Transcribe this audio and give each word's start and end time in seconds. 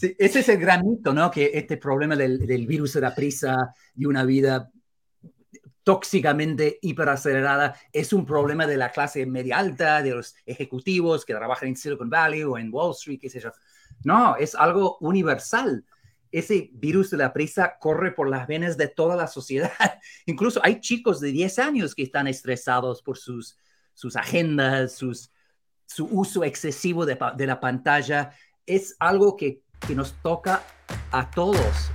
Sí, 0.00 0.16
ese 0.18 0.40
es 0.40 0.48
el 0.48 0.56
gran 0.56 0.88
mito, 0.88 1.12
¿no? 1.12 1.30
Que 1.30 1.50
este 1.52 1.76
problema 1.76 2.16
del, 2.16 2.46
del 2.46 2.66
virus 2.66 2.94
de 2.94 3.02
la 3.02 3.14
prisa 3.14 3.74
y 3.94 4.06
una 4.06 4.24
vida 4.24 4.70
tóxicamente 5.82 6.78
hiperacelerada 6.80 7.78
es 7.92 8.14
un 8.14 8.24
problema 8.24 8.66
de 8.66 8.78
la 8.78 8.92
clase 8.92 9.26
media 9.26 9.58
alta, 9.58 10.00
de 10.00 10.12
los 10.12 10.34
ejecutivos 10.46 11.26
que 11.26 11.34
trabajan 11.34 11.68
en 11.68 11.76
Silicon 11.76 12.08
Valley 12.08 12.44
o 12.44 12.56
en 12.56 12.72
Wall 12.72 12.92
Street, 12.92 13.18
qué 13.20 13.28
sé 13.28 13.40
yo. 13.40 13.52
No, 14.02 14.36
es 14.36 14.54
algo 14.54 14.96
universal. 15.00 15.84
Ese 16.32 16.70
virus 16.72 17.10
de 17.10 17.18
la 17.18 17.34
prisa 17.34 17.76
corre 17.78 18.12
por 18.12 18.30
las 18.30 18.46
venas 18.46 18.78
de 18.78 18.88
toda 18.88 19.16
la 19.16 19.26
sociedad. 19.26 19.70
Incluso 20.24 20.60
hay 20.64 20.80
chicos 20.80 21.20
de 21.20 21.30
10 21.30 21.58
años 21.58 21.94
que 21.94 22.04
están 22.04 22.26
estresados 22.26 23.02
por 23.02 23.18
sus, 23.18 23.58
sus 23.92 24.16
agendas, 24.16 24.94
su 24.94 26.04
uso 26.06 26.42
excesivo 26.42 27.04
de 27.04 27.46
la 27.46 27.60
pantalla. 27.60 28.32
Es 28.64 28.96
algo 28.98 29.36
que 29.36 29.60
que 29.86 29.94
nos 29.94 30.14
toca 30.22 30.62
a 31.12 31.30
todos. 31.30 31.90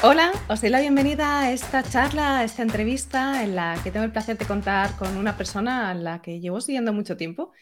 Hola, 0.00 0.30
os 0.48 0.60
doy 0.60 0.70
la 0.70 0.80
bienvenida 0.80 1.40
a 1.40 1.50
esta 1.50 1.82
charla, 1.82 2.38
a 2.38 2.44
esta 2.44 2.62
entrevista 2.62 3.42
en 3.42 3.56
la 3.56 3.76
que 3.82 3.90
tengo 3.90 4.04
el 4.04 4.12
placer 4.12 4.38
de 4.38 4.46
contar 4.46 4.96
con 4.96 5.16
una 5.16 5.36
persona 5.36 5.90
a 5.90 5.94
la 5.94 6.22
que 6.22 6.38
llevo 6.38 6.60
siguiendo 6.60 6.92
mucho 6.92 7.16
tiempo 7.16 7.52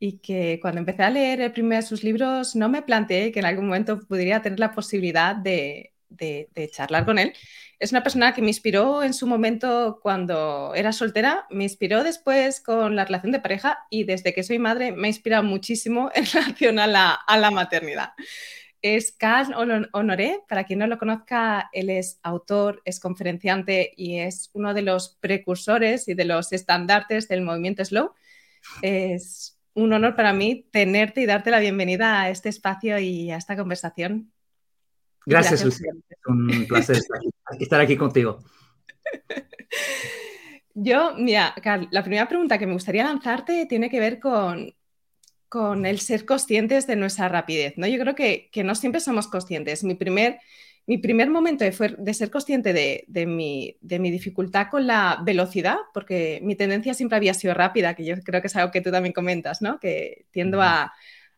y 0.00 0.18
que 0.18 0.58
cuando 0.60 0.80
empecé 0.80 1.04
a 1.04 1.10
leer 1.10 1.40
el 1.40 1.52
primero 1.52 1.80
de 1.80 1.86
sus 1.86 2.02
libros 2.02 2.56
no 2.56 2.68
me 2.68 2.82
planteé 2.82 3.30
que 3.30 3.38
en 3.38 3.46
algún 3.46 3.66
momento 3.66 4.00
pudiera 4.00 4.42
tener 4.42 4.58
la 4.58 4.72
posibilidad 4.72 5.36
de, 5.36 5.92
de, 6.08 6.48
de 6.52 6.68
charlar 6.68 7.04
con 7.04 7.18
él 7.18 7.32
es 7.78 7.92
una 7.92 8.02
persona 8.02 8.32
que 8.34 8.42
me 8.42 8.48
inspiró 8.48 9.02
en 9.02 9.14
su 9.14 9.26
momento 9.26 9.98
cuando 10.02 10.72
era 10.74 10.92
soltera, 10.92 11.46
me 11.50 11.64
inspiró 11.64 12.04
después 12.04 12.60
con 12.60 12.96
la 12.96 13.04
relación 13.04 13.32
de 13.32 13.40
pareja 13.40 13.86
y 13.90 14.04
desde 14.04 14.32
que 14.32 14.42
soy 14.42 14.58
madre 14.58 14.92
me 14.92 15.08
ha 15.08 15.10
inspirado 15.10 15.42
muchísimo 15.42 16.10
en 16.14 16.26
relación 16.26 16.78
a 16.78 16.86
la, 16.86 17.12
a 17.12 17.36
la 17.38 17.50
maternidad. 17.50 18.12
Es 18.82 19.12
Carl 19.12 19.54
Honoré, 19.92 20.40
para 20.46 20.64
quien 20.64 20.80
no 20.80 20.86
lo 20.86 20.98
conozca, 20.98 21.70
él 21.72 21.88
es 21.88 22.20
autor, 22.22 22.82
es 22.84 23.00
conferenciante 23.00 23.94
y 23.96 24.18
es 24.18 24.50
uno 24.52 24.74
de 24.74 24.82
los 24.82 25.16
precursores 25.20 26.06
y 26.06 26.12
de 26.12 26.26
los 26.26 26.52
estandartes 26.52 27.26
del 27.28 27.40
movimiento 27.40 27.82
Slow. 27.82 28.12
Es 28.82 29.58
un 29.72 29.90
honor 29.94 30.14
para 30.16 30.34
mí 30.34 30.68
tenerte 30.70 31.22
y 31.22 31.26
darte 31.26 31.50
la 31.50 31.60
bienvenida 31.60 32.20
a 32.20 32.28
este 32.28 32.50
espacio 32.50 32.98
y 32.98 33.30
a 33.30 33.38
esta 33.38 33.56
conversación. 33.56 34.33
Gracias, 35.26 35.64
Lucía. 35.64 35.92
Es 36.08 36.18
un 36.26 36.66
placer 36.68 36.98
estar 37.58 37.80
aquí, 37.80 37.96
contigo. 37.96 38.38
Yo, 40.74 41.14
mira, 41.16 41.54
Carl, 41.62 41.88
la 41.90 42.02
primera 42.02 42.28
pregunta 42.28 42.58
que 42.58 42.66
me 42.66 42.72
gustaría 42.72 43.04
lanzarte 43.04 43.66
tiene 43.66 43.88
que 43.88 44.00
ver 44.00 44.18
con, 44.18 44.74
con 45.48 45.86
el 45.86 46.00
ser 46.00 46.24
conscientes 46.24 46.86
de 46.86 46.96
nuestra 46.96 47.28
rapidez, 47.28 47.74
¿no? 47.76 47.86
Yo 47.86 47.98
creo 48.00 48.14
que, 48.14 48.50
que 48.50 48.64
no 48.64 48.74
siempre 48.74 49.00
somos 49.00 49.28
conscientes. 49.28 49.84
Mi 49.84 49.94
primer, 49.94 50.40
mi 50.86 50.98
primer 50.98 51.30
momento 51.30 51.64
de, 51.64 51.94
de 51.96 52.14
ser 52.14 52.30
consciente 52.30 52.72
de, 52.72 53.04
de, 53.06 53.26
mi, 53.26 53.76
de, 53.80 54.00
mi, 54.00 54.10
dificultad 54.10 54.66
con 54.68 54.86
la 54.86 55.20
velocidad, 55.24 55.76
porque 55.92 56.40
mi 56.42 56.56
tendencia 56.56 56.92
siempre 56.92 57.16
había 57.16 57.34
sido 57.34 57.54
rápida, 57.54 57.94
que 57.94 58.04
yo 58.04 58.16
creo 58.24 58.40
que 58.40 58.48
es 58.48 58.56
algo 58.56 58.72
que 58.72 58.80
tú 58.80 58.90
también 58.90 59.12
comentas, 59.12 59.62
¿no? 59.62 59.78
Que 59.78 60.26
tiendo 60.32 60.60
a, 60.60 60.92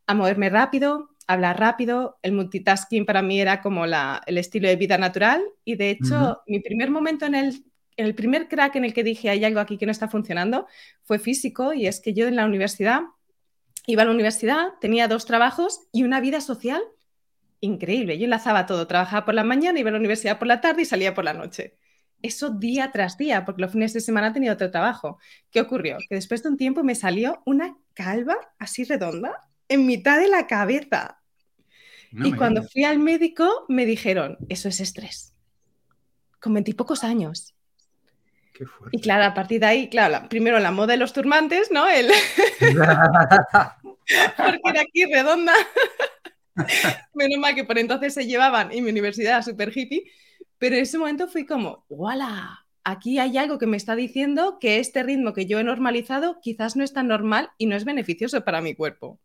a 0.07 0.15
moverme 0.15 0.49
rápido, 0.49 1.11
hablar 1.27 1.59
rápido, 1.59 2.19
el 2.23 2.33
multitasking 2.33 3.05
para 3.05 3.23
mí 3.23 3.41
era 3.41 3.61
como 3.61 3.87
la, 3.87 4.23
el 4.27 4.39
estilo 4.39 4.69
de 4.69 4.77
vida 4.77 4.99
natural 4.99 5.43
y 5.65 5.77
de 5.77 5.91
hecho 5.91 6.43
mi 6.47 6.61
primer 6.61 6.91
momento 6.91 7.27
en 7.27 7.35
el, 7.35 7.65
el 7.97 8.15
primer 8.15 8.49
crack 8.49 8.77
en 8.77 8.85
el 8.85 8.95
que 8.95 9.03
dije 9.03 9.29
hay 9.29 9.45
algo 9.45 9.61
aquí 9.61 9.77
que 9.77 9.87
no 9.87 9.93
está 9.93 10.09
funcionando 10.09 10.67
fue 11.03 11.19
físico 11.19 11.73
y 11.73 11.87
es 11.87 12.01
que 12.01 12.15
yo 12.15 12.29
en 12.29 12.37
la 12.37 12.47
universidad 12.47 13.03
iba 13.87 14.03
a 14.03 14.05
la 14.05 14.11
universidad, 14.11 14.75
tenía 14.81 15.09
dos 15.09 15.27
trabajos 15.27 15.81
y 15.93 16.03
una 16.03 16.21
vida 16.21 16.41
social 16.41 16.83
increíble. 17.61 18.19
Yo 18.19 18.25
enlazaba 18.25 18.67
todo, 18.67 18.87
trabajaba 18.87 19.25
por 19.25 19.35
la 19.35 19.45
mañana, 19.45 19.79
iba 19.79 19.89
a 19.89 19.93
la 19.93 19.99
universidad 19.99 20.39
por 20.39 20.49
la 20.49 20.61
tarde 20.61 20.83
y 20.83 20.85
salía 20.85 21.15
por 21.15 21.25
la 21.25 21.33
noche. 21.33 21.79
Eso 22.23 22.51
día 22.51 22.91
tras 22.93 23.17
día, 23.17 23.45
porque 23.45 23.63
los 23.63 23.73
fines 23.73 23.93
de 23.93 24.01
semana 24.01 24.33
tenía 24.33 24.53
otro 24.53 24.71
trabajo. 24.71 25.19
¿Qué 25.51 25.61
ocurrió? 25.61 25.99
Que 26.09 26.17
después 26.17 26.43
de 26.43 26.49
un 26.49 26.57
tiempo 26.57 26.83
me 26.83 26.95
salió 26.95 27.43
una 27.45 27.77
calva 27.95 28.37
así 28.59 28.85
redonda 28.85 29.49
en 29.69 29.87
mitad 29.87 30.19
de 30.19 30.29
la 30.29 30.47
cabeza. 30.47 31.16
Y 32.13 32.33
cuando 32.33 32.63
fui 32.63 32.85
al 32.85 32.99
médico 32.99 33.65
me 33.69 33.87
dijeron, 33.87 34.39
eso 34.49 34.69
es 34.69 34.81
estrés. 34.81 35.35
Con 36.41 36.55
veintipocos 36.55 37.05
años. 37.05 37.55
Qué 38.53 38.65
y 38.93 39.01
claro, 39.01 39.25
a 39.25 39.35
partir 39.35 39.61
de 39.61 39.67
ahí, 39.67 39.89
claro, 39.91 40.29
primero 40.29 40.59
la 40.59 40.71
moda 40.71 40.93
de 40.93 40.97
los 40.97 41.13
turmantes, 41.13 41.71
¿no? 41.71 41.89
El... 41.89 42.11
Porque 44.37 44.61
era 44.65 44.81
aquí 44.81 45.05
redonda. 45.05 45.53
Menos 47.15 47.39
mal 47.39 47.55
que 47.55 47.65
por 47.65 47.79
entonces 47.79 48.15
se 48.15 48.27
llevaban 48.27 48.73
y 48.73 48.81
mi 48.83 48.91
universidad 48.91 49.35
era 49.35 49.43
súper 49.43 49.77
hippie. 49.77 50.11
Pero 50.59 50.77
en 50.77 50.83
ese 50.83 50.99
momento 50.99 51.29
fui 51.29 51.45
como, 51.45 51.85
¡wala! 51.89 52.67
Aquí 52.83 53.19
hay 53.19 53.37
algo 53.37 53.59
que 53.59 53.67
me 53.67 53.77
está 53.77 53.97
diciendo 53.97 54.59
que 54.61 54.79
este 54.79 55.03
ritmo 55.03 55.33
que 55.33 55.47
yo 55.47 55.59
he 55.59 55.65
normalizado 55.65 56.41
quizás 56.41 56.77
no 56.77 56.85
es 56.85 56.93
tan 56.93 57.09
normal 57.09 57.51
y 57.59 57.67
no 57.67 57.75
es 57.75 57.85
beneficioso 57.85 58.45
para 58.45 58.61
mi 58.61 58.75
cuerpo. 58.75 59.19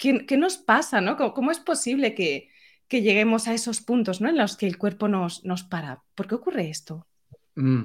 ¿Qué, 0.00 0.36
nos 0.36 0.56
pasa? 0.56 1.00
¿no? 1.00 1.16
¿Cómo, 1.16 1.50
es 1.50 1.60
posible 1.60 2.14
que, 2.14 2.48
lleguemos 2.88 3.46
a 3.46 3.54
esos 3.54 3.80
puntos 3.80 4.20
¿no? 4.20 4.28
en 4.28 4.36
los 4.36 4.56
que 4.56 4.66
el 4.66 4.78
cuerpo 4.78 5.06
nos, 5.06 5.44
nos 5.44 5.62
para? 5.62 6.02
¿Por 6.14 6.26
qué 6.26 6.34
ocurre 6.34 6.70
esto? 6.70 7.06
Mm. 7.54 7.82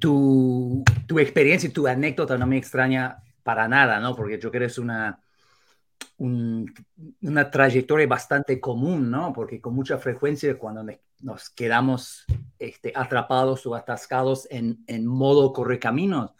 Tu, 0.00 0.84
tu, 1.06 1.18
experiencia 1.18 1.68
y 1.68 1.72
tu 1.72 1.86
anécdota 1.86 2.38
no 2.38 2.46
me 2.46 2.56
extraña 2.56 3.22
para 3.42 3.68
nada, 3.68 3.98
¿no? 4.00 4.14
Porque 4.14 4.38
yo 4.40 4.50
creo 4.50 4.60
que 4.60 4.66
es 4.66 4.78
una, 4.78 5.20
una 6.18 7.50
trayectoria 7.50 8.06
bastante 8.06 8.60
común, 8.60 9.10
¿no? 9.10 9.32
Porque 9.32 9.60
con 9.60 9.74
mucha 9.74 9.98
frecuencia 9.98 10.56
cuando 10.56 10.84
nos 11.20 11.50
quedamos 11.50 12.24
este, 12.58 12.92
atrapados 12.94 13.66
o 13.66 13.74
atascados 13.74 14.46
en, 14.50 14.84
en 14.86 15.06
modo 15.06 15.52
correcaminos, 15.52 16.32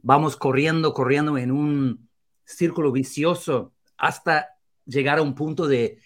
vamos 0.00 0.36
corriendo, 0.36 0.94
corriendo 0.94 1.36
en 1.36 1.50
un, 1.50 2.05
círculo 2.46 2.92
vicioso 2.92 3.74
hasta 3.98 4.48
llegar 4.86 5.18
a 5.18 5.22
un 5.22 5.34
punto 5.34 5.66
de, 5.66 5.98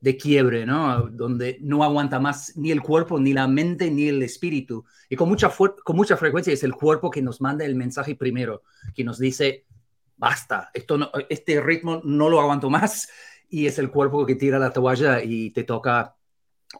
de 0.00 0.16
quiebre, 0.16 0.64
¿no? 0.64 1.08
Donde 1.08 1.58
no 1.60 1.82
aguanta 1.82 2.20
más 2.20 2.56
ni 2.56 2.70
el 2.70 2.82
cuerpo, 2.82 3.18
ni 3.18 3.32
la 3.32 3.48
mente, 3.48 3.90
ni 3.90 4.08
el 4.08 4.22
espíritu. 4.22 4.84
Y 5.08 5.16
con 5.16 5.28
mucha, 5.28 5.50
con 5.50 5.96
mucha 5.96 6.16
frecuencia 6.16 6.52
es 6.52 6.62
el 6.62 6.74
cuerpo 6.74 7.10
que 7.10 7.22
nos 7.22 7.40
manda 7.40 7.64
el 7.64 7.74
mensaje 7.74 8.14
primero, 8.14 8.62
que 8.94 9.04
nos 9.04 9.18
dice, 9.18 9.66
basta, 10.16 10.70
esto 10.72 10.98
no, 10.98 11.10
este 11.28 11.60
ritmo 11.60 12.00
no 12.04 12.28
lo 12.28 12.40
aguanto 12.40 12.70
más. 12.70 13.08
Y 13.50 13.66
es 13.66 13.78
el 13.78 13.90
cuerpo 13.90 14.26
que 14.26 14.34
tira 14.34 14.58
la 14.58 14.74
toalla 14.74 15.22
y 15.22 15.48
te 15.52 15.64
toca 15.64 16.14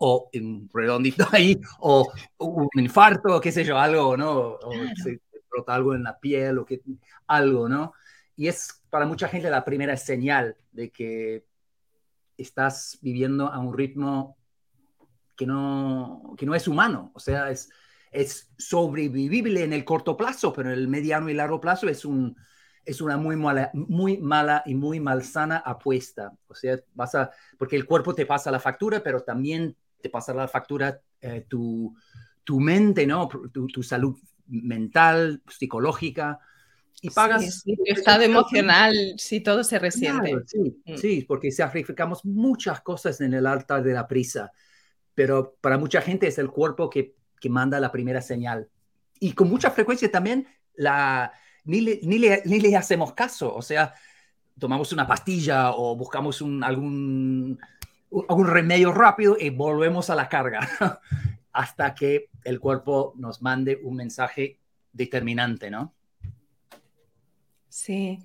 o 0.01 0.28
un 0.34 0.69
redondito 0.71 1.27
ahí, 1.33 1.59
o 1.81 2.12
un 2.37 2.69
infarto, 2.75 3.41
qué 3.41 3.51
sé 3.51 3.65
yo, 3.65 3.78
algo, 3.78 4.19
¿no? 4.19 4.31
O 4.33 4.73
se 5.03 5.23
brota 5.51 5.75
algo 5.75 5.95
en 5.95 6.03
la 6.03 6.21
piel, 6.21 6.59
o 6.59 6.67
que, 6.67 6.83
algo, 7.27 7.71
¿no? 7.71 7.95
Y 8.38 8.47
es 8.47 8.84
para 8.88 9.04
mucha 9.04 9.26
gente 9.28 9.50
la 9.50 9.65
primera 9.65 9.97
señal 9.97 10.56
de 10.71 10.91
que 10.91 11.44
estás 12.37 12.97
viviendo 13.03 13.49
a 13.49 13.59
un 13.59 13.76
ritmo 13.76 14.38
que 15.37 15.44
no, 15.44 16.37
que 16.38 16.47
no 16.47 16.54
es 16.54 16.69
humano, 16.69 17.10
o 17.15 17.19
sea, 17.19 17.50
es, 17.50 17.69
es 18.12 18.48
sobrevivible 18.56 19.65
en 19.65 19.72
el 19.72 19.84
corto 19.84 20.16
plazo, 20.16 20.53
pero 20.53 20.71
en 20.71 20.78
el 20.78 20.87
mediano 20.87 21.28
y 21.28 21.34
largo 21.34 21.60
plazo 21.60 21.88
es, 21.88 22.04
un, 22.04 22.37
es 22.84 23.00
una 23.00 23.16
muy 23.16 23.34
mala, 23.34 23.72
muy 23.75 24.19
mala 24.19 24.62
y 24.65 24.77
muy 24.77 25.00
malsana 25.00 25.56
apuesta. 25.59 26.32
O 26.47 26.54
sea, 26.54 26.78
vas 26.94 27.16
a, 27.16 27.32
porque 27.59 27.75
el 27.75 27.87
cuerpo 27.87 28.15
te 28.15 28.25
pasa 28.25 28.53
la 28.53 28.60
factura, 28.60 29.03
pero 29.03 29.21
también 29.21 29.77
te 30.00 30.10
pasa 30.10 30.32
la 30.32 30.47
factura 30.47 31.00
eh, 31.21 31.44
tu, 31.48 31.93
tu 32.44 32.60
mente, 32.60 33.04
¿no? 33.04 33.27
Tu, 33.27 33.66
tu 33.66 33.82
salud 33.82 34.16
mental, 34.47 35.43
psicológica 35.48 36.38
y 37.00 37.10
pagas. 37.10 37.62
Sí, 37.62 37.76
estado 37.84 38.22
emocional, 38.22 38.95
sí, 39.16 39.41
todo 39.41 39.65
se 39.65 39.78
resiente. 39.78 40.34
sí, 40.47 40.83
mm. 40.84 40.97
sí, 40.97 41.24
porque 41.27 41.50
sacrificamos 41.50 42.24
muchas 42.24 42.80
cosas 42.80 43.21
en 43.21 43.34
el 43.34 43.47
altar 43.47 43.83
de 43.83 43.92
la 43.92 44.06
prisa, 44.06 44.53
pero 45.15 45.56
para 45.60 45.78
mucha 45.78 46.00
gente 46.00 46.27
es 46.27 46.39
el 46.39 46.50
cuerpo 46.50 46.91
que, 46.91 47.15
que 47.41 47.48
manda 47.48 47.80
la 47.80 47.92
primera 47.92 48.21
señal. 48.21 48.68
Y 49.21 49.33
con 49.33 49.48
mucha 49.48 49.71
frecuencia 49.71 50.10
también 50.10 50.47
la, 50.74 51.33
ni, 51.65 51.80
le, 51.80 52.00
ni, 52.03 52.18
le, 52.18 52.42
ni 52.45 52.60
le 52.60 52.77
hacemos 52.77 53.15
caso, 53.15 53.54
o 53.54 53.62
sea, 53.62 53.94
tomamos 54.59 54.92
una 54.92 55.06
pastilla 55.06 55.72
o 55.72 55.97
buscamos 55.97 56.41
un, 56.41 56.62
algún, 56.65 57.59
algún 58.28 58.47
remedio 58.47 58.92
rápido 58.92 59.36
y 59.39 59.51
volvemos 59.51 60.10
a 60.10 60.15
la 60.15 60.28
carga 60.28 60.68
hasta 61.53 61.94
que 61.94 62.30
el 62.44 62.60
cuerpo 62.60 63.15
nos 63.16 63.42
mande 63.42 63.78
un 63.83 63.97
mensaje 63.97 64.60
determinante, 64.92 65.71
¿no? 65.71 65.94
Sí, 67.78 68.19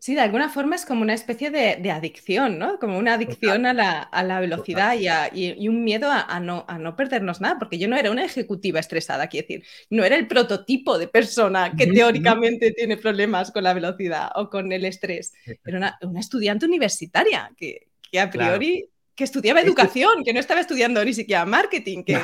Sí, 0.00 0.14
de 0.14 0.22
alguna 0.22 0.48
forma 0.48 0.76
es 0.76 0.86
como 0.86 1.02
una 1.02 1.12
especie 1.12 1.50
de, 1.50 1.90
adicción, 1.90 2.58
¿no? 2.58 2.78
Como 2.78 2.96
una 2.96 3.14
adicción 3.14 3.66
a 3.66 3.74
la, 3.74 4.40
velocidad 4.40 4.94
y, 5.34 5.68
un 5.68 5.84
miedo 5.84 6.10
a, 6.10 6.40
no, 6.40 6.64
a 6.66 6.78
no 6.78 6.96
perdernos 6.96 7.42
nada, 7.42 7.58
porque 7.58 7.78
yo 7.78 7.86
no 7.86 7.96
era 7.96 8.10
una 8.10 8.24
ejecutiva 8.24 8.80
estresada, 8.80 9.26
quiero 9.26 9.46
decir, 9.46 9.66
no 9.90 10.02
era 10.02 10.16
el 10.16 10.26
prototipo 10.26 10.96
de 10.96 11.06
persona 11.06 11.74
que 11.76 11.86
teóricamente 11.86 12.72
tiene 12.72 12.96
problemas 12.96 13.52
con 13.52 13.62
la 13.62 13.74
velocidad 13.74 14.30
o 14.36 14.48
con 14.48 14.72
el 14.72 14.86
estrés, 14.86 15.34
era 15.66 15.98
una, 16.00 16.18
estudiante 16.18 16.64
universitaria 16.64 17.52
que, 17.54 17.88
a 18.18 18.30
priori... 18.30 18.88
que 19.14 19.24
estudiaba 19.24 19.60
educación, 19.60 20.24
que 20.24 20.32
no 20.32 20.40
estaba 20.40 20.60
estudiando 20.60 21.04
ni 21.04 21.12
siquiera 21.12 21.44
marketing, 21.44 22.04
que... 22.04 22.18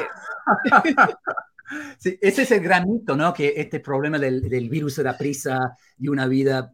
Sí, 1.98 2.18
ese 2.20 2.42
es 2.42 2.50
el 2.52 2.60
gran 2.60 2.88
mito, 2.88 3.16
¿no? 3.16 3.34
Que 3.34 3.54
este 3.56 3.80
problema 3.80 4.18
del, 4.18 4.48
del 4.48 4.68
virus 4.68 4.96
de 4.96 5.04
la 5.04 5.18
prisa 5.18 5.76
y 5.98 6.08
una 6.08 6.26
vida 6.26 6.72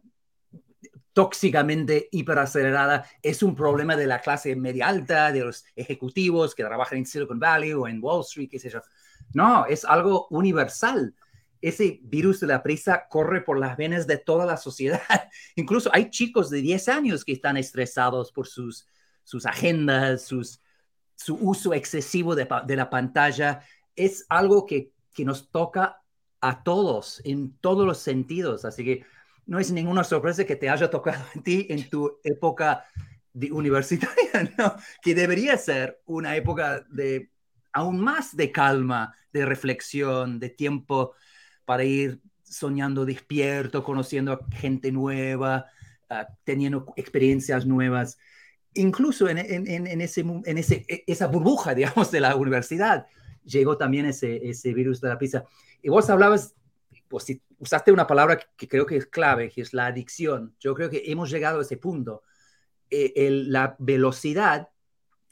tóxicamente 1.13 2.09
hiperacelerada 2.11 3.05
es 3.21 3.43
un 3.43 3.55
problema 3.55 3.95
de 3.95 4.07
la 4.07 4.19
clase 4.19 4.55
media 4.55 4.87
alta, 4.87 5.31
de 5.31 5.41
los 5.41 5.63
ejecutivos 5.75 6.55
que 6.55 6.63
trabajan 6.63 6.97
en 6.97 7.05
Silicon 7.05 7.39
Valley 7.39 7.73
o 7.73 7.87
en 7.87 8.03
Wall 8.03 8.21
Street, 8.21 8.49
qué 8.49 8.59
sé 8.59 8.69
yo. 8.69 8.81
No, 9.33 9.65
es 9.67 9.85
algo 9.85 10.27
universal. 10.31 11.15
Ese 11.61 11.99
virus 12.03 12.39
de 12.41 12.47
la 12.47 12.61
prisa 12.61 13.05
corre 13.07 13.41
por 13.41 13.57
las 13.57 13.77
venas 13.77 14.05
de 14.07 14.17
toda 14.17 14.45
la 14.45 14.57
sociedad. 14.57 15.01
Incluso 15.55 15.89
hay 15.93 16.09
chicos 16.09 16.49
de 16.49 16.61
10 16.61 16.89
años 16.89 17.23
que 17.23 17.31
están 17.31 17.57
estresados 17.57 18.31
por 18.31 18.47
sus, 18.47 18.87
sus 19.23 19.45
agendas, 19.45 20.25
sus, 20.25 20.61
su 21.15 21.35
uso 21.35 21.73
excesivo 21.73 22.35
de, 22.35 22.47
de 22.65 22.75
la 22.75 22.89
pantalla. 22.89 23.61
Es 23.95 24.25
algo 24.29 24.65
que, 24.65 24.91
que 25.13 25.25
nos 25.25 25.49
toca 25.49 26.01
a 26.41 26.63
todos 26.63 27.21
en 27.23 27.57
todos 27.59 27.85
los 27.85 27.99
sentidos. 27.99 28.65
Así 28.65 28.83
que 28.83 29.05
no 29.45 29.59
es 29.59 29.71
ninguna 29.71 30.03
sorpresa 30.03 30.45
que 30.45 30.55
te 30.55 30.69
haya 30.69 30.89
tocado 30.89 31.23
a 31.35 31.41
ti 31.41 31.67
en 31.69 31.89
tu 31.89 32.19
época 32.23 32.85
de 33.33 33.51
universitaria, 33.51 34.53
que 35.01 35.15
debería 35.15 35.57
ser 35.57 36.01
una 36.05 36.35
época 36.35 36.85
de 36.89 37.31
aún 37.71 37.99
más 37.99 38.35
de 38.35 38.51
calma, 38.51 39.15
de 39.31 39.45
reflexión, 39.45 40.39
de 40.39 40.49
tiempo 40.49 41.13
para 41.65 41.83
ir 41.83 42.19
soñando 42.43 43.05
despierto, 43.05 43.83
conociendo 43.83 44.33
a 44.33 44.55
gente 44.55 44.91
nueva, 44.91 45.65
ah, 46.09 46.27
teniendo 46.43 46.93
experiencias 46.95 47.65
nuevas, 47.65 48.19
incluso 48.75 49.27
en, 49.27 49.39
en, 49.39 50.01
ese, 50.01 50.21
en 50.21 50.57
ese, 50.57 50.85
e, 50.87 51.03
esa 51.07 51.27
burbuja, 51.27 51.73
digamos, 51.75 52.11
de 52.11 52.19
la 52.19 52.35
universidad, 52.35 53.07
llegó 53.43 53.77
también 53.77 54.05
ese, 54.05 54.49
ese 54.49 54.73
virus 54.73 55.01
de 55.01 55.09
la 55.09 55.17
pizza. 55.17 55.45
Y 55.81 55.89
vos 55.89 56.09
hablabas 56.09 56.55
pues 57.13 57.31
usaste 57.59 57.91
una 57.91 58.07
palabra 58.07 58.39
que 58.57 58.67
creo 58.67 58.87
que 58.87 58.97
es 58.97 59.05
clave, 59.05 59.49
que 59.49 59.61
es 59.61 59.71
la 59.71 59.85
adicción. 59.85 60.55
Yo 60.59 60.73
creo 60.73 60.89
que 60.89 61.03
hemos 61.05 61.29
llegado 61.29 61.59
a 61.59 61.61
ese 61.61 61.77
punto. 61.77 62.23
Eh, 62.89 63.29
la 63.45 63.75
velocidad, 63.77 64.69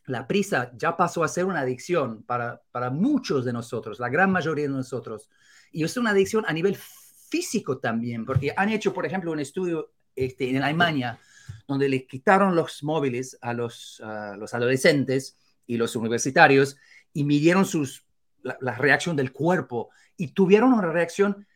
la 0.05 0.27
prisa, 0.27 0.71
ya 0.75 0.95
pasó 0.95 1.23
a 1.23 1.27
ser 1.27 1.45
una 1.45 1.61
adicción 1.61 2.21
para, 2.21 2.61
para 2.71 2.91
muchos 2.91 3.45
de 3.45 3.53
nosotros, 3.53 3.99
la 3.99 4.09
gran 4.09 4.31
mayoría 4.31 4.65
de 4.65 4.73
nosotros. 4.73 5.27
Y 5.71 5.83
es 5.83 5.97
una 5.97 6.11
adicción 6.11 6.45
a 6.47 6.53
nivel 6.53 6.75
físico 6.75 7.79
también, 7.79 8.25
porque 8.25 8.53
han 8.55 8.69
hecho, 8.69 8.93
por 8.93 9.07
ejemplo, 9.07 9.31
un 9.31 9.39
estudio 9.39 9.91
este, 10.15 10.51
en 10.51 10.61
Alemania 10.61 11.19
donde 11.67 11.89
le 11.89 12.05
quitaron 12.05 12.55
los 12.55 12.83
móviles 12.83 13.39
a 13.41 13.53
los, 13.53 14.01
los 14.37 14.53
adolescentes 14.53 15.35
y 15.65 15.77
los 15.77 15.95
universitarios 15.95 16.77
y 17.13 17.23
midieron 17.23 17.65
sus, 17.65 18.05
la, 18.41 18.75
reacción 18.75 19.15
del 19.15 19.31
cuerpo 19.31 19.89
y 20.17 20.29
tuvieron 20.29 20.73
una 20.73 20.91
reacción 20.91 21.47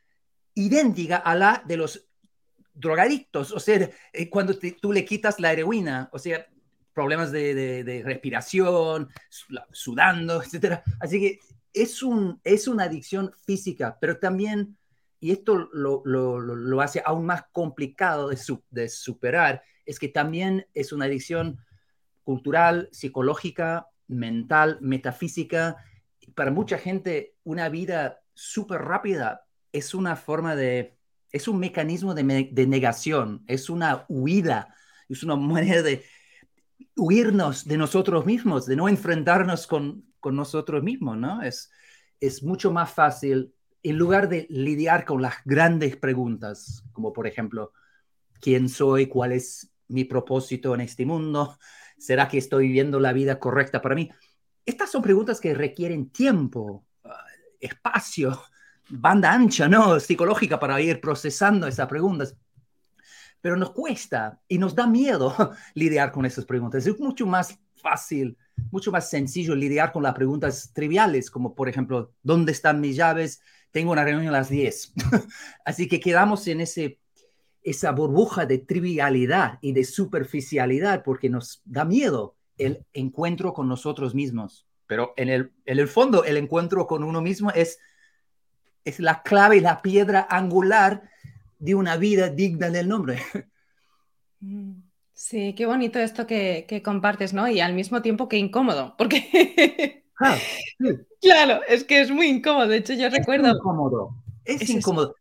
idéntica 0.53 1.17
a 1.17 1.35
la 1.35 1.63
de 1.65 1.77
los 1.77 2.07
drogadictos. 2.73 3.51
O 3.51 3.59
sea, 3.59 3.89
eh, 4.13 4.29
cuando 4.29 4.57
tú 4.81 4.91
le 4.91 5.05
quitas 5.05 5.39
la 5.39 5.51
heroína, 5.51 6.09
o 6.11 6.19
sea, 6.19 6.45
problemas 6.93 7.31
de, 7.31 8.01
respiración, 8.05 9.09
sudando, 9.71 10.41
etc. 10.53 10.81
Así 10.99 11.19
que 11.19 11.39
es, 11.73 12.01
un, 12.01 12.39
es 12.43 12.67
una 12.67 12.85
adicción 12.85 13.33
física, 13.45 13.97
pero 13.99 14.17
también, 14.17 14.77
y 15.19 15.31
esto 15.31 15.69
lo, 15.73 16.81
hace 16.81 17.03
aún 17.05 17.25
más 17.25 17.43
complicado 17.51 18.29
de, 18.29 18.39
de 18.69 18.89
superar, 18.89 19.63
es 19.85 19.99
que 19.99 20.07
también 20.07 20.65
es 20.73 20.93
una 20.93 21.05
adicción 21.05 21.59
cultural, 22.23 22.89
psicológica, 22.91 23.87
mental, 24.07 24.77
metafísica. 24.81 25.77
Para 26.35 26.51
mucha 26.51 26.77
gente, 26.77 27.35
una 27.43 27.69
vida 27.69 28.21
súper 28.33 28.81
rápida 28.81 29.45
es 29.71 29.93
una 29.93 30.15
forma 30.15 30.55
de, 30.55 30.97
es 31.31 31.47
un 31.47 31.59
mecanismo 31.59 32.13
de, 32.13 32.23
negación, 32.67 33.43
es 33.47 33.69
una 33.69 34.05
huida, 34.07 34.73
es 35.09 35.23
una 35.23 35.35
manera 35.35 35.81
de 35.81 36.03
huirnos 36.95 37.65
de 37.65 37.77
nosotros 37.77 38.25
mismos, 38.25 38.65
de 38.65 38.75
no 38.75 38.87
enfrentarnos 38.87 39.67
con, 39.67 40.05
con 40.19 40.35
nosotros 40.35 40.83
mismos, 40.83 41.17
¿no? 41.17 41.41
Es, 41.41 41.71
es 42.19 42.43
mucho 42.43 42.71
más 42.71 42.91
fácil, 42.91 43.53
en 43.83 43.97
lugar 43.97 44.29
de 44.29 44.47
lidiar 44.49 45.05
con 45.05 45.21
las 45.21 45.35
grandes 45.45 45.95
preguntas, 45.97 46.83
como 46.91 47.13
por 47.13 47.27
ejemplo, 47.27 47.71
¿quién 48.39 48.67
soy? 48.69 49.07
¿Cuál 49.07 49.33
es 49.33 49.71
mi 49.87 50.05
propósito 50.05 50.73
en 50.73 50.81
este 50.81 51.05
mundo? 51.05 51.57
¿Será 51.97 52.27
que 52.27 52.37
estoy 52.37 52.67
viviendo 52.67 52.99
la 52.99 53.13
vida 53.13 53.39
correcta 53.39 53.81
para 53.81 53.95
mí? 53.95 54.09
Estas 54.65 54.91
son 54.91 55.01
preguntas 55.01 55.39
que 55.39 55.53
requieren 55.53 56.09
tiempo, 56.09 56.85
ah, 57.03 57.25
espacio, 57.59 58.41
banda 58.89 59.31
ancha, 59.31 59.67
¿no? 59.67 59.99
Psicológica 59.99 60.59
para 60.59 60.79
ir 60.81 60.99
procesando 60.99 61.67
esas 61.67 61.87
preguntas. 61.87 62.35
Pero 63.41 63.55
nos 63.55 63.71
cuesta 63.71 64.39
y 64.47 64.57
nos 64.57 64.75
da 64.75 64.87
miedo 64.87 65.35
lidiar 65.75 66.11
con 66.11 66.25
esas 66.25 66.45
preguntas. 66.45 66.85
Es 66.85 66.99
mucho 66.99 67.25
más 67.25 67.59
fácil, 67.75 68.37
mucho 68.71 68.91
más 68.91 69.09
sencillo 69.09 69.55
lidiar 69.55 69.91
con 69.91 70.03
las 70.03 70.13
preguntas 70.13 70.71
triviales, 70.73 71.29
como 71.29 71.53
por 71.53 71.69
ejemplo, 71.69 72.13
¿dónde 72.23 72.51
están 72.51 72.81
mis 72.81 72.95
llaves? 72.95 73.41
Tengo 73.71 73.91
una 73.91 74.03
reunión 74.03 74.33
a 74.33 74.37
las 74.39 74.49
10. 74.49 74.93
Así 75.65 75.87
que 75.87 75.99
quedamos 75.99 76.47
en 76.47 76.61
ese, 76.61 76.99
esa 77.65 77.91
burbuja 77.91 78.45
de 78.45 78.59
trivialidad 78.59 79.59
y 79.59 79.73
de 79.73 79.83
superficialidad 79.83 81.03
porque 81.03 81.29
nos 81.29 81.61
da 81.65 81.83
miedo 81.83 82.35
el 82.57 82.85
encuentro 82.93 83.53
con 83.53 83.67
nosotros 83.67 84.15
mismos. 84.15 84.65
Pero 84.87 85.13
en 85.17 85.27
el, 85.27 85.51
en 85.65 85.79
el 85.79 85.89
fondo, 85.89 86.23
el 86.23 86.37
encuentro 86.37 86.87
con 86.87 87.03
uno 87.03 87.19
mismo 87.21 87.51
es 87.51 87.79
es 88.85 88.99
la 88.99 89.23
clave 89.23 89.59
la 89.59 89.81
piedra 89.81 90.27
angular 90.29 91.09
de 91.59 91.75
una 91.75 91.97
vida 91.97 92.29
digna 92.29 92.69
del 92.69 92.87
nombre. 92.87 93.19
Sí, 95.17 95.55
qué 95.55 95.65
bonito 95.65 95.97
esto 95.97 96.27
que, 96.27 96.81
compartes, 96.83 97.33
¿no? 97.33 97.47
Y 97.47 97.61
al 97.61 97.73
mismo 97.73 98.01
tiempo 98.01 98.27
que 98.27 98.37
incómodo, 98.37 98.95
porque... 98.97 100.03
Ah, 100.19 100.37
claro, 101.21 101.61
es 101.69 101.85
que 101.85 102.01
es 102.01 102.11
muy 102.11 102.27
incómodo. 102.27 102.67
De 102.67 102.77
hecho, 102.77 102.93
yo 102.93 103.09
recuerdo... 103.09 103.47
Es 103.47 103.55
incómodo, 103.55 104.15
es, 104.43 104.69
incómodo. 104.69 105.15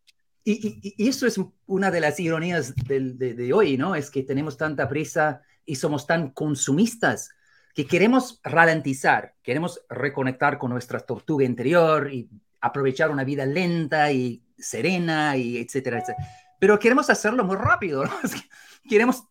Y, 0.45 0.95
eso 1.09 1.27
es 1.27 1.41
una 1.67 1.91
de 1.91 2.01
las 2.01 2.21
ironías 2.21 2.75
de, 2.75 3.53
hoy, 3.55 3.79
¿no? 3.79 3.95
Es 3.95 4.11
que 4.11 4.23
tenemos 4.23 4.59
tanta 4.59 4.89
prisa 4.89 5.41
y 5.65 5.77
somos 5.77 6.07
tan 6.07 6.31
consumistas 6.31 7.31
que 7.75 7.87
queremos 7.87 8.41
ralentizar, 8.45 9.35
queremos 9.43 9.81
reconectar 9.89 10.59
con 10.59 10.71
nuestra 10.71 11.01
tortuga 11.01 11.45
interior 11.45 12.13
y 12.13 12.29
aprovechar 12.61 13.11
una 13.11 13.25
vida 13.25 13.47
lenta 13.47 14.13
y 14.13 14.45
serena 14.59 15.37
y 15.37 15.57
etcétera, 15.57 15.99
etcétera. 15.99 16.29
Pero 16.61 16.79
queremos 16.79 17.09
hacerlo 17.11 17.43
muy 17.45 17.57
rápido, 17.57 18.05
queremos 18.89 19.25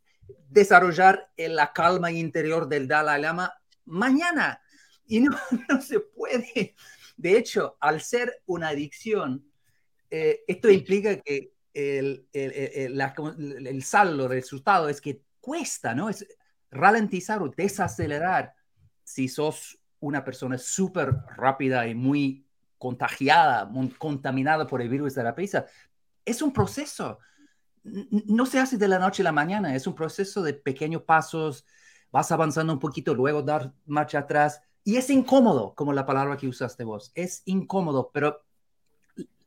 desarrollar 0.49 1.29
la 1.37 1.71
calma 1.73 2.11
interior 2.11 2.67
del 2.67 2.87
Dalai 2.87 3.21
Lama 3.21 3.53
mañana 3.85 4.61
y 5.05 5.21
no, 5.21 5.37
no 5.69 5.81
se 5.81 5.99
puede. 5.99 6.75
De 7.17 7.37
hecho, 7.37 7.77
al 7.79 8.01
ser 8.01 8.41
una 8.47 8.69
adicción, 8.69 9.45
eh, 10.15 10.43
esto 10.45 10.69
implica 10.69 11.19
que 11.21 11.53
el, 11.73 12.27
el, 12.33 12.51
el, 12.51 13.67
el, 13.67 13.83
saldo, 13.83 14.25
el 14.25 14.29
resultado 14.29 14.87
es 14.87 15.01
que 15.01 15.23
cuesta, 15.41 15.95
¿no? 15.95 16.07
Es 16.07 16.23
ralentizar 16.69 17.41
o 17.41 17.49
desacelerar 17.49 18.53
si 19.03 19.27
sos 19.27 19.79
una 19.99 20.23
persona 20.23 20.59
súper 20.59 21.15
rápida 21.35 21.87
y 21.87 21.95
muy 21.95 22.45
contagiada, 22.77 23.67
contaminada 23.97 24.67
por 24.67 24.83
el 24.83 24.89
virus 24.89 25.15
de 25.15 25.23
la 25.23 25.33
prisa. 25.33 25.65
Es 26.23 26.43
un 26.43 26.53
proceso. 26.53 27.17
No 27.81 28.45
se 28.45 28.59
hace 28.59 28.77
de 28.77 28.87
la 28.87 28.99
noche 28.99 29.23
a 29.23 29.25
la 29.25 29.31
mañana, 29.31 29.75
es 29.75 29.87
un 29.87 29.95
proceso 29.95 30.43
de 30.43 30.53
pequeños 30.53 31.01
pasos, 31.01 31.65
vas 32.11 32.31
avanzando 32.31 32.71
un 32.71 32.79
poquito, 32.79 33.15
luego 33.15 33.41
dar 33.41 33.73
marcha 33.87 34.19
atrás. 34.19 34.61
Y 34.83 34.97
es 34.97 35.09
incómodo, 35.09 35.73
como 35.73 35.91
la 35.91 36.05
palabra 36.05 36.37
que 36.37 36.47
usaste 36.47 36.83
vos. 36.83 37.11
Es 37.15 37.41
incómodo, 37.45 38.11
pero 38.13 38.43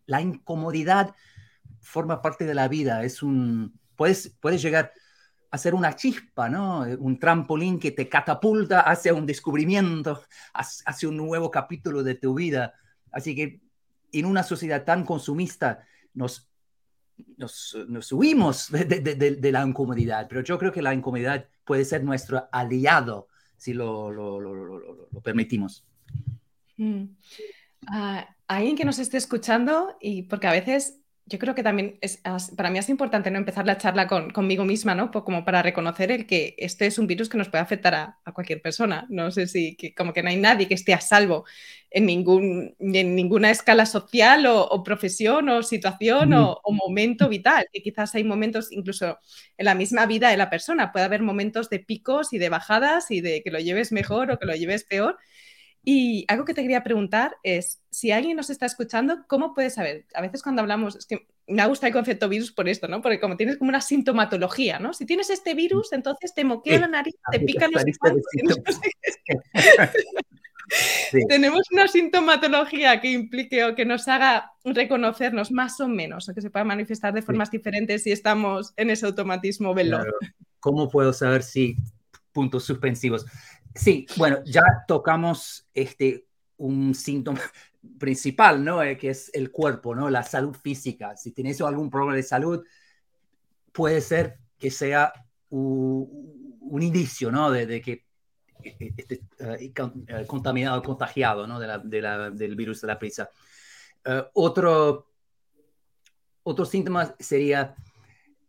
la 0.06 0.20
incomodidad 0.20 1.14
forma 1.80 2.22
parte 2.22 2.44
de 2.44 2.54
la 2.54 2.68
vida. 2.68 3.04
Es 3.04 3.22
un, 3.22 3.78
puedes, 3.96 4.36
puedes 4.40 4.62
llegar 4.62 4.92
a 5.50 5.58
ser 5.58 5.74
una 5.74 5.94
chispa, 5.94 6.48
¿no? 6.48 6.80
Un 6.98 7.18
trampolín 7.18 7.78
que 7.78 7.92
te 7.92 8.08
catapulta 8.08 8.80
hacia 8.80 9.14
un 9.14 9.26
descubrimiento, 9.26 10.22
hacia 10.52 11.08
un 11.08 11.16
nuevo 11.16 11.50
capítulo 11.50 12.02
de 12.02 12.14
tu 12.14 12.34
vida. 12.34 12.74
Así 13.12 13.34
que 13.34 13.60
en 14.12 14.26
una 14.26 14.42
sociedad 14.42 14.84
tan 14.84 15.04
consumista 15.04 15.84
nos 16.14 16.50
nos, 17.36 18.12
huimos 18.12 18.70
de, 18.70 19.50
la 19.52 19.66
incomodidad, 19.66 20.26
pero 20.28 20.42
yo 20.42 20.58
creo 20.58 20.72
que 20.72 20.82
la 20.82 20.94
incomodidad 20.94 21.48
puede 21.64 21.84
ser 21.84 22.04
nuestro 22.04 22.48
aliado 22.52 23.28
si 23.56 23.72
lo, 23.72 24.10
lo, 24.10 25.20
permitimos. 25.22 25.86
Mm. 26.76 27.04
Ah, 27.88 28.28
alguien 28.48 28.76
que 28.76 28.84
nos 28.84 28.98
esté 28.98 29.16
escuchando, 29.16 29.96
y 30.00 30.22
porque 30.22 30.46
a 30.46 30.52
veces 30.52 31.00
yo 31.28 31.40
creo 31.40 31.56
que 31.56 31.64
también 31.64 31.98
es, 32.02 32.22
para 32.56 32.70
mí 32.70 32.78
es 32.78 32.88
importante 32.88 33.32
¿no? 33.32 33.38
empezar 33.38 33.66
la 33.66 33.78
charla 33.78 34.06
con, 34.06 34.30
conmigo 34.30 34.64
misma, 34.64 34.94
¿no? 34.94 35.10
como 35.10 35.44
para 35.44 35.60
reconocer 35.60 36.12
el 36.12 36.24
que 36.24 36.54
este 36.56 36.86
es 36.86 36.98
un 37.00 37.08
virus 37.08 37.28
que 37.28 37.36
nos 37.36 37.48
puede 37.48 37.62
afectar 37.62 37.94
a, 37.96 38.32
cualquier 38.32 38.62
persona. 38.62 39.06
No 39.08 39.32
sé 39.32 39.48
si, 39.48 39.74
que, 39.76 39.92
como 39.92 40.12
que 40.12 40.22
no 40.22 40.28
hay 40.28 40.36
nadie 40.36 40.68
que 40.68 40.74
esté 40.74 40.94
a 40.94 41.00
salvo 41.00 41.44
en, 41.90 42.06
ningún, 42.06 42.76
en 42.78 43.16
ninguna 43.16 43.50
escala 43.50 43.86
social 43.86 44.46
o, 44.46 44.84
profesión 44.84 45.48
o 45.48 45.64
situación 45.64 46.32
o, 46.32 46.60
momento 46.70 47.28
vital. 47.28 47.66
Que 47.72 47.82
quizás 47.82 48.14
hay 48.14 48.22
momentos, 48.22 48.70
incluso 48.70 49.18
en 49.58 49.64
la 49.64 49.74
misma 49.74 50.06
vida 50.06 50.30
de 50.30 50.36
la 50.36 50.48
persona, 50.48 50.92
puede 50.92 51.06
haber 51.06 51.22
momentos 51.22 51.68
de 51.70 51.80
picos 51.80 52.32
y 52.32 52.38
de 52.38 52.50
bajadas 52.50 53.10
y 53.10 53.20
de 53.20 53.42
que 53.42 53.50
lo 53.50 53.58
lleves 53.58 53.90
mejor 53.90 54.30
o 54.30 54.38
que 54.38 54.46
lo 54.46 54.54
lleves 54.54 54.84
peor. 54.84 55.18
Y 55.88 56.24
algo 56.26 56.44
que 56.44 56.52
te 56.52 56.62
quería 56.62 56.82
preguntar 56.82 57.36
es, 57.44 57.80
si 57.90 58.10
alguien 58.10 58.36
nos 58.36 58.50
está 58.50 58.66
escuchando, 58.66 59.24
¿cómo 59.28 59.54
puedes 59.54 59.74
saber? 59.74 60.04
A 60.14 60.20
veces 60.20 60.42
cuando 60.42 60.60
hablamos, 60.60 60.96
es 60.96 61.06
que 61.06 61.28
me 61.46 61.64
gusta 61.64 61.86
el 61.86 61.92
concepto 61.92 62.28
virus 62.28 62.50
por 62.50 62.68
esto, 62.68 62.88
¿no? 62.88 63.00
Porque 63.00 63.20
como 63.20 63.36
tienes 63.36 63.56
como 63.56 63.68
una 63.68 63.80
sintomatología, 63.80 64.80
¿no? 64.80 64.92
Si 64.92 65.06
tienes 65.06 65.30
este 65.30 65.54
virus, 65.54 65.92
entonces 65.92 66.34
te 66.34 66.42
moquea 66.42 66.80
la 66.80 66.88
nariz, 66.88 67.14
te 67.30 67.38
pican 67.38 67.70
los 67.70 67.84
Tenemos 71.28 71.60
una 71.70 71.86
sintomatología 71.86 73.00
que 73.00 73.12
implique 73.12 73.62
o 73.62 73.76
que 73.76 73.84
nos 73.84 74.08
haga 74.08 74.54
reconocernos 74.64 75.52
más 75.52 75.78
o 75.78 75.86
menos, 75.86 76.28
o 76.28 76.34
que 76.34 76.40
se 76.40 76.50
pueda 76.50 76.64
manifestar 76.64 77.14
de 77.14 77.22
formas 77.22 77.52
diferentes 77.52 78.02
si 78.02 78.10
estamos 78.10 78.74
en 78.76 78.90
ese 78.90 79.06
automatismo 79.06 79.72
veloz. 79.72 80.04
¿Cómo 80.58 80.88
puedo 80.88 81.12
saber 81.12 81.44
si 81.44 81.76
puntos 82.32 82.64
suspensivos? 82.64 83.24
Sí, 83.76 84.06
bueno, 84.16 84.38
ya 84.44 84.62
tocamos 84.88 85.68
este, 85.74 86.26
un 86.56 86.94
síntoma 86.94 87.40
principal, 87.98 88.64
¿no? 88.64 88.82
Eh, 88.82 88.96
que 88.96 89.10
es 89.10 89.30
el 89.34 89.50
cuerpo, 89.50 89.94
¿no? 89.94 90.08
La 90.08 90.22
salud 90.22 90.54
física. 90.54 91.16
Si 91.16 91.32
tienes 91.32 91.60
algún 91.60 91.90
problema 91.90 92.16
de 92.16 92.22
salud, 92.22 92.64
puede 93.72 94.00
ser 94.00 94.38
que 94.58 94.70
sea 94.70 95.12
un, 95.50 96.82
indicio, 96.82 97.30
¿no? 97.30 97.50
De, 97.50 97.80
que 97.80 98.04
esté 98.62 99.22
eh, 99.38 99.72
eh, 100.08 100.26
contaminado, 100.26 100.82
contagiado, 100.82 101.46
¿no? 101.46 101.60
del 101.60 102.56
virus 102.56 102.80
de 102.80 102.86
la 102.86 102.98
prisa. 102.98 103.30
otro, 104.32 105.10
otro 106.42 106.64
síntoma 106.64 107.14
sería 107.18 107.74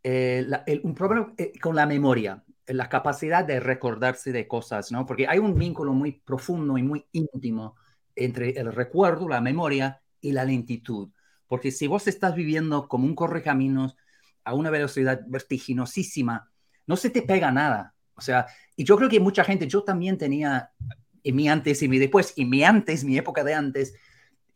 un 0.03 0.95
problema 0.95 1.33
con 1.61 1.75
la 1.75 1.85
memoria 1.85 2.41
la 2.67 2.89
capacidad 2.89 3.45
de 3.45 3.59
recordarse 3.59 4.31
de 4.31 4.47
cosas, 4.47 4.91
¿no? 4.91 5.05
Porque 5.05 5.27
hay 5.27 5.39
un 5.39 5.57
vínculo 5.57 5.93
muy 5.93 6.11
profundo 6.11 6.77
y 6.77 6.83
muy 6.83 7.05
íntimo 7.11 7.75
entre 8.15 8.51
el 8.51 8.73
recuerdo, 8.73 9.29
la 9.29 9.41
memoria 9.41 10.01
y 10.21 10.31
la 10.31 10.43
lentitud. 10.43 11.09
Porque 11.47 11.71
si 11.71 11.87
vos 11.87 12.07
estás 12.07 12.35
viviendo 12.35 12.87
como 12.87 13.05
un 13.05 13.15
correcaminos 13.15 13.95
a 14.43 14.53
una 14.53 14.69
velocidad 14.69 15.21
vertiginosísima, 15.27 16.51
no 16.85 16.97
se 16.97 17.09
te 17.09 17.21
pega 17.21 17.51
nada. 17.51 17.93
O 18.15 18.21
sea, 18.21 18.47
y 18.75 18.83
yo 18.83 18.97
creo 18.97 19.09
que 19.09 19.19
mucha 19.19 19.43
gente, 19.43 19.67
yo 19.67 19.83
también 19.83 20.17
tenía 20.17 20.71
en 21.23 21.35
mi 21.35 21.47
antes 21.47 21.81
y 21.83 21.87
mi 21.87 21.99
después, 21.99 22.33
y 22.35 22.45
mi 22.45 22.63
antes, 22.63 23.03
mi 23.03 23.17
época 23.17 23.43
de 23.43 23.53
antes, 23.53 23.93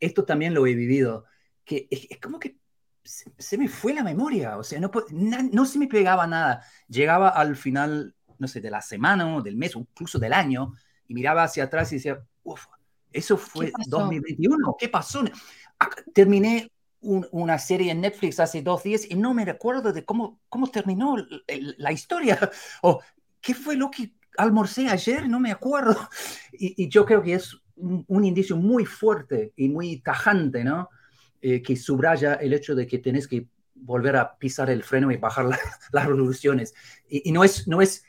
esto 0.00 0.24
también 0.24 0.54
lo 0.54 0.66
he 0.66 0.74
vivido, 0.74 1.24
que 1.64 1.86
es, 1.90 2.06
es 2.10 2.20
como 2.20 2.38
que 2.38 2.58
se, 3.04 3.58
me 3.58 3.68
fue 3.68 3.94
la 3.94 4.02
memoria, 4.02 4.56
o 4.58 4.62
sea, 4.62 4.80
no, 4.80 4.90
no 5.10 5.66
se 5.66 5.78
me 5.78 5.88
pegaba 5.88 6.26
nada. 6.26 6.64
Llegaba 6.88 7.28
al 7.28 7.56
final, 7.56 8.14
no 8.38 8.48
sé, 8.48 8.60
de 8.60 8.70
la 8.70 8.80
semana 8.80 9.36
o 9.36 9.42
del 9.42 9.56
mes 9.56 9.76
o 9.76 9.80
incluso 9.80 10.18
del 10.18 10.32
año 10.32 10.72
y 11.08 11.14
miraba 11.14 11.44
hacia 11.44 11.64
atrás 11.64 11.92
y 11.92 11.96
decía, 11.96 12.22
uff, 12.44 12.66
eso 13.12 13.36
fue 13.36 13.72
2021, 13.86 14.76
¿qué 14.78 14.88
pasó? 14.88 15.22
Terminé 16.14 16.70
una 17.00 17.58
serie 17.58 17.90
en 17.90 18.00
Netflix 18.00 18.38
hace 18.38 18.62
dos 18.62 18.84
días 18.84 19.04
y 19.08 19.16
no 19.16 19.34
me 19.34 19.44
recuerdo 19.44 19.92
de 19.92 20.04
cómo, 20.04 20.40
cómo 20.48 20.68
terminó 20.68 21.16
la 21.78 21.92
historia 21.92 22.38
o 22.82 23.00
qué 23.40 23.54
fue 23.54 23.76
lo 23.76 23.90
que 23.90 24.14
almorcé 24.38 24.88
ayer, 24.88 25.28
no 25.28 25.40
me 25.40 25.50
acuerdo. 25.50 25.96
Y, 26.52 26.88
yo 26.88 27.04
creo 27.04 27.22
que 27.22 27.34
es 27.34 27.56
un 27.74 28.24
indicio 28.24 28.56
muy 28.56 28.84
fuerte 28.84 29.52
y 29.56 29.68
muy 29.68 30.00
tajante, 30.00 30.62
¿no? 30.62 30.88
Eh, 31.44 31.60
que 31.60 31.74
subraya 31.74 32.34
el 32.34 32.52
hecho 32.52 32.76
de 32.76 32.86
que 32.86 33.00
tenés 33.00 33.26
que 33.26 33.48
volver 33.74 34.14
a 34.14 34.38
pisar 34.38 34.70
el 34.70 34.84
freno 34.84 35.10
y 35.10 35.16
bajar 35.16 35.44
las 35.92 36.06
revoluciones. 36.06 36.72
Y, 37.08 37.32
no, 37.32 37.42
es, 37.42 37.66
no 37.66 37.82
es, 37.82 38.04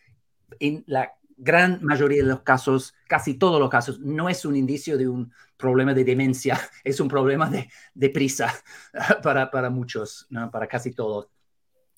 en 0.59 0.83
la 0.85 1.15
gran 1.35 1.83
mayoría 1.83 2.21
de 2.21 2.29
los 2.29 2.41
casos, 2.41 2.93
casi 3.07 3.33
todos 3.33 3.59
los 3.59 3.71
casos, 3.71 3.99
no 3.99 4.29
es 4.29 4.45
un 4.45 4.55
indicio 4.55 4.99
de 4.99 5.07
un 5.07 5.33
problema 5.57 5.95
de 5.95 6.03
demencia, 6.03 6.59
es 6.83 6.99
un 6.99 7.07
problema 7.07 7.49
de, 7.49 7.67
de 7.95 8.09
prisa 8.11 8.53
para, 9.23 9.49
para 9.49 9.71
muchos, 9.71 10.27
¿no? 10.29 10.51
para 10.51 10.67
casi 10.67 10.91
todos. 10.91 11.27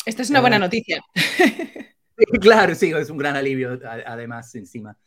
Esta 0.05 0.21
es 0.21 0.29
una 0.29 0.39
buena 0.39 0.55
eh, 0.55 0.59
noticia. 0.59 1.03
Claro, 2.39 2.73
sí, 2.75 2.93
es 2.93 3.09
un 3.09 3.17
gran 3.17 3.35
alivio 3.35 3.77
además 3.83 4.55
encima. 4.55 4.97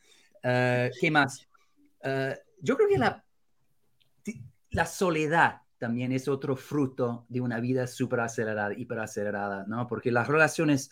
Eh, 0.42 0.90
¿Qué 1.00 1.10
más? 1.10 1.48
yo 2.60 2.76
creo 2.76 2.88
que 2.88 2.98
la, 2.98 3.24
la 4.72 4.84
soledad 4.84 5.62
también 5.78 6.12
es 6.12 6.28
otro 6.28 6.56
fruto 6.56 7.24
de 7.28 7.40
una 7.40 7.60
vida 7.60 7.86
súper 7.86 8.20
acelerada, 8.20 8.74
hiperacelerada, 8.74 9.64
¿no? 9.66 9.86
Porque 9.86 10.10
las 10.10 10.28
relaciones 10.28 10.90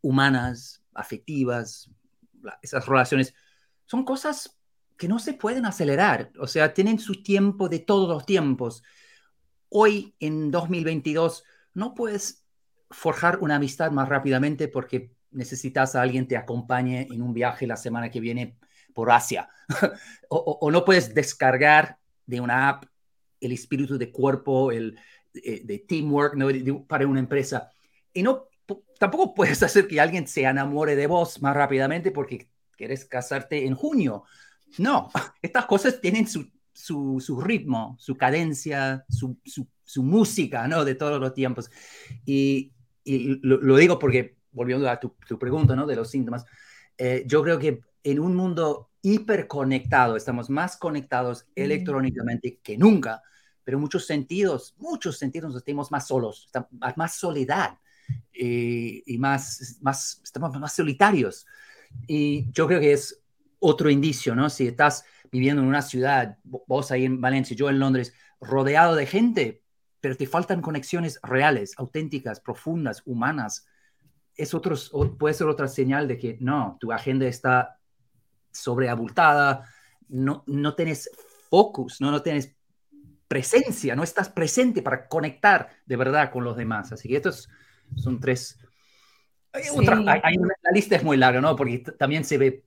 humanas, 0.00 0.84
afectivas, 0.94 1.90
esas 2.62 2.86
relaciones 2.86 3.34
son 3.86 4.04
cosas 4.04 4.58
que 4.96 5.08
no 5.08 5.18
se 5.18 5.34
pueden 5.34 5.64
acelerar, 5.64 6.32
o 6.38 6.46
sea, 6.46 6.74
tienen 6.74 6.98
su 6.98 7.22
tiempo 7.22 7.68
de 7.68 7.78
todos 7.78 8.08
los 8.08 8.26
tiempos. 8.26 8.82
Hoy, 9.68 10.14
en 10.18 10.50
2022, 10.50 11.44
no 11.74 11.94
puedes 11.94 12.44
forjar 12.90 13.38
una 13.40 13.56
amistad 13.56 13.92
más 13.92 14.08
rápidamente 14.08 14.66
porque 14.66 15.12
necesitas 15.30 15.94
a 15.94 16.02
alguien 16.02 16.26
te 16.26 16.36
acompañe 16.36 17.06
en 17.10 17.22
un 17.22 17.32
viaje 17.32 17.66
la 17.66 17.76
semana 17.76 18.10
que 18.10 18.18
viene 18.18 18.58
por 18.92 19.12
Asia. 19.12 19.48
o, 20.28 20.58
o, 20.60 20.70
no 20.70 20.84
puedes 20.84 21.14
descargar 21.14 21.98
de 22.26 22.40
una 22.40 22.68
app 22.68 22.84
el 23.40 23.52
espíritu 23.52 23.98
de 23.98 24.10
cuerpo, 24.10 24.72
el 24.72 24.98
eh, 25.34 25.62
de, 25.64 25.78
teamwork 25.80 26.36
para 26.86 27.06
una 27.06 27.20
empresa. 27.20 27.70
Y 28.12 28.22
no, 28.22 28.48
tampoco 28.98 29.34
puedes 29.34 29.62
hacer 29.62 29.86
que 29.86 30.00
alguien 30.00 30.26
se 30.26 30.42
enamore 30.42 30.96
de 30.96 31.06
vos 31.06 31.40
más 31.42 31.56
rápidamente 31.56 32.10
porque 32.10 32.48
quieres 32.76 33.04
casarte 33.04 33.66
en 33.66 33.74
junio. 33.74 34.24
No, 34.78 35.10
estas 35.42 35.66
cosas 35.66 36.00
tienen 36.00 36.26
su, 36.26 36.50
su, 36.72 37.40
ritmo, 37.40 37.96
su 37.98 38.16
cadencia, 38.16 39.04
su, 39.08 39.38
su, 39.44 40.02
música, 40.02 40.68
¿no? 40.68 40.84
De 40.84 40.94
todos 40.94 41.20
los 41.20 41.34
tiempos. 41.34 41.70
Y, 42.24 42.72
y 43.04 43.40
lo, 43.42 43.76
digo 43.76 43.98
porque, 43.98 44.36
volviendo 44.52 44.88
a 44.88 45.00
tu, 45.00 45.14
tu 45.26 45.38
pregunta, 45.38 45.74
¿no? 45.74 45.86
De 45.86 45.96
los 45.96 46.10
síntomas, 46.10 46.44
eh, 46.96 47.24
yo 47.26 47.42
creo 47.42 47.58
que 47.58 47.80
en 48.02 48.18
un 48.20 48.34
mundo 48.34 48.90
hiperconectado, 49.02 50.16
estamos 50.16 50.50
más 50.50 50.76
conectados 50.76 51.44
mm. 51.44 51.60
electrónicamente 51.62 52.58
que 52.62 52.76
nunca, 52.76 53.22
pero 53.64 53.76
en 53.76 53.82
muchos 53.82 54.06
sentidos, 54.06 54.74
muchos 54.78 55.18
sentidos 55.18 55.52
nos 55.52 55.60
sentimos 55.60 55.90
más 55.90 56.06
solos, 56.06 56.50
más 56.96 57.16
soledad 57.16 57.78
eh, 58.32 59.02
y 59.04 59.18
más, 59.18 59.78
más, 59.82 60.20
estamos 60.24 60.58
más 60.58 60.74
solitarios. 60.74 61.46
Y 62.06 62.50
yo 62.52 62.66
creo 62.66 62.80
que 62.80 62.92
es 62.92 63.22
otro 63.58 63.90
indicio, 63.90 64.34
¿no? 64.34 64.48
Si 64.48 64.66
estás 64.68 65.04
viviendo 65.30 65.62
en 65.62 65.68
una 65.68 65.82
ciudad, 65.82 66.38
vos 66.44 66.90
ahí 66.90 67.04
en 67.04 67.20
Valencia, 67.20 67.56
yo 67.56 67.68
en 67.68 67.78
Londres, 67.78 68.14
rodeado 68.40 68.94
de 68.94 69.06
gente, 69.06 69.62
pero 70.00 70.16
te 70.16 70.26
faltan 70.26 70.62
conexiones 70.62 71.20
reales, 71.22 71.74
auténticas, 71.76 72.40
profundas, 72.40 73.02
humanas, 73.04 73.66
es 74.34 74.54
otros, 74.54 74.92
puede 75.18 75.34
ser 75.34 75.48
otra 75.48 75.66
señal 75.66 76.06
de 76.06 76.16
que 76.16 76.38
no, 76.40 76.76
tu 76.80 76.92
agenda 76.92 77.26
está 77.26 77.77
sobreabultada, 78.50 79.64
no, 80.08 80.44
no 80.46 80.74
tienes 80.74 81.10
focus, 81.50 82.00
no, 82.00 82.10
no 82.10 82.22
tienes 82.22 82.54
presencia, 83.28 83.94
no 83.94 84.02
estás 84.02 84.30
presente 84.30 84.82
para 84.82 85.06
conectar 85.06 85.68
de 85.84 85.96
verdad 85.96 86.32
con 86.32 86.44
los 86.44 86.56
demás. 86.56 86.92
Así 86.92 87.08
que 87.08 87.16
estos 87.16 87.48
son 87.96 88.18
tres. 88.20 88.58
la 89.52 90.72
lista 90.72 90.96
es 90.96 91.04
muy 91.04 91.16
larga, 91.16 91.40
¿no? 91.40 91.54
Porque 91.54 91.78
también 91.98 92.24
se 92.24 92.38
ve 92.38 92.64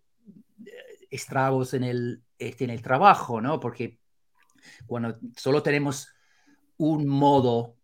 eh, 0.66 0.72
estragos 1.10 1.74
en 1.74 1.84
el, 1.84 2.24
este, 2.38 2.64
en 2.64 2.70
el 2.70 2.82
trabajo, 2.82 3.42
¿no? 3.42 3.60
Porque 3.60 4.00
cuando 4.86 5.18
solo 5.36 5.64
tenemos 5.64 6.10
un 6.78 7.08
modo 7.08 7.76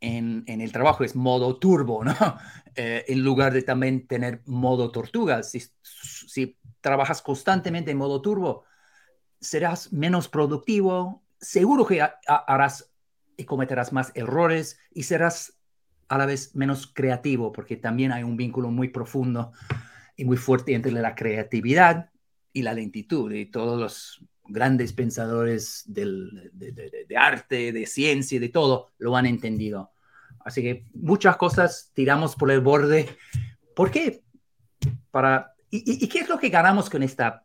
en, 0.00 0.44
en 0.46 0.60
el 0.60 0.72
trabajo, 0.72 1.04
es 1.04 1.14
modo 1.14 1.58
turbo, 1.58 2.04
¿no? 2.04 2.14
Eh, 2.76 3.04
en 3.08 3.24
lugar 3.24 3.52
de 3.52 3.62
también 3.62 4.06
tener 4.06 4.42
modo 4.46 4.92
tortuga. 4.92 5.42
Si, 5.42 5.60
si 5.82 6.56
trabajas 6.80 7.22
constantemente 7.22 7.90
en 7.90 7.98
modo 7.98 8.20
turbo, 8.22 8.64
serás 9.40 9.92
menos 9.92 10.28
productivo, 10.28 11.22
seguro 11.38 11.86
que 11.86 12.06
harás 12.26 12.90
y 13.36 13.44
cometerás 13.44 13.92
más 13.92 14.12
errores 14.14 14.78
y 14.92 15.04
serás 15.04 15.58
a 16.08 16.18
la 16.18 16.26
vez 16.26 16.54
menos 16.54 16.86
creativo, 16.92 17.52
porque 17.52 17.76
también 17.76 18.12
hay 18.12 18.22
un 18.22 18.36
vínculo 18.36 18.70
muy 18.70 18.88
profundo 18.88 19.52
y 20.16 20.24
muy 20.24 20.36
fuerte 20.36 20.74
entre 20.74 20.92
la 20.92 21.14
creatividad 21.14 22.10
y 22.52 22.62
la 22.62 22.74
lentitud. 22.74 23.32
Y 23.32 23.46
todos 23.46 23.78
los 23.78 24.26
grandes 24.44 24.92
pensadores 24.92 25.84
del, 25.86 26.50
de, 26.52 27.16
arte, 27.16 27.72
de 27.72 27.86
ciencia, 27.86 28.40
de 28.40 28.48
todo, 28.48 28.88
lo 28.98 29.16
han 29.16 29.26
entendido. 29.26 29.92
Así 30.44 30.62
que 30.62 30.86
muchas 30.92 31.36
cosas 31.36 31.92
tiramos 31.94 32.34
por 32.34 32.50
el 32.50 32.60
borde. 32.60 33.08
¿Por 33.76 33.90
qué? 33.90 34.22
Para, 35.10 35.54
y, 35.70 36.08
qué 36.08 36.20
es 36.20 36.28
lo 36.28 36.38
que 36.38 36.48
ganamos 36.48 36.90
con 36.90 37.02
esta 37.02 37.44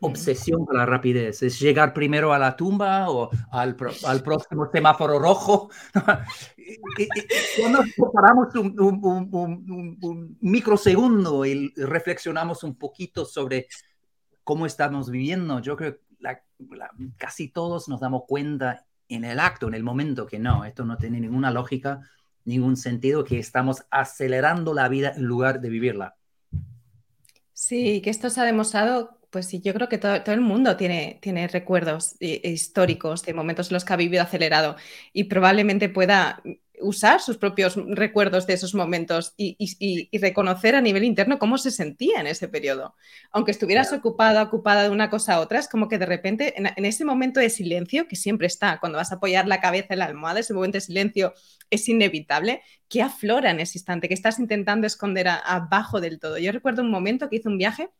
obsesión 0.00 0.64
con 0.64 0.76
la 0.76 0.86
rapidez? 0.86 1.42
¿Es 1.42 1.58
llegar 1.60 1.92
primero 1.92 2.32
a 2.32 2.38
la 2.38 2.56
tumba 2.56 3.10
o 3.10 3.30
al, 3.50 3.76
al 4.06 4.22
próximo 4.22 4.68
semáforo 4.72 5.18
rojo? 5.18 5.70
Cuando 7.60 7.84
paramos 8.12 8.54
un, 8.54 8.80
un, 8.80 9.98
un, 10.00 10.38
microsegundo 10.40 11.44
y 11.44 11.72
reflexionamos 11.76 12.64
un 12.64 12.76
poquito 12.76 13.24
sobre 13.24 13.68
cómo 14.42 14.66
estamos 14.66 15.10
viviendo, 15.10 15.60
yo 15.60 15.76
creo 15.76 15.96
que 15.96 16.04
casi 17.16 17.48
todos 17.48 17.88
nos 17.88 18.00
damos 18.00 18.22
cuenta 18.26 18.86
en 19.08 19.24
el 19.24 19.38
acto, 19.38 19.68
en 19.68 19.74
el 19.74 19.82
momento, 19.82 20.26
que 20.26 20.38
no, 20.38 20.64
esto 20.64 20.84
no 20.84 20.96
tiene 20.96 21.20
ninguna 21.20 21.50
lógica, 21.50 22.00
ningún 22.44 22.76
sentido, 22.76 23.24
que 23.24 23.38
estamos 23.38 23.84
acelerando 23.90 24.72
la 24.74 24.88
vida 24.88 25.12
en 25.14 25.24
lugar 25.24 25.60
de 25.60 25.68
vivirla. 25.68 26.16
Sí, 27.56 28.00
que 28.02 28.10
esto 28.10 28.30
se 28.30 28.40
ha 28.40 28.44
demostrado, 28.44 29.18
pues 29.30 29.46
sí, 29.46 29.60
yo 29.62 29.72
creo 29.74 29.88
que 29.88 29.98
todo, 29.98 30.16
el 30.26 30.40
mundo 30.40 30.76
tiene, 30.76 31.18
tiene 31.22 31.46
recuerdos 31.46 32.16
eh, 32.20 32.40
históricos 32.44 33.22
de 33.22 33.32
momentos 33.34 33.68
en 33.70 33.74
los 33.74 33.84
que 33.84 33.92
ha 33.92 33.96
vivido 33.96 34.22
acelerado 34.24 34.76
y 35.12 35.24
probablemente 35.24 35.88
pueda 35.88 36.42
usar 36.84 37.20
sus 37.20 37.38
propios 37.38 37.76
recuerdos 37.88 38.46
de 38.46 38.54
esos 38.54 38.74
momentos 38.74 39.34
y, 39.36 40.08
reconocer 40.18 40.74
a 40.74 40.80
nivel 40.80 41.04
interno 41.04 41.38
cómo 41.38 41.58
se 41.58 41.70
sentía 41.70 42.20
en 42.20 42.26
ese 42.26 42.48
periodo. 42.48 42.94
Aunque 43.30 43.50
estuvieras 43.50 43.92
ocupada, 43.92 44.42
ocupada 44.42 44.84
de 44.84 44.90
una 44.90 45.10
cosa 45.10 45.34
a 45.34 45.40
otra, 45.40 45.58
es 45.58 45.68
como 45.68 45.88
que 45.88 45.98
de 45.98 46.06
repente 46.06 46.54
en, 46.56 46.84
ese 46.84 47.04
momento 47.04 47.40
de 47.40 47.50
silencio, 47.50 48.06
que 48.06 48.16
siempre 48.16 48.46
está, 48.46 48.78
cuando 48.78 48.98
vas 48.98 49.12
a 49.12 49.16
apoyar 49.16 49.46
la 49.48 49.60
cabeza 49.60 49.94
en 49.94 49.98
la 50.00 50.04
almohada, 50.04 50.40
ese 50.40 50.54
momento 50.54 50.76
de 50.76 50.82
silencio 50.82 51.34
es 51.70 51.88
inevitable, 51.88 52.62
que 52.88 53.02
aflora 53.02 53.50
en 53.50 53.60
ese 53.60 53.78
instante, 53.78 54.08
que 54.08 54.14
estás 54.14 54.38
intentando 54.38 54.86
esconder 54.86 55.28
abajo 55.28 56.00
del 56.00 56.20
todo. 56.20 56.38
Yo 56.38 56.52
recuerdo 56.52 56.82
un 56.82 56.90
momento 56.90 57.28
que 57.28 57.36
hice 57.36 57.48
un 57.48 57.58
viaje, 57.58 57.90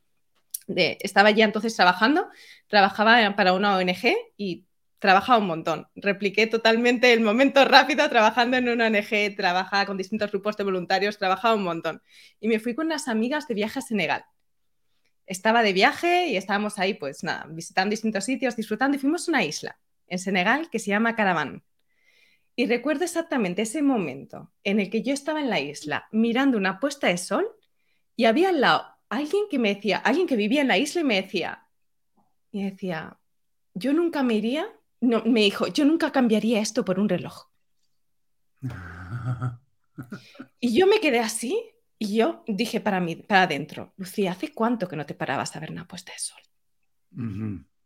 de, 0.67 0.99
estaba 1.01 1.31
ya 1.31 1.45
entonces 1.45 1.75
trabajando, 1.77 2.29
trabajaba 2.69 3.35
para 3.37 3.53
una 3.53 3.77
ONG 3.77 4.15
y 4.37 4.65
trabajaba 5.05 5.39
un 5.39 5.49
montón. 5.49 5.87
Repliqué 5.97 6.47
totalmente 6.47 7.13
el 7.13 7.21
momento 7.21 7.63
rápido 7.67 8.09
trabajando 8.09 8.57
en 8.57 8.71
una 8.71 8.87
ONG, 8.87 9.37
trabajaba 9.37 9.85
con 9.85 9.99
distintos 9.99 10.31
grupos 10.31 10.57
de 10.57 10.65
voluntarios, 10.65 11.19
trabajaba 11.19 11.55
un 11.55 11.63
montón. 11.63 12.01
Y 12.41 12.49
me 12.49 12.59
fui 12.59 12.75
con 12.75 12.87
unas 12.87 13.07
amigas 13.07 13.47
de 13.47 13.53
viaje 13.53 13.81
a 13.81 13.83
Senegal. 13.83 14.25
Estaba 15.27 15.63
de 15.63 15.75
viaje 15.75 16.29
y 16.29 16.39
estábamos 16.39 16.79
ahí, 16.79 16.95
pues 16.95 17.23
nada, 17.23 17.45
visitando 17.51 17.91
distintos 17.91 18.25
sitios, 18.25 18.57
disfrutando 18.57 18.97
y 18.97 18.99
fuimos 18.99 19.29
a 19.29 19.33
una 19.33 19.45
isla 19.45 19.79
en 20.07 20.19
Senegal 20.19 20.71
que 20.71 20.79
se 20.79 20.89
llama 20.89 21.15
Caraván. 21.15 21.63
Y 22.57 22.65
recuerdo 22.65 23.05
exactamente 23.05 23.61
ese 23.61 23.83
momento 23.83 24.55
en 24.63 24.81
el 24.81 24.89
que 24.89 25.03
yo 25.03 25.13
estaba 25.13 25.41
en 25.41 25.51
la 25.51 25.61
isla 25.61 26.09
mirando 26.13 26.57
una 26.57 26.81
puesta 26.81 27.09
de 27.09 27.19
sol 27.19 27.47
y 28.17 28.25
había 28.25 28.49
al 28.49 28.63
lado 28.63 28.87
alguien 29.11 29.45
que 29.51 29.59
me 29.59 29.75
decía, 29.75 29.99
alguien 29.99 30.27
que 30.27 30.37
vivía 30.37 30.63
en 30.63 30.69
la 30.69 30.79
isla 30.79 31.03
y 31.03 31.05
me 31.05 31.21
decía, 31.21 31.69
y 32.51 32.63
decía, 32.63 33.19
yo 33.75 33.93
nunca 33.93 34.23
me 34.23 34.37
iría 34.37 34.67
no, 35.05 35.23
me 35.25 35.41
dijo, 35.41 35.67
yo 35.69 35.85
nunca 35.85 36.11
cambiaría 36.13 36.61
esto 36.61 36.85
por 36.85 36.99
un 36.99 37.09
reloj. 37.09 37.49
y 40.61 40.79
yo 40.79 40.87
me 40.87 41.01
quedé 41.01 41.21
así 41.21 41.59
y 41.99 42.17
yo 42.17 42.43
dije 42.47 42.81
para 42.81 43.01
mí, 43.01 43.17
para 43.17 43.43
adentro, 43.43 43.93
Lucía, 43.97 44.33
¿hace 44.33 44.53
cuánto 44.53 44.89
que 44.89 44.97
no 44.97 45.07
te 45.07 45.15
parabas 45.15 45.55
a 45.55 45.61
ver 45.61 45.71
una 45.71 45.87
puesta 45.87 46.13
de 46.13 46.19
sol? 46.19 46.41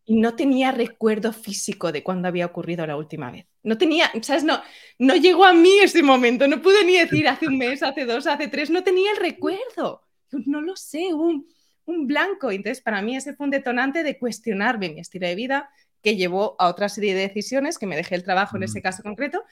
Y 0.04 0.16
no 0.20 0.34
tenía 0.34 0.72
recuerdo 0.72 1.32
físico 1.32 1.92
de 1.92 2.02
cuándo 2.02 2.28
había 2.28 2.46
ocurrido 2.46 2.86
la 2.86 2.96
última 2.96 3.30
vez. 3.30 3.46
No 3.62 3.76
tenía, 3.76 4.10
¿sabes? 4.22 4.42
No, 4.42 4.62
no 4.98 5.14
llegó 5.16 5.44
a 5.44 5.52
mí 5.52 5.78
ese 5.82 6.02
momento. 6.02 6.48
No 6.48 6.62
pude 6.62 6.82
ni 6.84 6.96
decir 6.96 7.28
hace 7.28 7.46
un 7.46 7.58
mes, 7.58 7.82
hace 7.82 8.06
dos, 8.06 8.26
hace 8.26 8.48
tres. 8.48 8.70
No 8.70 8.82
tenía 8.82 9.10
el 9.10 9.18
recuerdo. 9.18 10.02
No 10.46 10.62
lo 10.62 10.76
sé, 10.76 11.12
un, 11.12 11.46
un 11.84 12.06
blanco. 12.06 12.50
Entonces, 12.50 12.80
para 12.80 13.02
mí 13.02 13.16
ese 13.16 13.34
fue 13.34 13.44
un 13.44 13.50
detonante 13.50 14.02
de 14.02 14.18
cuestionarme 14.18 14.88
mi 14.88 15.00
estilo 15.00 15.26
de 15.26 15.34
vida, 15.34 15.70
que 16.02 16.16
llevó 16.16 16.56
a 16.58 16.68
otra 16.68 16.88
serie 16.88 17.14
de 17.14 17.22
decisiones, 17.22 17.78
que 17.78 17.86
me 17.86 17.96
dejé 17.96 18.14
el 18.14 18.24
trabajo 18.24 18.56
en 18.56 18.62
ese 18.62 18.82
caso 18.82 19.02
concreto, 19.02 19.44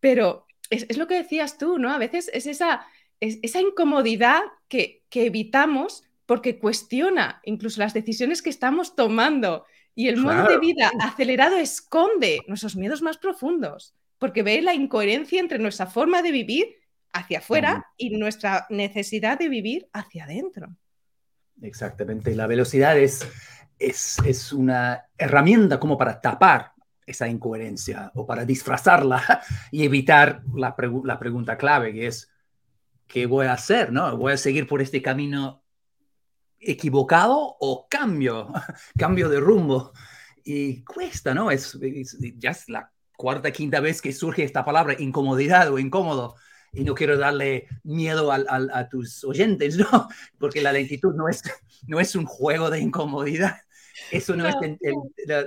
pero 0.00 0.46
es, 0.70 0.96
lo 0.96 1.06
que 1.06 1.14
decías 1.14 1.58
tú, 1.58 1.78
¿no? 1.78 1.92
A 1.92 1.98
veces 1.98 2.30
es 2.32 2.46
esa, 2.46 2.86
esa 3.20 3.60
incomodidad 3.60 4.40
que, 4.68 5.04
evitamos 5.10 6.02
porque 6.26 6.58
cuestiona 6.58 7.40
incluso 7.44 7.80
las 7.80 7.94
decisiones 7.94 8.42
que 8.42 8.50
estamos 8.50 8.94
tomando 8.96 9.64
y 9.94 10.08
el 10.08 10.18
modo 10.18 10.46
de 10.46 10.58
vida 10.58 10.90
acelerado 11.00 11.56
esconde 11.56 12.42
nuestros 12.46 12.76
miedos 12.76 13.00
más 13.00 13.16
profundos 13.16 13.94
porque 14.18 14.42
ve 14.42 14.62
la 14.62 14.74
incoherencia 14.74 15.40
entre 15.40 15.58
nuestra 15.58 15.86
forma 15.86 16.22
de 16.22 16.32
vivir 16.32 16.76
hacia 17.12 17.38
afuera 17.38 17.86
y 17.96 18.10
nuestra 18.10 18.66
necesidad 18.70 19.38
de 19.38 19.48
vivir 19.48 19.88
hacia 19.92 20.24
adentro. 20.24 20.76
Exactamente, 21.62 22.34
la 22.34 22.46
velocidad 22.46 22.98
es 22.98 23.26
es, 23.78 24.52
una 24.52 25.04
herramienta 25.16 25.78
como 25.78 25.96
para 25.96 26.20
tapar 26.20 26.72
esa 27.04 27.28
incoherencia 27.28 28.10
o 28.14 28.26
para 28.26 28.44
disfrazarla 28.44 29.42
y 29.70 29.84
evitar 29.84 30.42
la, 30.54 30.74
la, 31.04 31.18
pregunta 31.18 31.56
clave 31.56 31.92
que 31.92 32.06
es, 32.08 32.30
¿qué 33.06 33.26
voy 33.26 33.46
a 33.46 33.52
hacer? 33.52 33.92
¿no? 33.92 34.16
¿Voy 34.16 34.32
a 34.32 34.36
seguir 34.36 34.66
por 34.66 34.82
este 34.82 35.02
camino 35.02 35.62
equivocado 36.58 37.56
o 37.60 37.86
cambio? 37.88 38.52
cambio 38.98 39.28
de 39.28 39.40
rumbo. 39.40 39.92
Y 40.44 40.84
cuesta, 40.84 41.34
¿no? 41.34 41.50
Es, 41.50 41.76
ya 42.38 42.50
es 42.50 42.68
la 42.68 42.92
cuarta, 43.16 43.50
quinta 43.50 43.80
vez 43.80 44.00
que 44.00 44.12
surge 44.12 44.44
esta 44.44 44.64
palabra, 44.64 44.94
incomodidad 44.98 45.72
o 45.72 45.78
incómodo. 45.78 46.36
Y 46.72 46.84
no 46.84 46.94
quiero 46.94 47.16
darle 47.16 47.68
miedo 47.84 48.30
a 48.30 48.88
tus 48.88 49.24
oyentes, 49.24 49.76
¿no? 49.78 50.08
Porque 50.38 50.60
la 50.60 50.72
lentitud 50.72 51.14
no 51.14 51.28
es, 51.28 51.42
no 51.86 52.00
es 52.00 52.14
un 52.14 52.26
juego 52.26 52.70
de 52.70 52.80
incomodidad, 52.80 53.56
eso 54.10 54.36
no, 54.36 54.46
es 54.46 54.54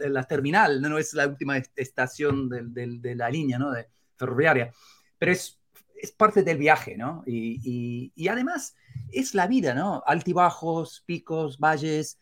la, 0.10 0.24
terminal, 0.24 0.82
no, 0.82 0.98
es 0.98 1.14
la 1.14 1.28
última 1.28 1.58
estación 1.76 2.50
de, 2.50 3.16
la 3.16 3.30
línea 3.30 3.58
¿no? 3.58 3.72
de 3.72 3.88
ferroviaria, 4.16 4.74
pero 5.18 5.32
es, 5.32 5.60
es 5.96 6.12
parte 6.12 6.44
del 6.44 6.58
viaje, 6.58 6.98
¿no? 6.98 7.24
Y, 7.26 8.12
y, 8.16 8.28
además 8.28 8.76
es 9.12 9.34
la 9.34 9.48
vida, 9.48 9.74
¿no? 9.74 10.04
Altibajos, 10.06 11.04
picos, 11.06 11.60
valles. 11.60 12.20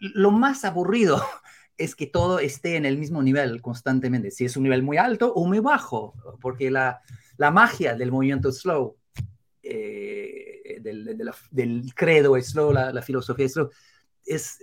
lo 0.00 0.30
más 0.30 0.64
aburrido 0.64 1.22
es 1.76 1.94
que 1.94 2.06
todo 2.06 2.38
esté 2.38 2.76
en 2.76 2.86
el 2.86 2.98
mismo 2.98 3.22
nivel 3.22 3.62
constantemente, 3.62 4.30
si 4.30 4.44
es 4.44 4.56
un 4.56 4.64
nivel 4.64 4.82
muy 4.82 4.96
alto 4.96 5.32
o 5.32 5.46
muy 5.46 5.60
bajo, 5.60 6.14
porque 6.40 6.70
la, 6.70 7.00
la 7.36 7.50
magia 7.50 7.94
del 7.94 8.10
movimiento 8.10 8.50
slow, 8.50 8.96
eh, 9.62 10.78
del, 10.80 11.16
del, 11.50 11.94
credo 11.94 12.40
slow, 12.40 12.72
la, 12.72 12.92
la 12.92 13.02
filosofía 13.02 13.48
slow, 13.48 13.70
es 14.24 14.58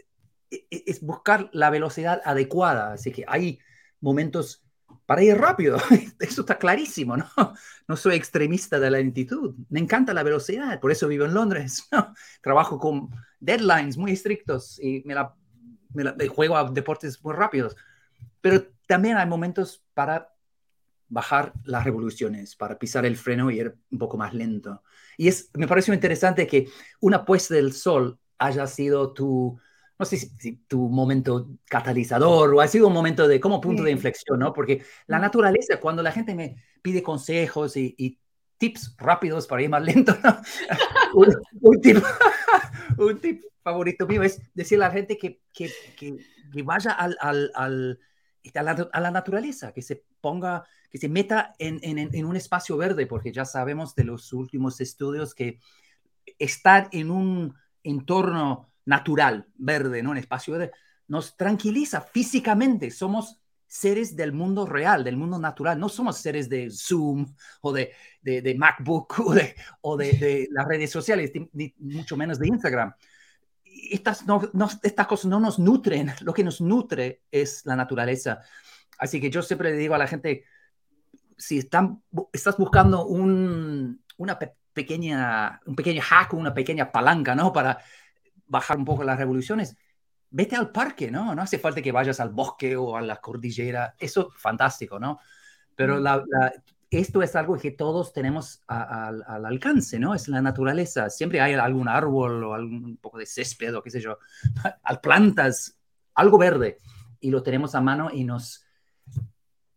es 0.50 1.02
buscar 1.02 1.50
la 1.54 1.70
velocidad 1.70 2.22
adecuada. 2.26 2.94
Así 2.94 3.12
que 3.12 3.26
hay 3.28 3.60
momentos 4.00 4.66
para 5.06 5.24
ir 5.24 5.38
rápido. 5.38 5.78
Eso 6.20 6.42
está 6.42 6.58
clarísimo, 6.58 7.18
¿no? 7.18 7.26
No 7.88 7.96
soy 7.96 8.16
extremista 8.16 8.80
de 8.80 8.90
la 8.90 8.98
lentitud. 8.98 9.56
Me 9.70 9.80
encanta 9.80 10.14
la 10.14 10.24
velocidad, 10.24 10.80
por 10.80 10.92
eso 10.92 11.08
vivo 11.08 11.26
en 11.26 11.36
Londres. 11.36 11.88
Trabajo 12.42 12.80
con 12.80 13.10
deadlines 13.40 13.96
muy 13.96 14.12
estrictos 14.12 14.80
y 14.82 15.04
me 15.06 15.14
la, 15.14 15.36
juego 16.34 16.58
a 16.58 16.72
deportes 16.72 17.24
muy 17.24 17.36
rápidos. 17.36 17.76
Pero 18.42 18.66
también 18.88 19.18
hay 19.18 19.28
momentos 19.28 19.84
para 19.94 20.34
bajar 21.08 21.54
las 21.64 21.84
revoluciones, 21.84 22.56
para 22.56 22.80
pisar 22.80 23.06
el 23.06 23.18
freno 23.18 23.52
y 23.52 23.60
ir 23.60 23.78
un 23.92 24.00
poco 24.00 24.18
más 24.18 24.34
lento. 24.34 24.82
Y 25.16 25.28
es, 25.28 25.52
me 25.54 25.68
pareció 25.68 25.94
interesante 25.94 26.48
que 26.48 26.68
una 27.00 27.24
puesta 27.24 27.54
del 27.54 27.72
sol 27.74 28.20
haya 28.40 28.66
sido 28.66 29.14
tu 29.14 29.60
no 29.98 30.06
sé 30.06 30.18
si, 30.18 30.58
tu 30.68 30.90
momento 30.90 31.50
catalizador 31.66 32.54
o 32.54 32.62
ha 32.62 32.68
sido 32.68 32.88
un 32.88 32.94
momento 32.94 33.28
de 33.28 33.40
como 33.40 33.62
punto 33.62 33.84
de 33.84 33.92
inflexión, 33.92 34.40
¿no? 34.40 34.54
Porque 34.54 34.84
la 35.08 35.20
naturaleza, 35.20 35.80
cuando 35.80 36.04
la 36.04 36.12
gente 36.12 36.36
me 36.36 36.58
pide 36.82 37.02
consejos 37.02 37.78
y, 37.78 38.20
tips 38.58 38.96
rápidos 38.98 39.48
para 39.48 39.64
ir 39.64 39.70
más 39.70 39.84
lento, 39.84 40.16
¿no? 40.24 40.42
un, 41.62 41.82
tip, 41.82 41.98
un, 42.98 43.20
tip, 43.20 43.44
favorito 43.62 44.08
mío 44.08 44.24
es 44.24 44.42
decirle 44.54 44.86
a 44.86 44.88
la 44.88 44.94
gente 44.94 45.18
que, 45.18 45.42
que, 45.54 45.70
que, 45.98 46.64
vaya 46.64 46.92
al, 46.92 47.18
al, 47.20 47.52
al 47.54 48.00
este, 48.42 48.60
a, 48.60 48.64
la, 48.64 48.72
a, 48.94 49.02
la, 49.02 49.12
naturaleza, 49.12 49.74
que 49.74 49.82
se 49.82 50.06
ponga, 50.22 50.66
que 50.90 50.98
se 50.98 51.10
meta 51.10 51.54
en, 51.60 51.80
en, 51.82 51.98
en 51.98 52.26
un 52.26 52.38
espacio 52.38 52.78
verde, 52.78 53.08
porque 53.08 53.34
ya 53.34 53.44
sabemos 53.44 53.94
de 53.94 54.06
los 54.06 54.32
últimos 54.32 54.80
estudios 54.80 55.36
que 55.36 55.60
estar 56.40 56.88
en 56.94 57.12
un 57.12 57.56
entorno 57.84 58.72
natural, 58.86 59.48
verde, 59.56 60.02
¿no? 60.02 60.12
Un 60.12 60.18
espacio 60.18 60.54
verde, 60.54 60.72
nos 61.08 61.36
tranquiliza 61.36 62.02
físicamente. 62.02 62.92
Somos 62.92 63.40
seres 63.68 64.16
del 64.16 64.32
mundo 64.32 64.66
real, 64.66 65.04
del 65.04 65.18
mundo 65.18 65.40
natural. 65.40 65.80
No 65.80 65.90
somos 65.90 66.18
seres 66.18 66.50
de 66.50 66.70
Zoom 66.70 67.26
o 67.62 67.74
de, 67.74 67.92
de, 68.22 68.56
MacBook 68.56 69.20
o, 69.20 69.34
de, 69.34 69.56
o 69.82 69.98
de, 69.98 70.48
las 70.52 70.68
redes 70.68 70.92
sociales, 70.92 71.32
ni 71.54 71.74
mucho 71.80 72.16
menos 72.16 72.40
de 72.40 72.48
Instagram. 72.48 72.94
Estas, 73.92 74.26
no, 74.26 74.42
estas 74.84 75.08
cosas 75.08 75.26
no 75.26 75.40
nos 75.40 75.60
nutren, 75.60 76.12
lo 76.22 76.34
que 76.34 76.44
nos 76.44 76.62
nutre 76.62 77.24
es 77.30 77.66
la 77.66 77.76
naturaleza. 77.76 78.40
Así 78.98 79.20
que 79.20 79.30
yo 79.30 79.42
siempre 79.42 79.72
le 79.72 79.78
digo 79.78 79.94
a 79.96 79.98
la 79.98 80.08
gente, 80.08 80.46
si 81.38 81.58
están, 81.58 82.02
estás 82.32 82.58
buscando 82.58 83.06
un, 83.06 84.02
una 84.18 84.40
pequeña, 84.74 85.60
un 85.66 85.76
pequeño 85.76 86.02
hack, 86.02 86.34
una 86.34 86.54
pequeña 86.54 86.92
palanca, 86.92 87.36
¿no? 87.36 87.52
Para 87.52 87.80
bajar 88.48 88.78
un 88.78 88.86
poco 88.86 89.04
las 89.04 89.18
revoluciones, 89.18 89.78
vete 90.30 90.56
al 90.56 90.72
parque, 90.72 91.12
¿no? 91.12 91.34
No 91.34 91.42
hace 91.42 91.60
falta 91.60 91.82
que 91.82 91.92
vayas 91.92 92.20
al 92.20 92.30
bosque 92.30 92.76
o 92.76 92.96
a 92.98 93.02
la 93.02 93.18
cordillera, 93.18 93.96
eso 93.98 94.32
fantástico, 94.36 95.00
¿no? 95.00 95.20
Pero 95.76 96.02
esto 96.90 97.22
es 97.22 97.36
algo 97.36 97.58
que 97.58 97.72
todos 97.72 98.14
tenemos 98.14 98.64
al 98.68 99.46
alcance, 99.46 100.00
¿no? 100.00 100.14
Es 100.14 100.28
la 100.28 100.42
naturaleza. 100.42 101.10
Siempre 101.10 101.42
hay 101.42 101.54
algún 101.54 101.88
árbol 101.88 102.44
o 102.44 102.54
algún 102.54 102.98
poco 102.98 103.18
de 103.18 103.26
césped 103.26 103.76
o 103.76 103.82
qué 103.82 103.92
sé 103.92 104.02
yo, 104.02 104.18
al 104.84 105.02
plantas, 105.02 105.78
algo 106.14 106.38
verde, 106.38 106.80
y 107.20 107.30
lo 107.30 107.44
tenemos 107.44 107.76
a 107.76 107.82
mano 107.82 108.10
y 108.12 108.24
nos, 108.24 108.66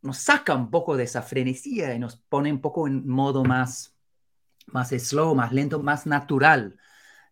nos 0.02 0.18
saca 0.18 0.54
un 0.54 0.70
poco 0.70 0.96
de 0.96 1.04
esa 1.04 1.22
frenesía 1.22 1.94
y 1.94 1.98
nos 1.98 2.16
pone 2.16 2.52
un 2.52 2.60
poco 2.60 2.86
en 2.86 3.08
modo 3.08 3.44
más, 3.44 3.96
más 4.66 4.90
slow, 4.90 5.34
más 5.34 5.52
lento, 5.52 5.82
más 5.82 6.06
natural. 6.06 6.78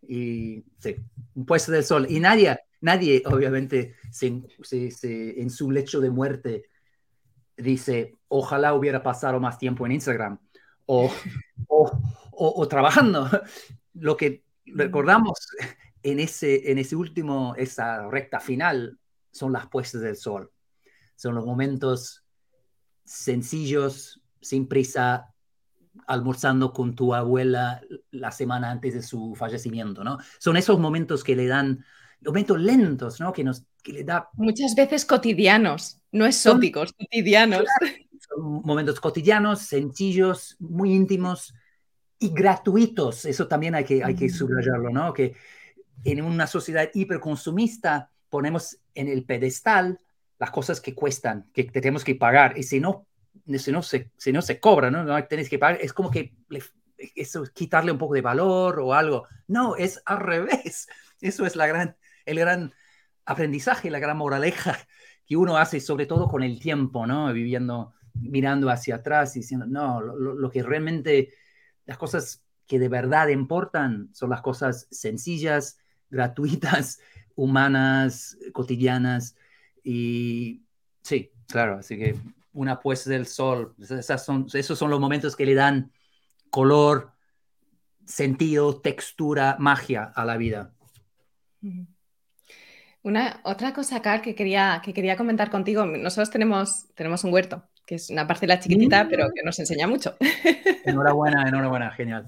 Y 0.02 0.64
sí, 0.78 0.96
un 1.34 1.46
puesto 1.46 1.72
del 1.72 1.84
sol. 1.84 2.06
Y 2.08 2.20
nadie, 2.20 2.56
Nadie, 2.80 3.22
obviamente, 3.26 3.96
en 4.22 5.50
su 5.50 5.70
lecho 5.70 6.00
de 6.00 6.10
muerte 6.10 6.70
dice, 7.56 8.16
ojalá 8.28 8.74
hubiera 8.74 9.02
pasado 9.02 9.40
más 9.40 9.58
tiempo 9.58 9.86
en 9.86 9.92
Instagram 9.92 10.38
o, 10.84 11.10
o, 11.68 12.68
trabajando. 12.68 13.28
Lo 13.94 14.16
que 14.16 14.44
recordamos 14.66 15.48
en 16.02 16.20
ese, 16.20 16.70
en 16.70 16.78
ese 16.78 16.96
último, 16.96 17.54
esa 17.56 18.08
recta 18.08 18.40
final, 18.40 18.98
son 19.30 19.52
las 19.52 19.66
puestas 19.68 20.02
del 20.02 20.16
sol. 20.16 20.52
Son 21.16 21.34
los 21.34 21.46
momentos 21.46 22.24
sencillos, 23.04 24.22
sin 24.40 24.68
prisa, 24.68 25.34
almorzando 26.06 26.72
con 26.72 26.94
tu 26.94 27.14
abuela 27.14 27.80
la 28.10 28.30
semana 28.30 28.70
antes 28.70 28.94
de 28.94 29.02
su 29.02 29.34
fallecimiento, 29.34 30.04
¿no? 30.04 30.18
Son 30.38 30.56
esos 30.56 30.78
momentos 30.78 31.24
que 31.24 31.36
le 31.36 31.46
dan 31.46 31.84
momentos 32.24 32.60
lentos, 32.60 33.20
¿no? 33.20 33.32
Que 33.32 33.44
nos 33.44 33.66
que 33.82 33.92
le 33.92 34.04
da... 34.04 34.28
Muchas 34.34 34.74
veces 34.74 35.04
cotidianos, 35.04 36.00
no 36.10 36.26
exóticos, 36.26 36.92
cotidianos. 36.92 37.64
son 38.18 38.62
momentos 38.64 39.00
cotidianos, 39.00 39.60
sencillos, 39.60 40.56
muy 40.58 40.92
íntimos 40.92 41.54
y 42.18 42.30
gratuitos. 42.30 43.24
Eso 43.24 43.46
también 43.46 43.76
hay 43.76 43.84
que, 43.84 44.02
hay 44.02 44.16
que 44.16 44.26
mm. 44.26 44.30
subrayarlo, 44.30 44.90
¿no? 44.90 45.12
Que 45.12 45.36
en 46.04 46.22
una 46.22 46.48
sociedad 46.48 46.90
hiperconsumista 46.92 48.10
ponemos 48.28 48.78
en 48.94 49.08
el 49.08 49.24
pedestal 49.24 50.00
las 50.38 50.50
cosas 50.50 50.80
que 50.80 50.94
cuestan, 50.94 51.48
que 51.52 51.64
tenemos 51.64 52.02
que 52.02 52.16
pagar. 52.16 52.58
Y 52.58 52.64
si 52.64 52.80
no, 52.80 53.06
si 53.46 53.72
no, 53.72 53.82
se, 53.82 54.10
si 54.16 54.32
no 54.32 54.42
se 54.42 54.60
cobra, 54.60 54.90
¿no? 54.90 55.04
no 55.04 55.28
que 55.28 55.58
pagar. 55.58 55.78
Es 55.80 55.92
como 55.92 56.10
que 56.10 56.34
eso 57.14 57.42
es 57.42 57.50
quitarle 57.50 57.92
un 57.92 57.98
poco 57.98 58.14
de 58.14 58.22
valor 58.22 58.80
o 58.80 58.94
algo. 58.94 59.26
No, 59.46 59.76
es 59.76 60.02
al 60.04 60.20
revés. 60.20 60.88
Eso 61.20 61.46
es 61.46 61.56
la 61.56 61.66
gran, 61.66 61.96
el 62.26 62.38
gran 62.38 62.74
aprendizaje, 63.24 63.90
la 63.90 63.98
gran 63.98 64.18
moraleja 64.18 64.76
que 65.26 65.36
uno 65.36 65.56
hace, 65.56 65.80
sobre 65.80 66.06
todo 66.06 66.28
con 66.28 66.42
el 66.42 66.60
tiempo, 66.60 67.06
¿no? 67.06 67.32
Viviendo, 67.32 67.94
mirando 68.14 68.70
hacia 68.70 68.96
atrás 68.96 69.34
y 69.34 69.40
diciendo, 69.40 69.66
no, 69.66 70.00
lo, 70.00 70.50
que 70.50 70.62
realmente, 70.62 71.32
las 71.86 71.98
cosas 71.98 72.44
que 72.66 72.78
de 72.78 72.88
verdad 72.88 73.28
importan 73.28 74.10
son 74.12 74.30
las 74.30 74.42
cosas 74.42 74.86
sencillas, 74.90 75.78
gratuitas, 76.10 77.00
humanas, 77.34 78.38
cotidianas. 78.52 79.36
Y 79.82 80.62
sí, 81.02 81.32
claro, 81.48 81.78
así 81.78 81.96
que 81.96 82.14
una 82.56 82.80
puesta 82.80 83.10
del 83.10 83.26
sol, 83.26 83.74
esas 83.78 84.24
son, 84.24 84.46
esos 84.52 84.78
son 84.78 84.90
los 84.90 84.98
momentos 84.98 85.36
que 85.36 85.46
le 85.46 85.54
dan 85.54 85.92
color, 86.50 87.12
sentido, 88.04 88.80
textura, 88.80 89.56
magia 89.58 90.10
a 90.14 90.24
la 90.24 90.36
vida. 90.36 90.72
Una, 93.02 93.40
otra 93.44 93.72
cosa, 93.72 94.00
Carl, 94.00 94.22
que 94.22 94.34
quería, 94.34 94.80
que 94.82 94.92
quería 94.92 95.16
comentar 95.16 95.50
contigo. 95.50 95.84
Nosotros 95.84 96.30
tenemos, 96.30 96.86
tenemos 96.94 97.24
un 97.24 97.32
huerto, 97.32 97.68
que 97.84 97.96
es 97.96 98.10
una 98.10 98.26
parcela 98.26 98.58
chiquitita, 98.58 99.04
mm. 99.04 99.08
pero 99.08 99.28
que 99.34 99.42
nos 99.42 99.58
enseña 99.58 99.86
mucho. 99.86 100.16
Enhorabuena, 100.84 101.46
enhorabuena, 101.46 101.90
genial. 101.92 102.26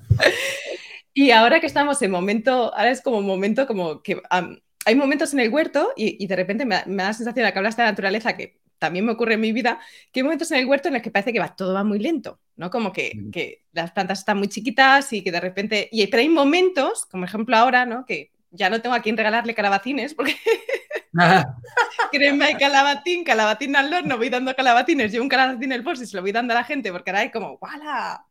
Y 1.15 1.31
ahora 1.31 1.61
que 1.61 1.67
estamos 1.67 2.01
en 2.03 2.11
momento, 2.11 2.75
ahora 2.75 2.91
es 2.91 3.01
como 3.01 3.19
un 3.19 3.27
momento 3.27 3.67
como 3.67 4.03
que 4.03 4.21
hay 4.31 4.95
momentos 4.95 5.33
en 5.33 5.41
el 5.41 5.53
huerto 5.53 5.93
y, 5.97 6.27
de 6.27 6.37
repente 6.37 6.65
me, 6.65 6.77
da 6.77 6.85
la 6.87 7.13
sensación 7.13 7.45
de 7.45 7.53
que 7.53 7.59
hablas 7.59 7.77
de 7.77 7.83
la 7.83 7.91
naturaleza 7.91 8.37
que 8.37 8.61
también 8.79 9.05
me 9.05 9.13
ocurre 9.13 9.35
en 9.35 9.41
mi 9.41 9.53
vida, 9.53 9.81
que 10.13 10.21
hay 10.21 10.25
momentos 10.25 10.51
en 10.51 10.59
el 10.59 10.67
huerto 10.67 10.89
en 10.89 10.95
los 10.95 11.03
que 11.03 11.11
parece 11.11 11.33
que 11.33 11.41
va, 11.41 11.55
todo 11.55 11.75
va 11.75 11.85
muy 11.85 11.99
lento, 11.99 12.41
¿no? 12.57 12.71
Como 12.71 12.93
que, 12.93 13.13
mm. 13.15 13.31
que 13.31 13.65
las 13.73 13.93
plantas 13.93 14.21
están 14.21 14.39
muy 14.39 14.49
chiquitas 14.49 15.13
y 15.13 15.23
que 15.23 15.33
de 15.33 15.41
repente, 15.41 15.89
y, 15.91 16.07
pero 16.07 16.21
hay 16.21 16.29
momentos, 16.29 17.07
como 17.07 17.25
ejemplo 17.25 17.57
ahora, 17.57 17.87
¿no? 17.87 18.05
Que 18.07 18.33
ya 18.51 18.71
no 18.71 18.81
tengo 18.81 18.95
a 18.95 19.03
quién 19.03 19.17
regalarle 19.17 19.55
calabacines 19.55 20.15
porque 20.15 20.37
créeme, 22.13 22.45
hay 22.47 22.55
calabacín, 22.55 23.25
calabacín 23.25 23.77
al 23.77 23.93
horno, 23.93 24.17
voy 24.17 24.31
dando 24.31 24.55
calabacines, 24.55 25.13
llevo 25.13 25.25
un 25.25 25.29
calabacín 25.29 25.65
en 25.65 25.73
el 25.73 25.83
bolso 25.83 26.03
y 26.03 26.07
se 26.07 26.17
lo 26.17 26.23
voy 26.23 26.33
dando 26.33 26.55
a 26.55 26.57
la 26.57 26.65
gente 26.65 26.93
porque 26.93 27.11
ahora 27.11 27.21
hay 27.21 27.31
como, 27.31 27.59
¡wala! 27.61 28.25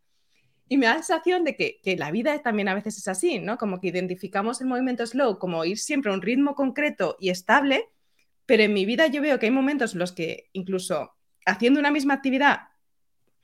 Y 0.70 0.78
me 0.78 0.86
da 0.86 0.96
la 0.96 1.04
sensación 1.04 1.46
de 1.46 1.56
que, 1.56 1.80
que, 1.82 1.96
la 1.96 2.12
vida 2.12 2.38
también 2.40 2.68
a 2.68 2.74
veces 2.74 2.98
es 2.98 3.08
así, 3.08 3.40
¿no? 3.40 3.58
Como 3.58 3.80
que 3.80 3.88
identificamos 3.88 4.60
el 4.60 4.68
movimiento 4.68 5.06
slow 5.06 5.40
como 5.40 5.64
ir 5.64 5.78
siempre 5.78 6.12
a 6.12 6.14
un 6.14 6.22
ritmo 6.22 6.56
concreto 6.56 7.16
y 7.22 7.30
estable, 7.30 7.88
pero 8.48 8.64
en 8.64 8.74
mi 8.74 8.86
vida 8.86 9.06
yo 9.06 9.22
veo 9.22 9.38
que 9.38 9.46
hay 9.46 9.52
momentos 9.52 9.94
en 9.94 10.00
los 10.00 10.12
que 10.12 10.50
incluso 10.54 11.14
haciendo 11.46 11.80
una 11.80 11.92
misma 11.92 12.16
actividad, 12.16 12.62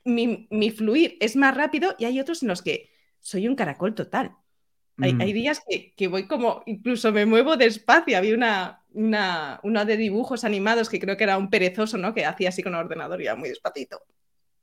mi, 0.04 0.48
mi 0.50 0.70
fluir 0.70 1.16
es 1.20 1.36
más 1.36 1.56
rápido 1.56 1.94
y 1.98 2.06
hay 2.06 2.18
otros 2.18 2.42
en 2.42 2.48
los 2.48 2.62
que 2.62 2.90
soy 3.20 3.46
un 3.46 3.54
caracol 3.54 3.94
total. 3.94 4.36
Hay, 4.98 5.14
mm. 5.14 5.18
días 5.18 5.62
que, 5.96 6.08
voy 6.08 6.28
como, 6.28 6.62
incluso 6.66 7.10
me 7.10 7.26
muevo 7.26 7.56
despacio. 7.56 8.16
Había 8.16 8.34
una, 8.34 8.82
una, 8.92 9.84
de 9.84 9.96
dibujos 9.96 10.44
animados 10.44 10.88
que 10.88 11.00
creo 11.00 11.16
que 11.16 11.24
era 11.24 11.36
un 11.36 11.50
perezoso, 11.50 11.98
¿no? 11.98 12.14
Que 12.14 12.24
hacía 12.24 12.50
así 12.50 12.62
con 12.62 12.74
el 12.74 12.80
ordenador 12.80 13.20
y 13.20 13.24
iba 13.24 13.34
muy 13.34 13.48
despacito. 13.48 14.02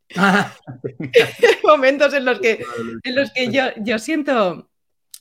Momentos 1.65 2.13
en 2.13 2.25
los 2.25 2.39
que, 2.41 2.63
en 3.03 3.15
los 3.15 3.31
que 3.31 3.51
yo, 3.51 3.63
yo 3.77 3.99
siento 3.99 4.70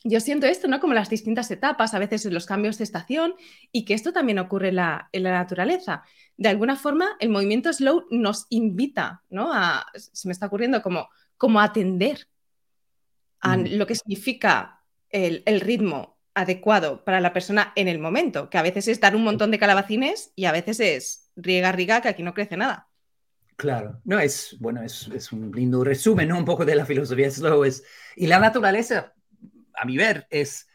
yo 0.02 0.20
siento 0.20 0.46
esto, 0.46 0.66
¿no? 0.66 0.80
Como 0.80 0.94
las 0.94 1.10
distintas 1.10 1.50
etapas, 1.50 1.92
a 1.92 1.98
veces 1.98 2.24
los 2.26 2.46
cambios 2.46 2.78
de 2.78 2.84
estación, 2.84 3.34
y 3.70 3.84
que 3.84 3.94
esto 3.94 4.12
también 4.12 4.38
ocurre 4.38 4.68
en 4.68 4.76
la, 4.76 5.08
en 5.12 5.22
la 5.24 5.32
naturaleza. 5.32 6.04
De 6.36 6.48
alguna 6.48 6.76
forma, 6.76 7.16
el 7.20 7.28
movimiento 7.28 7.72
slow 7.72 8.06
nos 8.10 8.46
invita, 8.48 9.22
¿no? 9.28 9.52
A, 9.52 9.86
se 9.94 10.26
me 10.26 10.32
está 10.32 10.46
ocurriendo 10.46 10.82
como, 10.82 11.08
como 11.36 11.60
atender 11.60 12.28
a 13.40 13.56
mm. 13.56 13.66
lo 13.76 13.86
que 13.86 13.94
significa 13.94 14.82
el, 15.10 15.60
ritmo 15.60 16.18
adecuado 16.34 17.04
para 17.04 17.20
la 17.20 17.32
persona 17.32 17.72
en 17.76 17.88
el 17.88 17.98
momento, 17.98 18.48
que 18.48 18.58
a 18.58 18.62
veces 18.62 18.88
es 18.88 19.00
dar 19.00 19.16
un 19.16 19.24
montón 19.24 19.50
de 19.50 19.58
calabacines 19.58 20.32
y 20.34 20.46
a 20.46 20.52
veces 20.52 20.80
es 20.80 21.30
riega, 21.36 21.72
riega, 21.72 22.00
que 22.00 22.08
aquí 22.08 22.22
no 22.22 22.34
crece 22.34 22.56
nada. 22.56 22.88
Claro, 23.56 24.00
no, 24.04 24.18
es, 24.18 24.56
bueno, 24.58 24.82
es, 24.82 25.08
es 25.14 25.32
un 25.32 25.52
lindo 25.52 25.84
resumen, 25.84 26.28
¿no? 26.28 26.38
Un 26.38 26.46
poco 26.46 26.64
de 26.64 26.74
la 26.74 26.86
filosofía 26.86 27.30
slow. 27.30 27.64
Es, 27.64 27.84
y 28.16 28.26
la 28.26 28.38
naturaleza, 28.38 29.12
a 29.74 29.84
mi 29.84 29.96
ver, 29.96 30.26
es 30.30 30.68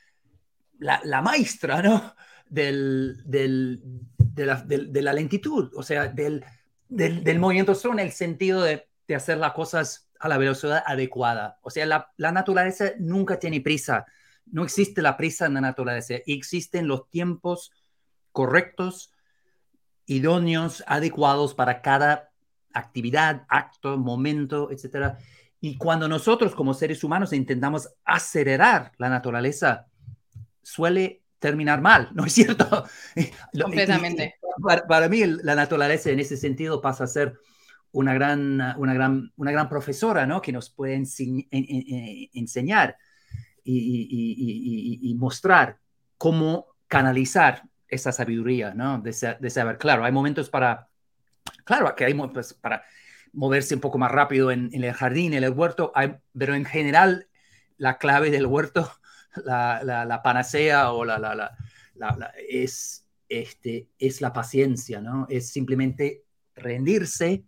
la, 0.79 1.21
maestra, 1.21 1.81
¿no? 1.81 2.15
Del, 2.47 3.21
de, 3.25 5.01
la, 5.01 5.13
lentitud, 5.13 5.71
o 5.75 5.83
sea, 5.83 6.07
del, 6.07 6.43
del, 6.87 7.39
movimiento 7.39 7.73
slow 7.75 7.93
en 7.93 7.99
el 7.99 8.11
sentido 8.11 8.61
de, 8.61 8.87
de, 9.07 9.15
hacer 9.15 9.37
las 9.37 9.53
cosas 9.53 10.09
a 10.19 10.27
la 10.27 10.37
velocidad 10.37 10.83
adecuada. 10.85 11.59
O 11.61 11.69
sea, 11.69 11.85
la, 11.85 12.11
la 12.17 12.31
naturaleza 12.31 12.91
nunca 12.99 13.39
tiene 13.39 13.61
prisa 13.61 14.05
no 14.45 14.63
existe 14.63 15.01
la 15.01 15.17
prisa 15.17 15.45
en 15.45 15.55
la 15.55 15.61
naturaleza, 15.61 16.15
existen 16.25 16.87
los 16.87 17.09
tiempos 17.09 17.71
correctos, 18.31 19.11
idóneos, 20.05 20.83
adecuados 20.87 21.55
para 21.55 21.81
cada 21.81 22.31
actividad, 22.73 23.45
acto, 23.49 23.97
momento, 23.97 24.69
etc. 24.71 25.17
Y 25.65 25.77
cuando 25.77 26.07
nosotros 26.07 26.53
como 26.53 26.75
seres 26.75 27.03
humanos 27.03 27.33
intentamos 27.33 27.89
acelerar 28.03 28.91
la 28.99 29.09
naturaleza, 29.09 29.87
suele 30.61 31.23
terminar 31.39 31.81
mal, 31.81 32.09
¿no 32.13 32.23
es 32.23 32.33
cierto? 32.33 32.85
Completamente. 33.59 34.35
Para, 34.87 35.09
mí 35.09 35.25
la 35.25 35.55
naturaleza 35.55 36.11
en 36.11 36.19
ese 36.19 36.37
sentido 36.37 36.81
pasa 36.81 37.05
a 37.05 37.07
ser 37.07 37.39
una 37.93 38.13
gran, 38.13 38.75
una 38.77 38.93
gran, 38.93 39.31
una 39.37 39.51
gran 39.51 39.67
profesora, 39.67 40.27
¿no? 40.27 40.39
Que 40.39 40.51
nos 40.51 40.69
puede 40.69 40.93
enseñar 40.93 41.47
y, 43.63 45.15
mostrar 45.17 45.79
cómo 46.19 46.67
canalizar 46.87 47.63
esa 47.87 48.11
sabiduría, 48.11 48.75
¿no? 48.75 48.99
De, 48.99 49.13
saber, 49.13 49.79
claro, 49.79 50.05
hay 50.05 50.11
momentos 50.11 50.47
para 50.47 50.89
Claro, 51.63 51.95
que 51.95 52.05
hay 52.05 52.13
pues, 52.13 52.53
para 52.53 52.83
moverse 53.35 53.75
un 53.75 53.81
poco 53.81 53.97
más 53.97 54.11
rápido 54.11 54.51
en, 54.51 54.69
el 54.73 54.93
jardín, 54.93 55.33
en 55.33 55.43
el 55.43 55.51
huerto, 55.51 55.91
pero 56.37 56.55
en 56.55 56.65
general 56.65 57.27
la 57.77 57.97
clave 57.97 58.31
del 58.31 58.45
huerto, 58.45 58.91
la, 59.45 59.83
la, 59.83 60.23
panacea 60.23 60.91
o 60.91 61.05
la, 61.05 61.19
la, 61.19 62.33
es, 62.49 63.07
este, 63.29 63.89
es 63.99 64.21
la 64.21 64.33
paciencia, 64.33 65.01
¿no? 65.01 65.27
Es 65.29 65.51
simplemente 65.51 66.23
rendirse 66.55 67.45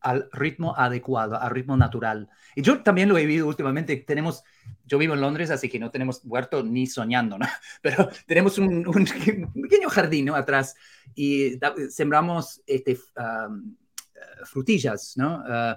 al 0.00 0.28
ritmo 0.32 0.74
adecuado, 0.76 1.40
al 1.40 1.50
ritmo 1.50 1.76
natural. 1.76 2.28
Y 2.56 2.62
yo 2.62 2.82
también 2.82 3.08
lo 3.08 3.18
he 3.18 3.26
vivido 3.26 3.46
últimamente. 3.46 3.96
Tenemos, 3.98 4.42
yo 4.86 4.98
vivo 4.98 5.14
en 5.14 5.20
Londres, 5.20 5.50
así 5.50 5.68
que 5.68 5.78
no 5.78 5.90
tenemos 5.90 6.22
huerto 6.24 6.62
ni 6.62 6.86
soñando, 6.86 7.38
¿no? 7.38 7.46
Pero 7.82 8.08
tenemos 8.26 8.58
un, 8.58 8.84
pequeño 9.62 9.88
jardín 9.90 10.26
¿no? 10.26 10.34
atrás 10.34 10.74
y 11.14 11.58
sembramos 11.90 12.62
este, 12.66 12.98
frutillas, 14.44 15.14
¿no? 15.16 15.42
Uh, 15.44 15.74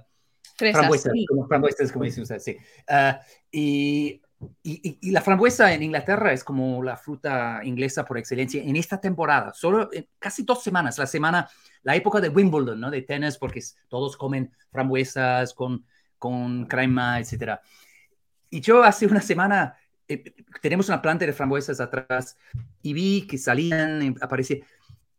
frambuesas, 0.58 1.13
como 1.27 1.47
frambuesas, 1.47 1.91
como 1.91 2.06
dice 2.06 2.21
usted, 2.21 2.39
sí. 2.39 2.58
Uh, 2.89 3.13
y, 3.51 4.21
y, 4.62 4.97
y, 5.01 5.12
la 5.12 5.21
frambuesa 5.21 5.73
en 5.73 5.84
Inglaterra 5.84 6.34
es 6.34 6.43
como 6.43 6.84
la 6.84 6.97
fruta 6.97 7.62
inglesa 7.63 8.06
por 8.06 8.17
excelencia 8.17 8.62
en 8.62 8.75
esta 8.75 8.99
temporada, 8.99 9.53
solo 9.53 9.89
casi 10.19 10.43
dos 10.43 10.63
semanas, 10.63 10.97
la 10.97 11.08
semana, 11.08 11.49
la 11.84 11.95
época 11.95 12.19
de 12.19 12.29
Wimbledon, 12.29 12.79
¿no? 12.79 12.91
De 12.91 13.01
tenis, 13.01 13.38
porque 13.38 13.62
todos 13.88 14.17
comen 14.17 14.51
frambuesas 14.71 15.53
con, 15.53 15.86
con 16.17 16.65
crema, 16.65 17.19
etc. 17.19 17.60
Y 18.49 18.62
yo 18.62 18.84
hace 18.84 19.06
una 19.06 19.21
semana 19.21 19.75
eh, 20.08 20.34
tenemos 20.62 20.89
una 20.89 21.01
planta 21.01 21.25
de 21.25 21.34
frambuesas 21.34 21.79
atrás 21.79 22.38
y 22.82 22.93
vi 22.93 23.27
que 23.27 23.38
salían, 23.38 24.15
aparecían, 24.21 24.62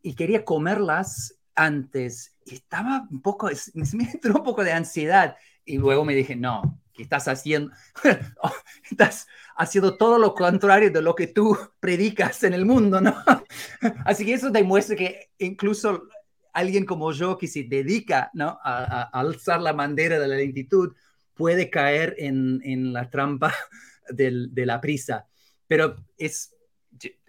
y 0.02 0.14
quería 0.14 0.44
comerlas 0.44 1.37
antes 1.55 2.37
estaba 2.47 3.07
un 3.11 3.23
poco, 3.23 3.51
me 3.75 4.05
entró 4.12 4.35
un 4.37 4.45
poco 4.45 4.64
de 4.64 4.73
ansiedad 4.73 5.37
y 5.64 5.79
luego 5.79 6.05
me 6.05 6.14
dije, 6.14 6.37
no, 6.37 6.81
¿qué 6.93 7.03
estás 7.03 7.29
haciendo? 7.29 7.73
Oh, 8.43 8.53
estás 8.90 9.27
haciendo 9.57 9.97
todo 9.97 10.19
lo 10.19 10.35
contrario 10.35 10.90
de 10.90 11.03
lo 11.03 11.14
que 11.14 11.29
tú 11.29 11.57
predicas 11.81 12.43
en 12.45 12.55
el 12.55 12.67
mundo, 12.67 13.01
¿no? 13.01 13.14
Así 14.05 14.25
que 14.25 14.35
eso 14.35 14.51
demuestra 14.51 14.97
que 14.97 15.31
incluso 15.38 16.09
alguien 16.53 16.85
como 16.85 17.12
yo 17.12 17.38
que 17.38 17.49
se 17.49 17.64
dedica 17.64 18.31
¿no? 18.35 18.59
a, 18.62 19.03
alzar 19.12 19.61
la 19.61 19.73
bandera 19.73 20.19
de 20.19 20.29
la 20.29 20.37
lentitud 20.37 20.95
puede 21.35 21.69
caer 21.69 22.14
en, 22.19 22.61
en 22.64 22.93
la 22.93 23.11
trampa 23.11 23.53
del, 24.09 24.55
de 24.55 24.67
la 24.67 24.81
prisa. 24.81 25.27
Pero 25.67 25.97
es, 26.17 26.55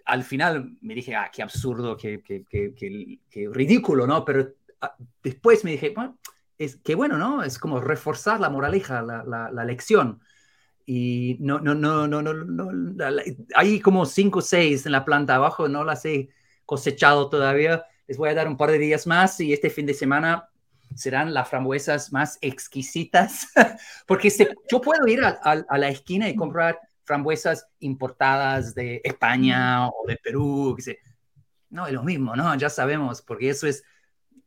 al 0.06 0.22
final 0.22 0.76
me 0.80 0.94
dije, 0.94 1.14
ah, 1.14 1.30
qué 1.32 1.42
absurdo, 1.42 1.96
qué, 1.96 2.22
qué, 2.22 2.44
qué, 2.48 2.72
qué 3.28 3.48
ridículo, 3.52 4.06
¿no? 4.06 4.24
Pero 4.24 4.54
ah, 4.80 4.96
después 5.22 5.64
me 5.64 5.72
dije, 5.72 5.92
bueno, 5.94 6.16
es 6.58 6.76
que 6.76 6.94
bueno, 6.94 7.18
¿no? 7.18 7.42
Es 7.42 7.58
como 7.58 7.80
reforzar 7.80 8.40
la 8.40 8.48
moraleja, 8.48 9.02
la, 9.02 9.24
la, 9.24 9.64
lección. 9.64 10.20
Y 10.86 11.36
no, 11.40 11.58
no, 11.58 11.74
no, 11.74 12.06
no, 12.06 12.22
no, 12.22 12.32
no 12.32 12.72
hay 13.56 13.80
como 13.80 14.06
cinco 14.06 14.38
o 14.38 14.42
seis 14.42 14.86
en 14.86 14.92
la 14.92 15.04
planta 15.04 15.34
abajo, 15.34 15.68
no 15.68 15.84
las 15.84 16.04
he 16.04 16.30
cosechado 16.64 17.28
todavía. 17.28 17.84
Les 18.06 18.16
voy 18.16 18.28
a 18.28 18.34
dar 18.34 18.46
un 18.46 18.56
par 18.56 18.70
de 18.70 18.78
días 18.78 19.06
más 19.08 19.40
y 19.40 19.52
este 19.52 19.70
fin 19.70 19.86
de 19.86 19.94
semana 19.94 20.48
serán 20.94 21.34
las 21.34 21.48
frambuesas 21.48 22.12
más 22.12 22.38
exquisitas, 22.40 23.48
porque 24.06 24.32
yo 24.70 24.80
puedo 24.80 25.06
ir 25.08 25.24
a, 25.24 25.30
a, 25.30 25.78
la 25.78 25.88
esquina 25.88 26.28
y 26.28 26.36
comprar 26.36 26.78
frambuesas 27.06 27.68
importadas 27.78 28.74
de 28.74 29.00
España 29.04 29.88
o 29.88 30.04
de 30.06 30.16
Perú, 30.16 30.76
que. 30.76 30.98
No, 31.70 31.86
es 31.86 31.92
lo 31.92 32.02
mismo, 32.02 32.36
¿no? 32.36 32.54
Ya 32.56 32.68
sabemos, 32.68 33.22
porque 33.22 33.50
eso 33.50 33.66
es 33.66 33.84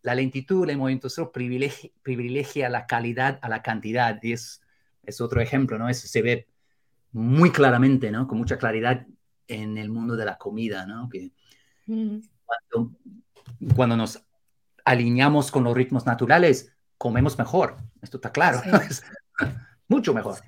la 0.02 0.16
lentitud, 0.16 0.70
el 0.70 0.78
movimiento 0.78 1.10
sur 1.10 1.32
privilegia, 1.32 1.90
privilegia 2.02 2.70
la 2.70 2.86
calidad 2.86 3.40
a 3.42 3.50
la 3.50 3.62
cantidad, 3.62 4.20
y 4.22 4.34
es, 4.34 4.62
es 5.04 5.20
otro 5.20 5.42
ejemplo, 5.42 5.78
¿no? 5.78 5.90
Eso 5.90 6.08
se 6.08 6.22
ve 6.22 6.48
muy 7.12 7.52
claramente, 7.52 8.12
¿no? 8.12 8.28
Con 8.28 8.38
mucha 8.38 8.58
claridad 8.58 9.06
en 9.48 9.78
el 9.78 9.90
mundo 9.90 10.16
de 10.16 10.26
la 10.26 10.38
comida, 10.38 10.86
¿no? 10.86 11.10
Que 11.10 11.32
cuando, 11.86 12.96
cuando, 13.76 13.98
nos 13.98 14.24
alineamos 14.86 15.52
con 15.52 15.64
los 15.64 15.76
ritmos 15.76 16.06
naturales, 16.06 16.74
comemos 16.98 17.38
mejor, 17.38 17.78
esto 18.02 18.18
está 18.18 18.32
claro, 18.32 18.62
mucho 19.88 20.14
mejor. 20.14 20.40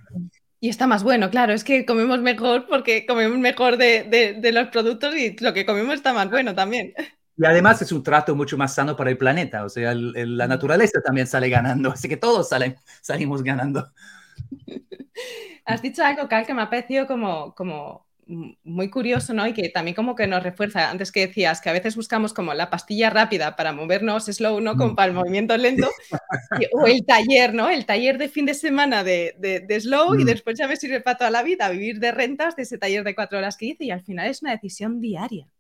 Y 0.64 0.70
está 0.70 0.86
más 0.86 1.04
bueno, 1.04 1.32
claro, 1.32 1.54
es 1.54 1.64
que 1.64 1.88
comemos 1.88 2.22
mejor 2.22 2.68
porque 2.68 3.08
comemos 3.08 3.40
mejor 3.40 3.78
de, 3.78 4.04
de, 4.40 4.52
los 4.52 4.68
productos 4.68 5.16
y 5.16 5.36
lo 5.40 5.54
que 5.54 5.66
comemos 5.66 5.96
está 5.96 6.14
más 6.14 6.30
bueno 6.30 6.54
también. 6.54 6.94
Y 7.36 7.46
además 7.46 7.82
es 7.82 7.92
un 7.92 8.04
trato 8.04 8.36
mucho 8.36 8.60
más 8.60 8.76
sano 8.76 8.96
para 8.96 9.10
el 9.10 9.18
planeta, 9.18 9.66
o 9.66 9.70
sea, 9.70 9.96
la 9.96 10.48
naturaleza 10.48 11.02
también 11.02 11.26
sale 11.26 11.50
ganando, 11.50 11.90
así 11.90 12.08
que 12.08 12.16
todos 12.16 12.50
salen, 12.50 12.76
salimos 13.02 13.42
ganando. 13.42 13.92
Has 15.66 15.82
dicho 15.82 16.04
algo, 16.04 16.30
Cal, 16.30 16.46
que 16.46 16.54
me 16.54 16.62
ha 16.62 16.70
parecido 16.70 17.08
como, 17.08 17.56
como 17.56 18.06
muy 18.28 18.90
curioso, 18.90 19.34
¿no? 19.34 19.46
Y 19.48 19.54
que 19.54 19.70
también 19.70 19.96
como 19.96 20.16
que 20.16 20.28
nos 20.28 20.44
refuerza, 20.44 20.90
antes 20.90 21.12
que 21.12 21.28
decías 21.28 21.60
que 21.60 21.70
a 21.70 21.74
veces 21.74 21.96
buscamos 21.96 22.34
como 22.34 22.54
la 22.54 22.70
pastilla 22.70 23.10
rápida 23.10 23.56
para 23.56 23.74
movernos 23.74 24.26
slow, 24.26 24.62
¿no? 24.62 24.78
Como 24.78 24.94
mm. 24.94 24.96
para 24.96 25.08
el 25.08 25.14
movimiento 25.14 25.58
lento, 25.58 25.90
o 26.74 26.88
el 26.88 27.06
taller, 27.06 27.54
¿no? 27.54 27.70
El 27.70 27.86
taller 27.86 28.18
de 28.18 28.30
fin 28.30 28.46
de 28.46 28.54
semana 28.54 29.04
de, 29.04 29.36
de, 29.38 29.80
slow 29.80 30.16
y 30.16 30.24
mm. 30.24 30.28
después 30.28 30.58
ya 30.58 30.68
me 30.68 30.78
sirve 30.78 31.02
para 31.02 31.18
toda 31.18 31.32
la 31.32 31.44
vida 31.44 31.70
vivir 31.70 32.00
de 32.00 32.12
rentas 32.12 32.56
de 32.56 32.64
ese 32.64 32.78
taller 32.78 33.04
de 33.04 33.16
cuatro 33.16 33.38
horas 33.38 33.58
que 33.58 33.68
hice 33.68 33.86
y 33.86 33.92
al 33.92 34.02
final 34.02 34.30
es 34.30 34.42
una 34.42 34.52
decisión 34.52 35.02
diaria. 35.02 35.52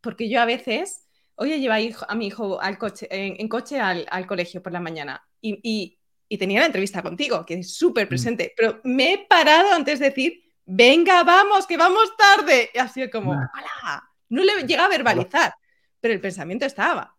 Porque 0.00 0.28
yo 0.28 0.40
a 0.40 0.44
veces, 0.44 1.06
oye, 1.36 1.60
lleva 1.60 1.76
a 2.08 2.14
mi 2.14 2.26
hijo 2.26 2.60
al 2.60 2.78
coche, 2.78 3.06
en, 3.10 3.48
coche 3.48 3.78
al, 3.80 4.06
al, 4.10 4.26
colegio 4.26 4.62
por 4.62 4.72
la 4.72 4.80
mañana 4.80 5.22
y, 5.40 5.58
y, 5.62 5.98
y 6.28 6.38
tenía 6.38 6.60
la 6.60 6.66
entrevista 6.66 7.02
contigo, 7.02 7.44
que 7.44 7.54
es 7.54 7.74
súper 7.74 8.06
mm. 8.06 8.08
presente, 8.08 8.54
pero 8.56 8.80
me 8.84 9.12
he 9.12 9.18
parado 9.18 9.72
antes 9.72 9.98
de 9.98 10.06
decir 10.06 10.47
venga, 10.68 11.24
vamos, 11.24 11.66
que 11.66 11.76
vamos 11.76 12.16
tarde. 12.16 12.70
Y 12.74 12.78
así 12.78 13.08
como, 13.10 13.32
¡hala! 13.32 14.08
No 14.28 14.44
le 14.44 14.66
llega 14.66 14.84
a 14.84 14.88
verbalizar, 14.88 15.54
pero 16.00 16.14
el 16.14 16.20
pensamiento 16.20 16.66
estaba. 16.66 17.16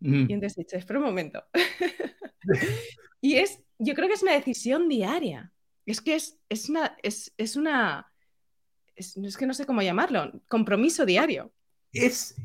Y 0.00 0.32
entonces 0.32 0.58
he 0.58 0.60
dicho, 0.62 0.76
espera 0.76 1.00
un 1.00 1.06
momento. 1.06 1.44
y 3.20 3.34
es, 3.34 3.60
yo 3.78 3.94
creo 3.94 4.08
que 4.08 4.14
es 4.14 4.22
una 4.22 4.32
decisión 4.32 4.88
diaria. 4.88 5.52
Es 5.84 6.00
que 6.00 6.14
es, 6.14 6.38
es 6.48 6.68
una, 6.68 6.96
es, 7.02 7.32
es 7.36 7.56
una, 7.56 8.10
es, 8.94 9.16
es, 9.16 9.36
que 9.36 9.46
no 9.46 9.54
sé 9.54 9.66
cómo 9.66 9.82
llamarlo, 9.82 10.32
compromiso 10.48 11.04
diario. 11.04 11.52
Es, 11.92 12.36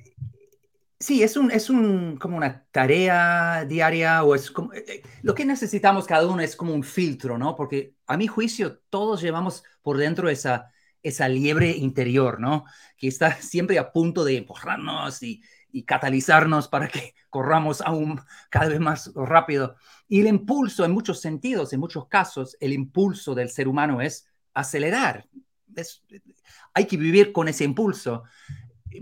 Sí, 1.04 1.22
es, 1.22 1.36
un, 1.36 1.52
es 1.52 1.70
un, 1.70 2.16
como 2.16 2.38
una 2.38 2.66
tarea 2.72 3.66
diaria 3.66 4.24
o 4.24 4.36
es 4.36 4.50
como, 4.50 4.72
eh, 4.72 4.86
eh, 4.88 5.04
lo 5.22 5.36
que 5.36 5.44
necesitamos 5.44 6.06
cada 6.08 6.26
uno 6.26 6.42
es 6.42 6.56
como 6.56 6.74
un 6.74 6.82
filtro, 6.82 7.38
¿no? 7.38 7.58
Porque 7.58 7.96
a 8.08 8.16
mi 8.16 8.28
juicio 8.28 8.80
todos 8.90 9.22
llevamos 9.22 9.66
por 9.82 9.98
dentro 9.98 10.30
esa, 10.30 10.72
esa 11.02 11.28
liebre 11.28 11.72
interior, 11.72 12.40
¿no? 12.40 12.64
Que 12.96 13.10
está 13.10 13.36
siempre 13.42 13.78
a 13.80 13.92
punto 13.92 14.24
de 14.24 14.38
empujarnos 14.38 15.22
y, 15.24 15.44
y 15.74 15.84
catalizarnos 15.84 16.70
para 16.70 16.88
que 16.88 17.16
corramos 17.30 17.82
aún 17.82 18.22
cada 18.50 18.70
vez 18.70 18.80
más 18.80 19.12
rápido. 19.14 19.76
Y 20.08 20.22
el 20.22 20.28
impulso, 20.28 20.86
en 20.86 20.92
muchos 20.94 21.20
sentidos, 21.20 21.74
en 21.74 21.82
muchos 21.82 22.08
casos, 22.08 22.56
el 22.62 22.72
impulso 22.72 23.36
del 23.36 23.50
ser 23.50 23.68
humano 23.68 24.00
es 24.00 24.26
acelerar. 24.54 25.28
Es, 25.76 26.02
hay 26.74 26.88
que 26.88 26.96
vivir 26.96 27.34
con 27.34 27.50
ese 27.50 27.66
impulso. 27.66 28.24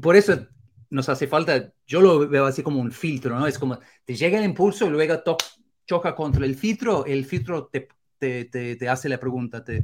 Por 0.01 0.15
eso 0.15 0.47
nos 0.91 1.07
hace 1.09 1.25
falta, 1.25 1.73
yo 1.87 2.01
lo 2.01 2.27
veo 2.27 2.45
así 2.45 2.61
como 2.61 2.79
un 2.79 2.91
filtro, 2.91 3.39
¿no? 3.39 3.47
Es 3.47 3.57
como, 3.57 3.79
te 4.05 4.13
llega 4.13 4.37
el 4.37 4.45
impulso 4.45 4.85
y 4.85 4.89
luego 4.89 5.23
choca 5.87 6.13
contra 6.13 6.45
el 6.45 6.55
filtro, 6.55 7.05
el 7.05 7.25
filtro 7.25 7.67
te, 7.67 7.87
te, 8.19 8.45
te, 8.75 8.89
hace 8.89 9.09
la 9.09 9.17
pregunta, 9.17 9.63
te, 9.63 9.83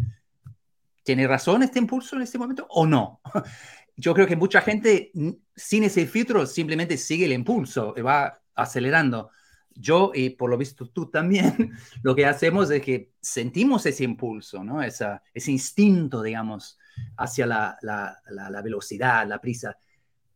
¿tiene 1.03 1.25
razón 1.25 1.63
este 1.63 1.79
impulso 1.79 2.17
en 2.17 2.23
este 2.23 2.37
momento 2.37 2.67
o 2.69 2.85
no? 2.85 3.21
Yo 3.95 4.13
creo 4.13 4.27
que 4.27 4.35
mucha 4.35 4.61
gente 4.61 5.11
sin 5.55 5.83
ese 5.83 6.05
filtro 6.05 6.45
simplemente 6.45 6.97
sigue 6.97 7.25
el 7.25 7.33
impulso 7.33 7.95
y 7.97 8.01
va 8.01 8.39
acelerando. 8.53 9.31
Yo, 9.73 10.11
y 10.13 10.31
por 10.31 10.49
lo 10.49 10.57
visto 10.57 10.89
tú 10.89 11.09
también, 11.09 11.71
lo 12.03 12.15
que 12.15 12.25
hacemos 12.25 12.69
es 12.69 12.81
que 12.81 13.13
sentimos 13.21 13.85
ese 13.85 14.03
impulso, 14.03 14.63
¿no? 14.63 14.83
Esa, 14.83 15.23
ese 15.33 15.51
instinto, 15.51 16.21
digamos, 16.21 16.77
hacia 17.15 17.45
la, 17.45 17.77
la, 17.81 18.21
la 18.29 18.61
velocidad, 18.61 19.25
la 19.25 19.39
prisa 19.39 19.77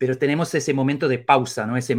pero 0.02 0.18
tenemos 0.18 0.56
ese 0.56 0.74
momento 0.74 1.08
de 1.08 1.20
pausa, 1.20 1.68
¿no? 1.68 1.78
Ese, 1.78 1.96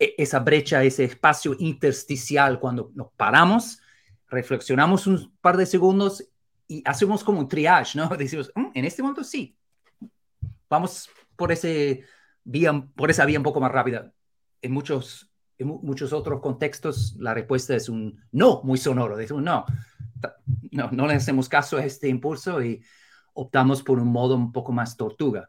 e, 0.00 0.14
esa 0.18 0.40
brecha, 0.40 0.82
ese 0.82 1.04
espacio 1.04 1.54
intersticial 1.60 2.58
cuando 2.58 2.90
nos 2.96 3.12
paramos, 3.12 3.80
reflexionamos 4.26 5.06
un 5.06 5.32
par 5.40 5.56
de 5.56 5.64
segundos 5.64 6.28
y 6.66 6.82
hacemos 6.84 7.22
como 7.22 7.38
un 7.38 7.46
triage, 7.46 7.96
¿no? 7.96 8.08
Decimos, 8.18 8.50
mm, 8.56 8.70
en 8.74 8.84
este 8.84 9.00
momento 9.00 9.22
sí, 9.22 9.56
vamos 10.68 11.08
por, 11.36 11.52
ese 11.52 12.02
vía, 12.42 12.84
por 12.96 13.12
esa 13.12 13.24
vía 13.26 13.38
un 13.38 13.44
poco 13.44 13.60
más 13.60 13.70
rápida. 13.70 14.12
En 14.60 14.72
muchos, 14.72 15.30
en 15.56 15.68
muchos 15.68 16.12
otros 16.12 16.40
contextos 16.40 17.14
la 17.16 17.32
respuesta 17.32 17.76
es 17.76 17.88
un 17.88 18.20
no 18.32 18.60
muy 18.64 18.76
sonoro, 18.76 19.16
decimos 19.16 19.44
no, 19.44 19.66
no, 20.72 20.90
no 20.90 21.06
le 21.06 21.14
hacemos 21.14 21.48
caso 21.48 21.76
a 21.76 21.84
este 21.84 22.08
impulso 22.08 22.60
y 22.60 22.82
optamos 23.34 23.84
por 23.84 24.00
un 24.00 24.08
modo 24.08 24.34
un 24.34 24.50
poco 24.50 24.72
más 24.72 24.96
tortuga. 24.96 25.48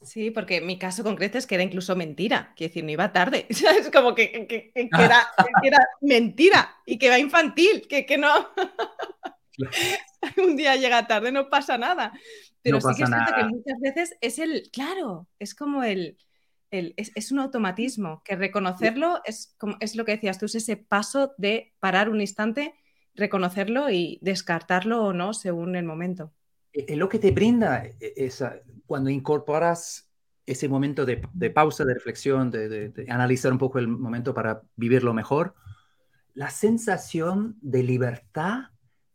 Sí, 0.00 0.30
porque 0.30 0.60
mi 0.60 0.78
caso 0.78 1.02
concreto 1.02 1.38
es 1.38 1.46
que 1.46 1.56
era 1.56 1.64
incluso 1.64 1.96
mentira, 1.96 2.52
quiero 2.56 2.70
decir, 2.70 2.84
no 2.84 2.90
iba 2.90 3.12
tarde, 3.12 3.46
es 3.50 3.90
como 3.90 4.14
que, 4.14 4.70
era, 4.74 5.26
mentira 6.00 6.76
y 6.86 6.98
que 6.98 7.10
va 7.10 7.18
infantil, 7.18 7.86
que, 7.88 8.06
que 8.06 8.16
no, 8.16 8.30
un 10.36 10.56
día 10.56 10.76
llega 10.76 11.06
tarde, 11.06 11.32
no 11.32 11.48
pasa 11.48 11.78
nada. 11.78 12.12
Pero 12.62 12.80
sí 12.80 12.88
que 12.96 13.02
es 13.02 13.08
cierto 13.08 13.32
que 13.36 13.44
muchas 13.44 13.80
veces 13.80 14.16
es 14.20 14.38
el, 14.38 14.70
claro, 14.72 15.26
es 15.38 15.54
como 15.54 15.82
el, 15.82 16.16
el 16.70 16.94
es, 16.96 17.32
un 17.32 17.40
automatismo, 17.40 18.22
que 18.24 18.36
reconocerlo 18.36 19.20
es, 19.24 19.54
como, 19.58 19.76
es 19.80 19.96
lo 19.96 20.04
que 20.04 20.12
decías 20.12 20.38
tú, 20.38 20.46
es 20.46 20.54
ese 20.54 20.76
paso 20.76 21.34
de 21.38 21.72
parar 21.80 22.08
un 22.08 22.20
instante, 22.20 22.74
reconocerlo 23.14 23.90
y 23.90 24.18
descartarlo 24.22 25.04
o 25.04 25.12
no 25.12 25.34
según 25.34 25.76
el 25.76 25.84
momento. 25.84 26.32
Es 26.72 26.88
e, 26.88 26.96
lo 26.96 27.08
que 27.08 27.18
te 27.18 27.30
brinda 27.30 27.84
e, 27.84 27.96
esa, 28.16 28.60
cuando 28.88 29.10
incorporas 29.10 30.10
ese 30.46 30.66
momento 30.66 31.04
de, 31.04 31.18
pausa, 31.50 31.84
de 31.84 31.92
reflexión, 31.92 32.50
de, 32.50 32.88
de, 32.88 33.10
analizar 33.10 33.52
un 33.52 33.58
poco 33.58 33.78
el 33.78 33.86
momento 33.86 34.32
para 34.32 34.62
vivirlo 34.76 35.12
mejor, 35.12 35.54
la 36.32 36.48
sensación 36.48 37.58
de 37.60 37.82
libertad, 37.82 38.70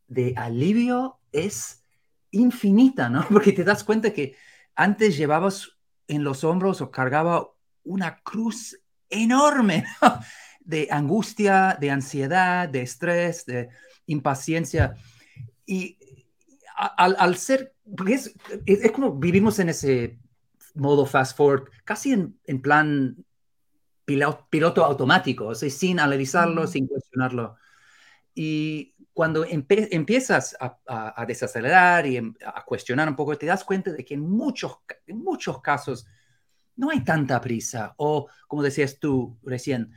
de 0.08 0.36
alivio 0.38 1.18
es 1.32 1.84
infinita, 2.30 3.10
¿no? 3.10 3.26
Porque 3.32 3.52
te 3.52 3.64
das 3.64 3.84
cuenta 3.84 4.14
que 4.14 4.36
antes 4.76 5.18
llevabas 5.18 5.72
en 6.08 6.24
los 6.24 6.44
hombros 6.44 6.80
o 6.82 6.92
cargaba 6.92 7.50
una 7.84 8.20
cruz 8.22 8.80
enorme 9.10 9.86
de 10.60 10.88
angustia, 10.92 11.76
de 11.82 11.90
ansiedad, 11.90 12.70
de 12.70 12.84
estrés, 12.84 13.44
de 13.48 13.70
impaciencia. 14.06 14.94
Y 15.66 15.98
al, 16.86 17.38
ser, 17.38 17.76
porque 17.96 18.14
es, 18.16 18.36
es, 18.66 18.92
como 18.92 19.14
vivimos 19.14 19.60
en 19.60 19.70
ese 19.70 20.20
modo 20.76 21.06
fast 21.06 21.38
forward, 21.38 21.70
casi 21.84 22.14
en, 22.14 22.40
en 22.46 22.62
plan 22.62 23.26
piloto, 24.06 24.48
piloto 24.50 24.84
automático, 24.84 25.48
o 25.48 25.56
sea, 25.56 25.70
sin 25.70 26.00
analizarlo, 26.00 26.68
sin 26.68 26.88
cuestionarlo. 26.88 27.56
Y 28.36 28.94
cuando 29.14 29.46
empiezas 29.46 30.58
a, 30.60 31.26
desacelerar 31.26 32.08
y 32.08 32.18
em, 32.18 32.34
a 32.46 32.64
cuestionar 32.66 33.08
un 33.08 33.16
poco, 33.16 33.38
te 33.38 33.46
das 33.46 33.64
cuenta 33.64 33.92
de 33.92 34.04
que 34.04 34.16
en 34.16 34.22
muchos, 34.22 34.80
en 35.06 35.20
muchos 35.24 35.62
casos 35.62 36.08
no 36.76 36.90
hay 36.90 37.04
tanta 37.04 37.40
prisa. 37.40 37.94
O, 37.98 38.28
como 38.48 38.64
decías 38.64 38.98
tú 39.00 39.38
recién, 39.44 39.92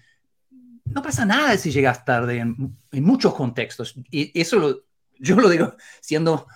no 0.85 1.03
pasa 1.03 1.25
nada 1.25 1.57
si 1.57 1.71
llegas 1.71 2.05
tarde 2.05 2.39
en, 2.39 2.77
muchos 2.93 3.35
contextos. 3.35 3.95
Y 4.11 4.39
eso 4.39 4.83
yo 5.19 5.37
lo 5.37 5.49
digo 5.49 5.75
siendo, 6.01 6.47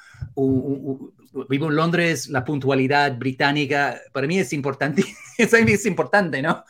vivo 1.48 1.68
en 1.68 1.76
Londres, 1.76 2.28
la 2.28 2.44
puntualidad 2.44 3.16
británica 3.18 4.00
para 4.12 4.26
mí 4.26 4.38
es 4.38 4.52
importante, 4.52 5.04
es 5.38 5.87
importante, 5.87 6.42
¿no? 6.42 6.64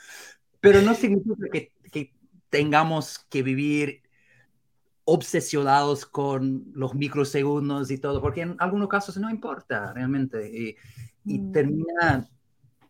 Pero 0.60 0.82
no 0.82 0.94
significa 0.94 1.46
que, 1.52 1.72
que 1.90 2.12
tengamos 2.50 3.18
que 3.30 3.42
vivir 3.42 4.02
obsesionados 5.04 6.06
con 6.06 6.70
los 6.72 6.94
microsegundos 6.94 7.90
y 7.90 7.98
todo, 7.98 8.20
porque 8.20 8.42
en 8.42 8.56
algunos 8.58 8.88
casos 8.88 9.16
no 9.16 9.28
importa 9.28 9.92
realmente 9.92 10.76
y, 11.24 11.38
mm. 11.38 11.52
termina 11.52 12.28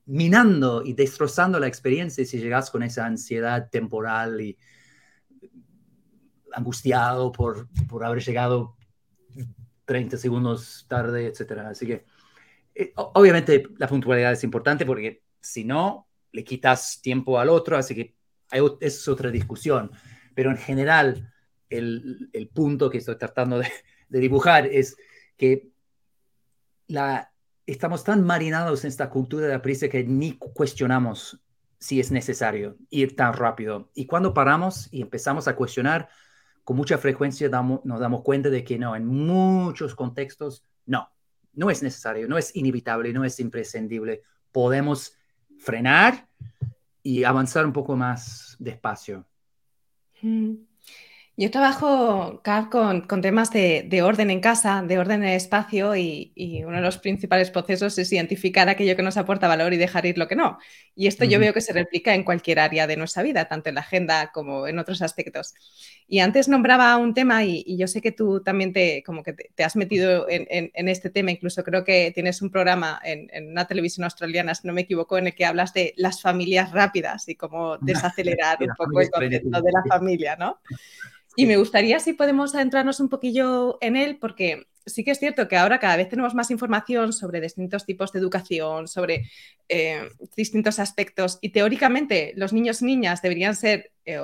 minando 0.05 0.83
y 0.85 0.92
destrozando 0.92 1.59
la 1.59 1.66
experiencia 1.66 2.25
si 2.25 2.38
llegas 2.38 2.70
con 2.70 2.83
esa 2.83 3.07
ansiedad 3.07 3.70
temporal 3.70 4.40
y 4.40 4.59
angustiado 6.53 7.33
por, 7.33 7.68
por 7.88 8.05
haber 8.05 8.23
llegado 8.23 8.77
30 9.90 10.18
segundos 10.18 10.87
tarde, 10.87 11.26
etc. 11.26 11.62
Así 11.66 11.85
que 11.85 12.05
eh, 12.76 12.92
obviamente 12.94 13.64
la 13.76 13.88
puntualidad 13.88 14.31
es 14.31 14.44
importante 14.44 14.87
porque 14.87 15.24
si 15.40 15.64
no, 15.64 16.07
le 16.31 16.44
quitas 16.44 17.00
tiempo 17.03 17.40
al 17.40 17.48
otro, 17.48 17.76
así 17.76 17.96
que 17.96 18.14
es 18.81 19.09
otra 19.09 19.33
discusión. 19.33 19.90
Pero 20.33 20.53
en 20.53 20.59
general, 20.59 21.35
el, 21.68 22.50
punto 22.55 22.88
que 22.88 22.98
estoy 22.98 23.18
tratando 23.18 23.59
de, 23.59 23.68
dibujar 24.20 24.66
es 24.66 24.96
que 25.37 25.72
la, 26.87 27.33
estamos 27.66 28.05
tan 28.05 28.24
marinados 28.24 28.85
en 28.85 28.88
esta 28.90 29.11
cultura 29.11 29.48
de 29.48 29.55
la 29.55 29.88
que 29.90 30.05
ni 30.05 30.38
cuestionamos 30.38 31.42
si 31.81 31.98
es 31.98 32.12
necesario 32.12 32.79
ir 32.90 33.16
tan 33.16 33.33
rápido. 33.33 33.90
Y 33.92 34.07
cuando 34.07 34.35
paramos 34.35 34.87
y 34.92 35.03
empezamos 35.03 35.48
a 35.48 35.57
cuestionar, 35.57 36.09
con 36.64 36.77
mucha 36.77 36.99
frecuencia 36.99 37.49
nos 37.49 38.01
damos 38.01 38.23
cuenta 38.23 38.51
de 38.51 38.64
que 38.64 38.79
no, 38.79 38.94
en 38.94 39.07
muchos 39.07 39.94
contextos, 39.94 40.64
no, 40.87 41.11
no 41.53 41.70
es 41.70 41.83
necesario, 41.83 42.29
no 42.29 42.38
es 42.38 42.55
inevitable, 42.55 43.12
no 43.12 43.25
es 43.25 43.40
imprescindible. 43.40 44.23
Podemos 44.53 45.16
frenar 45.59 46.29
y 47.03 47.25
avanzar 47.25 47.66
un 47.66 47.73
poco 47.73 47.96
más 47.96 48.57
despacio. 48.59 49.27
Mm. 50.23 50.70
Yo 51.40 51.50
trabajo, 51.50 52.42
con, 52.70 53.00
con 53.00 53.22
temas 53.22 53.50
de, 53.50 54.03
orden 54.05 54.31
en 54.31 54.40
casa, 54.40 54.85
de 54.87 54.98
orden 54.98 55.22
en 55.22 55.31
el 55.31 55.37
espacio 55.37 55.96
y, 55.96 56.35
uno 56.66 56.76
de 56.76 56.83
los 56.83 56.98
principales 56.98 57.50
procesos 57.50 57.96
es 57.96 58.12
identificar 58.12 58.68
aquello 58.68 58.94
que 58.94 59.03
nos 59.03 59.16
aporta 59.16 59.48
valor 59.48 59.72
y 59.72 59.79
dejar 59.79 60.05
ir 60.05 60.18
lo 60.18 60.29
que 60.29 60.37
no. 60.37 60.59
Y 60.94 61.07
esto 61.07 61.24
yo 61.24 61.40
veo 61.40 61.55
que 61.55 61.62
se 61.62 61.72
replica 61.72 62.14
en 62.14 62.24
cualquier 62.24 62.59
área 62.59 62.87
de 62.87 62.98
nuestra 62.98 63.22
vida, 63.22 63.46
tanto 63.46 63.70
en 63.70 63.76
la 63.76 63.81
agenda 63.81 64.33
como 64.35 64.66
en 64.66 64.79
otros 64.79 65.00
aspectos. 65.00 65.55
Y 66.07 66.18
antes 66.18 66.46
nombraba 66.46 66.94
un 66.98 67.14
tema 67.14 67.42
y, 67.42 67.74
yo 67.74 67.87
sé 67.87 68.03
que 68.03 68.12
tú 68.12 68.42
también 68.42 68.74
te, 68.74 69.03
como 69.03 69.22
que 69.22 69.33
te, 69.33 69.64
has 69.64 69.76
metido 69.76 70.26
en, 70.29 70.88
este 70.90 71.09
tema, 71.09 71.31
incluso 71.31 71.64
creo 71.64 71.85
que 71.85 72.12
tienes 72.14 72.42
un 72.42 72.50
programa 72.50 73.00
en, 73.03 73.31
una 73.48 73.66
televisión 73.66 74.05
australiana, 74.05 74.55
si 74.55 74.66
no 74.66 74.74
me 74.74 74.83
equivoco, 74.83 75.16
en 75.16 75.29
el 75.29 75.35
que 75.35 75.46
hablas 75.46 75.72
de 75.72 75.94
las 75.96 76.20
familias 76.20 76.70
rápidas 76.72 77.26
y 77.31 77.35
cómo 77.35 77.79
desacelerar 77.79 78.59
un 78.61 78.74
poco 78.76 79.00
el 79.00 79.09
concepto 79.09 79.62
de 79.62 79.72
la 79.72 79.83
familia, 79.88 80.37
¿no? 80.37 80.59
Y 81.37 81.47
me 81.47 81.57
gustaría 81.57 82.01
si 82.01 82.12
podemos 82.12 82.55
adentrarnos 82.55 83.01
un 83.01 83.09
poquillo 83.09 83.79
en 83.81 83.97
él, 83.97 84.19
porque 84.19 84.66
sí 84.87 85.05
que 85.05 85.12
es 85.12 85.19
cierto 85.19 85.49
que 85.49 85.57
ahora 85.57 85.79
cada 85.79 85.97
vez 85.97 86.09
tenemos 86.09 86.35
más 86.35 86.51
información 86.51 87.12
sobre 87.12 87.40
distintos 87.40 87.87
tipos 87.87 88.12
de 88.12 88.19
educación, 88.19 88.88
sobre 88.88 89.31
eh, 89.69 90.09
distintos 90.37 90.79
aspectos, 90.79 91.38
y 91.40 91.51
teóricamente 91.51 92.33
los 92.37 92.53
niños 92.53 92.83
y 92.83 92.87
niñas 92.87 93.23
deberían 93.23 93.55
ser, 93.55 93.93
eh, 94.05 94.21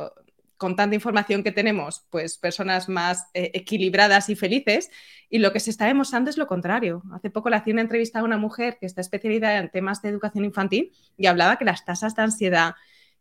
con 0.57 0.75
tanta 0.75 0.95
información 0.95 1.43
que 1.43 1.53
tenemos, 1.53 2.07
pues 2.11 2.39
personas 2.39 2.89
más 2.89 3.27
eh, 3.35 3.51
equilibradas 3.55 4.31
y 4.31 4.37
felices, 4.37 4.91
y 5.29 5.39
lo 5.39 5.53
que 5.53 5.61
se 5.61 5.71
está 5.71 5.87
demostrando 5.87 6.31
es 6.31 6.39
lo 6.39 6.47
contrario. 6.47 7.03
Hace 7.13 7.31
poco 7.31 7.51
le 7.51 7.57
hacía 7.57 7.75
una 7.75 7.83
entrevista 7.83 8.21
a 8.21 8.25
una 8.25 8.39
mujer 8.39 8.79
que 8.81 8.87
está 8.87 9.01
especializada 9.01 9.59
en 9.59 9.71
temas 9.71 10.01
de 10.03 10.09
educación 10.09 10.45
infantil 10.45 10.93
y 11.17 11.27
hablaba 11.27 11.57
que 11.57 11.65
las 11.65 11.85
tasas 11.85 12.15
de 12.15 12.23
ansiedad, 12.23 12.75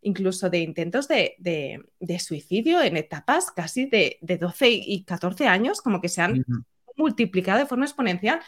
incluso 0.06 0.50
de 0.50 0.60
intentos 0.60 1.08
de, 1.08 1.84
suicidio 2.20 2.82
en 2.82 2.96
etapas 2.96 3.52
casi 3.52 3.88
de, 3.88 4.20
12 4.22 4.70
y 4.70 5.04
14 5.04 5.48
años, 5.48 5.82
como 5.82 6.00
que 6.00 6.10
se 6.10 6.22
han 6.22 6.46
multiplicado 6.96 7.60
de 7.60 7.66
forma 7.66 7.86
exponencial. 7.86 8.40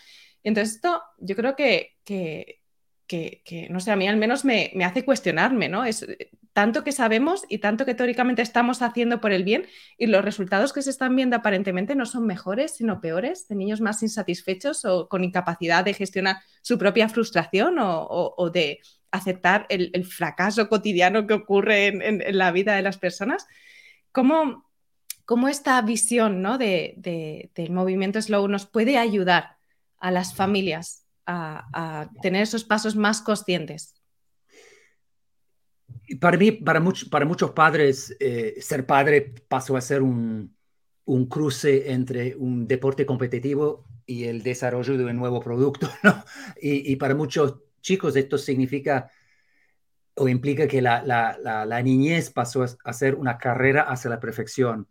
Entonces, 0.44 0.76
esto 0.76 1.02
yo 1.18 1.36
creo 1.36 1.56
que, 1.56 1.98
que, 2.06 3.68
no 3.72 3.80
sé, 3.80 3.92
a 3.92 3.96
mí 3.96 4.08
al 4.08 4.18
menos 4.18 4.46
me, 4.46 4.72
hace 4.86 5.04
cuestionarme, 5.04 5.68
¿no? 5.68 5.84
Es 5.84 6.04
eh, 6.04 6.30
tanto 6.54 6.84
que 6.84 6.92
sabemos 6.92 7.44
y 7.50 7.58
tanto 7.58 7.86
que 7.86 7.96
teóricamente 7.96 8.44
estamos 8.44 8.84
haciendo 8.84 9.20
por 9.20 9.32
el 9.32 9.44
bien 9.44 9.66
y 9.98 10.06
los 10.06 10.24
resultados 10.24 10.74
que 10.74 10.84
se 10.84 10.92
están 10.92 11.16
viendo 11.16 11.36
aparentemente 11.36 11.96
no 11.96 12.06
son 12.06 12.28
mejores, 12.28 12.76
sino 12.76 13.02
peores, 13.02 13.48
de 13.48 13.56
niños 13.56 13.82
más 13.82 14.04
insatisfechos 14.04 14.86
o 14.86 15.10
con 15.10 15.24
incapacidad 15.24 15.84
de 15.84 15.96
gestionar 15.96 16.38
su 16.62 16.78
propia 16.78 17.10
frustración 17.10 17.78
o 17.80 18.50
de 18.54 18.80
aceptar 19.12 19.66
el, 19.70 20.06
fracaso 20.06 20.70
cotidiano 20.70 21.28
que 21.28 21.34
ocurre 21.34 21.88
en, 21.88 22.38
la 22.38 22.52
vida 22.52 22.76
de 22.76 22.82
las 22.82 22.98
personas. 22.98 23.48
¿Cómo, 24.12 24.70
cómo 25.26 25.48
esta 25.48 25.82
visión 25.82 26.42
¿no? 26.42 26.58
de, 26.58 27.50
del 27.56 27.72
movimiento 27.72 28.22
slow 28.22 28.48
nos 28.48 28.66
puede 28.66 28.98
ayudar 28.98 29.58
a 30.00 30.12
las 30.12 30.36
familias 30.36 31.06
a, 31.26 32.10
tener 32.22 32.44
esos 32.44 32.64
pasos 32.64 32.96
más 32.96 33.22
conscientes? 33.22 33.96
Para 36.20 36.38
mí, 36.38 36.52
para, 36.52 36.82
para 37.12 37.26
muchos 37.26 37.52
padres, 37.52 38.16
eh, 38.20 38.56
ser 38.62 38.86
padre 38.86 39.34
pasó 39.48 39.76
a 39.76 39.82
ser 39.82 40.02
un, 40.02 40.56
un, 41.06 41.26
cruce 41.26 41.92
entre 41.92 42.36
un 42.36 42.66
deporte 42.68 43.06
competitivo 43.06 43.86
y 44.06 44.24
el 44.24 44.42
desarrollo 44.42 44.98
de 44.98 45.04
un 45.04 45.18
nuevo 45.18 45.42
producto. 45.42 45.90
¿no? 46.04 46.24
Y, 46.62 46.96
para 46.96 47.14
muchos 47.14 47.58
chicos, 47.82 48.16
esto 48.16 48.38
significa 48.38 49.10
o 50.18 50.28
implica 50.28 50.68
que 50.68 50.82
la, 50.82 51.82
niñez 51.84 52.32
pasó 52.32 52.66
a 52.84 52.94
ser 52.94 53.16
una 53.16 53.38
carrera 53.38 53.84
hacia 53.84 54.10
la 54.10 54.20
perfección. 54.20 54.88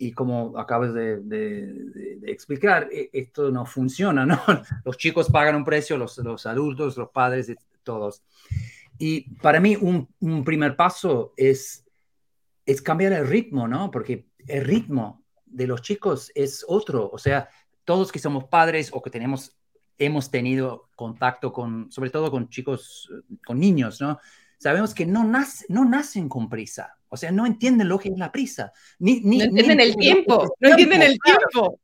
Y 0.00 0.12
como 0.12 0.56
acabas 0.56 0.94
de, 0.94 2.20
explicar, 2.22 2.88
e, 2.92 3.10
esto 3.12 3.50
no 3.50 3.66
funciona, 3.66 4.24
¿no? 4.24 4.40
Los 4.84 4.96
chicos 4.96 5.28
pagan 5.30 5.56
un 5.56 5.64
precio, 5.64 5.98
los, 5.98 6.16
los 6.18 6.46
adultos, 6.46 6.96
los 6.96 7.10
padres, 7.10 7.52
todos. 7.82 8.22
Y 8.98 9.34
para 9.36 9.58
mí 9.58 9.76
un, 9.76 10.08
un, 10.20 10.44
primer 10.44 10.76
paso 10.76 11.34
es, 11.36 11.84
es 12.64 12.80
cambiar 12.80 13.12
el 13.12 13.26
ritmo, 13.26 13.66
¿no? 13.66 13.90
Porque 13.90 14.28
el 14.46 14.64
ritmo 14.64 15.24
de 15.44 15.66
los 15.66 15.82
chicos 15.82 16.30
es 16.36 16.64
otro. 16.68 17.10
O 17.12 17.18
sea, 17.18 17.48
todos 17.84 18.12
que 18.12 18.20
somos 18.20 18.44
padres 18.44 18.90
o 18.92 19.02
que 19.02 19.10
tenemos 19.10 19.57
hemos 19.98 20.30
tenido 20.30 20.88
contacto 20.94 21.52
con, 21.52 21.90
sobre 21.90 22.10
todo 22.10 22.30
con 22.30 22.48
chicos, 22.48 23.10
con 23.44 23.58
niños, 23.58 24.00
¿no? 24.00 24.18
Sabemos 24.58 24.94
que 24.94 25.06
no, 25.06 25.24
nace, 25.24 25.66
no 25.68 25.84
nacen 25.84 26.28
con 26.28 26.48
prisa. 26.48 26.96
O 27.08 27.16
sea, 27.16 27.30
no 27.30 27.46
entienden 27.46 27.88
lo 27.88 27.98
que 27.98 28.10
es 28.10 28.18
la 28.18 28.32
prisa. 28.32 28.72
Ni, 28.98 29.20
no 29.20 29.44
entienden 29.44 29.80
el 29.80 29.96
tiempo, 29.96 30.54
no 30.60 30.68
entienden 30.70 31.02
el 31.02 31.18
tiempo. 31.18 31.80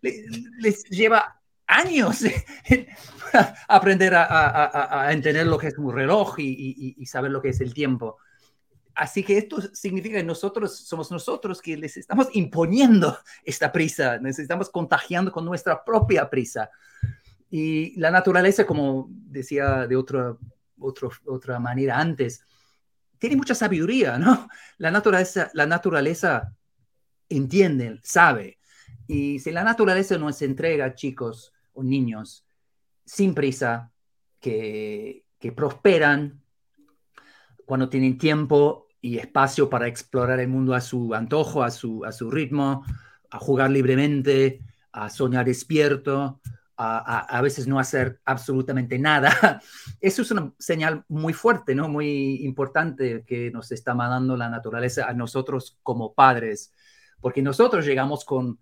Les, 0.00 0.16
les, 0.58 0.84
lleva 0.84 1.40
años 1.66 2.24
aprender 3.68 4.14
a, 4.14 5.08
entender 5.12 5.46
lo 5.46 5.58
que 5.58 5.68
es 5.68 5.78
un 5.78 5.92
reloj 5.94 6.36
y, 6.38 7.04
saber 7.06 7.30
lo 7.30 7.42
que 7.42 7.50
es 7.50 7.60
el 7.60 7.74
tiempo. 7.74 8.18
Así 8.94 9.22
que 9.22 9.38
esto 9.38 9.60
significa 9.72 10.18
que 10.18 10.24
nosotros 10.24 10.76
somos 10.76 11.10
nosotros 11.10 11.62
que 11.62 11.76
les 11.76 11.96
estamos 11.96 12.28
imponiendo 12.32 13.16
esta 13.42 13.72
prisa, 13.72 14.18
nos 14.18 14.38
estamos 14.38 14.68
contagiando 14.68 15.32
con 15.32 15.44
nuestra 15.44 15.82
propia 15.82 16.28
prisa. 16.28 16.70
Y 17.50 17.98
la 17.98 18.10
naturaleza, 18.10 18.66
como 18.66 19.08
decía 19.10 19.86
de 19.86 19.96
otra, 19.96 20.36
otra 20.78 21.58
manera 21.58 21.98
antes, 21.98 22.44
tiene 23.18 23.36
mucha 23.36 23.54
sabiduría, 23.54 24.18
¿no? 24.18 24.48
La 24.78 24.90
naturaleza, 24.90 25.50
la 25.54 25.66
naturaleza 25.66 26.54
entiende, 27.28 28.00
sabe. 28.02 28.58
Y 29.06 29.38
si 29.38 29.52
la 29.52 29.64
naturaleza 29.64 30.18
nos 30.18 30.42
entrega, 30.42 30.94
chicos 30.94 31.52
o 31.72 31.82
niños, 31.82 32.44
sin 33.04 33.34
prisa, 33.34 33.90
que 34.40 35.24
prosperan 35.54 36.41
cuando 37.66 37.88
tienen 37.88 38.18
tiempo 38.18 38.88
y 39.00 39.18
espacio 39.18 39.68
para 39.68 39.88
explorar 39.88 40.40
el 40.40 40.48
mundo 40.48 40.74
a 40.74 40.80
su 40.80 41.14
antojo, 41.14 41.62
a 41.62 41.70
su, 41.70 42.04
a 42.04 42.12
su 42.12 42.30
ritmo, 42.30 42.84
a 43.30 43.38
jugar 43.38 43.70
libremente, 43.70 44.60
a 44.92 45.10
soñar 45.10 45.44
despierto, 45.44 46.40
a, 46.76 47.40
veces 47.42 47.66
no 47.68 47.78
hacer 47.78 48.20
absolutamente 48.24 48.98
nada. 48.98 49.60
Eso 50.00 50.22
es 50.22 50.30
una 50.30 50.52
señal 50.58 51.04
muy 51.08 51.32
fuerte, 51.32 51.74
¿no? 51.74 51.88
Muy 51.88 52.44
importante 52.44 53.24
que 53.24 53.50
nos 53.50 53.70
está 53.72 53.94
mandando 53.94 54.36
la 54.36 54.48
naturaleza 54.48 55.06
a 55.06 55.12
nosotros 55.12 55.78
como 55.82 56.14
padres, 56.14 56.72
porque 57.20 57.42
nosotros 57.42 57.86
llegamos 57.86 58.24
con 58.24 58.58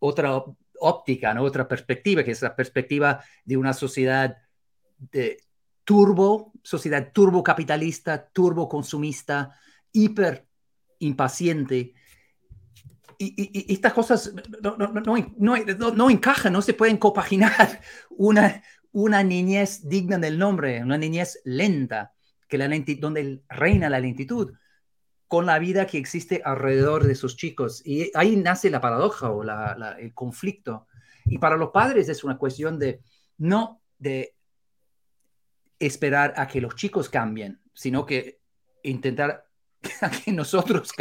otra 0.00 0.42
óptica, 0.80 1.34
¿no? 1.34 1.42
Otra 1.42 1.68
perspectiva, 1.68 2.24
que 2.24 2.32
es 2.32 2.42
la 2.42 2.56
perspectiva 2.56 3.22
de 3.44 3.56
una 3.56 3.72
sociedad 3.72 4.36
de 4.98 5.38
turbo, 5.88 6.52
sociedad 6.62 7.12
turbo 7.14 7.42
capitalista, 7.42 8.28
turbo 8.28 8.68
consumista, 8.68 9.58
hiper 9.90 10.46
impaciente, 10.98 11.94
y, 13.16 13.72
estas 13.72 13.94
cosas 13.94 14.34
no, 14.62 14.76
no, 14.76 14.88
no, 14.92 15.92
no, 15.92 16.10
encajan, 16.10 16.52
no 16.52 16.60
se 16.60 16.74
pueden 16.74 16.98
compaginar 16.98 17.80
una, 18.10 18.62
una 18.92 19.22
niñez 19.22 19.88
digna 19.88 20.18
del 20.18 20.38
nombre, 20.38 20.82
una 20.82 20.98
niñez 20.98 21.40
lenta, 21.46 22.12
que 22.46 22.58
la 22.58 22.68
donde 22.98 23.42
reina 23.48 23.88
la 23.88 23.98
lentitud, 23.98 24.52
con 25.26 25.46
la 25.46 25.58
vida 25.58 25.86
que 25.86 25.96
existe 25.96 26.42
alrededor 26.44 27.04
de 27.04 27.14
sus 27.14 27.34
chicos. 27.38 27.80
Y 27.82 28.10
ahí 28.12 28.36
nace 28.36 28.68
la 28.68 28.82
paradoja 28.82 29.30
o 29.30 29.42
la, 29.42 29.96
el 29.98 30.12
conflicto. 30.12 30.86
Y 31.24 31.38
para 31.38 31.56
los 31.56 31.70
padres 31.70 32.10
es 32.10 32.24
una 32.24 32.36
cuestión 32.36 32.78
de 32.78 33.00
no 33.38 33.80
de 33.98 34.36
esperar 35.78 36.34
a 36.36 36.46
que 36.46 36.60
los 36.60 36.74
chicos 36.74 37.08
cambien, 37.08 37.60
sino 37.74 38.04
que 38.04 38.40
intentar 38.82 39.46
que 40.24 40.32
nosotros 40.32 40.92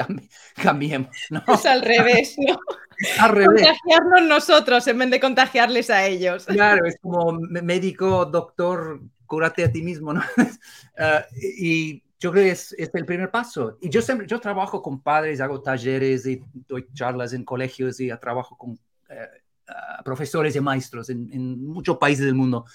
cambiemos. 0.55 1.15
¿no? 1.29 1.43
Es 1.47 1.65
al 1.65 1.81
revés, 1.81 2.35
¿no? 2.37 2.59
al 3.19 3.31
revés. 3.31 3.67
Contagiarnos 3.67 4.21
nosotros 4.23 4.87
en 4.87 4.99
vez 4.99 5.11
de 5.11 5.19
contagiarles 5.19 5.89
a 5.89 6.05
ellos. 6.05 6.45
Claro, 6.45 6.85
es 6.85 6.97
como 7.01 7.33
médico, 7.33 8.25
doctor, 8.25 9.01
cúrate 9.25 9.63
a 9.65 9.71
ti 9.71 9.81
mismo, 9.81 10.13
¿no? 10.13 10.21
Ah, 10.99 11.23
y 11.35 12.01
yo 12.19 12.31
creo 12.31 12.45
que 12.45 12.51
es, 12.51 12.73
es, 12.73 12.89
el 12.95 13.05
primer 13.05 13.29
paso. 13.29 13.77
Y 13.81 13.89
yo 13.89 14.01
siempre, 14.01 14.25
yo 14.25 14.39
trabajo 14.39 14.81
con 14.81 14.99
padres, 15.03 15.39
hago 15.41 15.61
talleres 15.61 16.25
y 16.25 16.41
doy 16.67 16.87
charlas 16.91 17.33
en 17.33 17.43
colegios 17.45 17.99
y 17.99 18.09
trabajo 18.17 18.57
con 18.57 18.79
eh, 19.09 19.27
profesores 20.03 20.55
y 20.55 20.61
maestros 20.61 21.09
en, 21.09 21.65
muchos 21.65 21.97
países 21.97 22.25
del 22.25 22.35
mundo. 22.35 22.65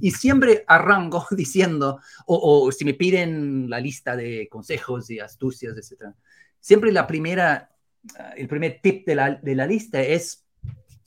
Y 0.00 0.10
siempre 0.10 0.64
arranco 0.66 1.26
diciendo, 1.30 2.00
o, 2.26 2.72
si 2.72 2.84
me 2.84 2.94
piden 2.94 3.68
la 3.68 3.80
lista 3.80 4.16
de 4.16 4.48
consejos 4.48 5.10
y 5.10 5.20
astucias, 5.20 5.76
etc. 5.76 6.14
Siempre 6.60 6.92
la 6.92 7.06
primera, 7.06 7.70
ah, 8.18 8.32
el 8.36 8.48
primer 8.48 8.80
tip 8.82 9.06
de 9.06 9.14
la, 9.14 9.34
de 9.34 9.54
la 9.54 9.66
lista 9.66 10.00
es 10.00 10.46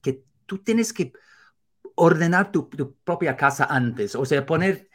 que 0.01 0.23
tú 0.45 0.59
tienes 0.59 0.93
que 0.93 1.13
ordenar 1.95 2.51
tu, 2.51 2.69
propia 3.03 3.35
casa 3.35 3.65
antes, 3.65 4.15
o 4.15 4.25
sea, 4.25 4.45
poner, 4.45 4.89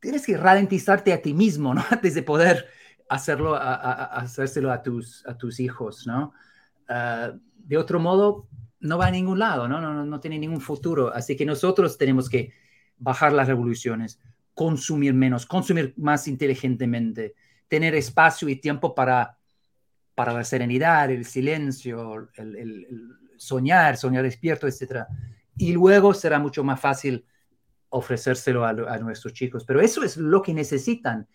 tienes 0.00 0.24
que 0.24 0.36
ralentizarte 0.36 1.12
a 1.12 1.20
ti 1.20 1.34
mismo, 1.34 1.74
¿no? 1.74 1.84
Antes 1.90 2.14
de 2.14 2.22
poder 2.22 2.66
hacerlo, 3.08 3.54
a, 3.54 4.04
hacérselo 4.20 4.70
a 4.72 4.82
tus, 4.82 5.26
a 5.26 5.36
tus 5.36 5.60
hijos, 5.60 6.06
¿no? 6.06 6.32
Ah, 6.88 7.32
de 7.56 7.76
otro 7.76 8.00
modo, 8.00 8.48
no 8.80 8.98
va 8.98 9.06
a 9.06 9.10
ningún 9.10 9.38
lado, 9.38 9.68
¿no? 9.68 9.80
No, 9.80 9.92
no, 9.94 10.04
no 10.04 10.20
tiene 10.20 10.38
ningún 10.38 10.60
futuro. 10.60 11.12
Así 11.14 11.36
que 11.36 11.44
nosotros 11.44 11.98
tenemos 11.98 12.28
que 12.28 12.52
bajar 12.96 13.32
las 13.32 13.46
revoluciones, 13.46 14.20
consumir 14.54 15.14
menos, 15.14 15.46
consumir 15.46 15.94
más 15.96 16.28
inteligentemente, 16.28 17.34
tener 17.68 17.94
espacio 17.94 18.48
y 18.48 18.56
tiempo 18.56 18.94
para, 18.94 19.38
para 20.14 20.32
la 20.32 20.44
serenidad, 20.44 21.10
el 21.10 21.24
silencio, 21.24 22.30
el, 22.34 23.16
soñar, 23.36 23.96
soñar 23.96 24.22
despierto, 24.22 24.66
etc. 24.66 25.06
Y 25.56 25.72
luego 25.72 26.12
será 26.12 26.38
mucho 26.38 26.62
más 26.64 26.80
fácil 26.80 27.24
ofrecérselo 27.88 28.64
a 28.64 28.98
nuestros 28.98 29.32
chicos. 29.32 29.64
Pero 29.64 29.80
eso 29.80 30.04
es 30.04 30.16
lo 30.16 30.42
que 30.42 30.54
necesitan 30.54 31.26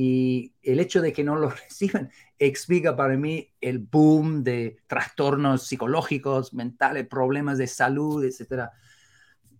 y 0.00 0.54
el 0.62 0.78
hecho 0.78 1.02
de 1.02 1.12
que 1.12 1.24
no 1.24 1.34
lo 1.34 1.50
reciban 1.68 2.08
explica 2.38 2.94
para 2.94 3.16
mí 3.16 3.52
el 3.60 3.80
boom 3.80 4.44
de 4.44 4.76
trastornos 4.86 5.66
psicológicos, 5.66 6.54
mentales, 6.54 7.08
problemas 7.08 7.58
de 7.58 7.66
salud, 7.66 8.24
etc. 8.24 8.68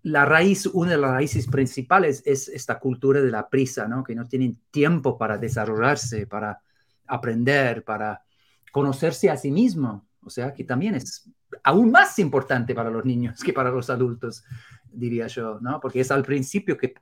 La 0.04 0.24
raíz, 0.24 0.66
una 0.66 0.92
de 0.92 0.98
las 0.98 1.10
raíces 1.10 1.48
principales 1.48 2.22
es 2.24 2.46
esta 2.46 2.78
cultura 2.78 3.20
de 3.20 3.32
la 3.32 3.48
prisa, 3.48 3.88
¿no? 3.88 4.04
que 4.04 4.14
no 4.14 4.28
tienen 4.28 4.60
tiempo 4.70 5.18
para 5.18 5.38
desarrollarse, 5.38 6.28
para 6.28 6.60
aprender, 7.08 7.82
para 7.82 8.22
conocerse 8.70 9.30
a 9.30 9.36
sí 9.36 9.50
mismo. 9.50 10.06
O 10.22 10.30
sea, 10.30 10.54
que 10.54 10.62
también 10.62 10.94
es 10.94 11.28
aún 11.64 11.90
más 11.90 12.16
importante 12.20 12.76
para 12.76 12.90
los 12.90 13.04
niños 13.04 13.42
que 13.42 13.52
para 13.52 13.72
los 13.72 13.90
adultos, 13.90 14.44
diría 14.92 15.26
yo, 15.26 15.58
¿no? 15.60 15.80
porque 15.80 15.98
es 15.98 16.12
al 16.12 16.22
principio 16.22 16.78
que, 16.78 16.94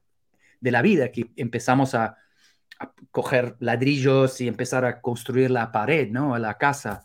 de 0.58 0.70
la 0.70 0.80
vida 0.80 1.12
que 1.12 1.30
empezamos 1.36 1.94
a 1.94 2.16
coger 3.10 3.56
ladrillos 3.60 4.40
y 4.40 4.48
empezar 4.48 4.84
a 4.84 5.00
construir 5.00 5.50
la 5.50 5.72
pared, 5.72 6.10
¿no? 6.10 6.36
La 6.38 6.58
casa. 6.58 7.04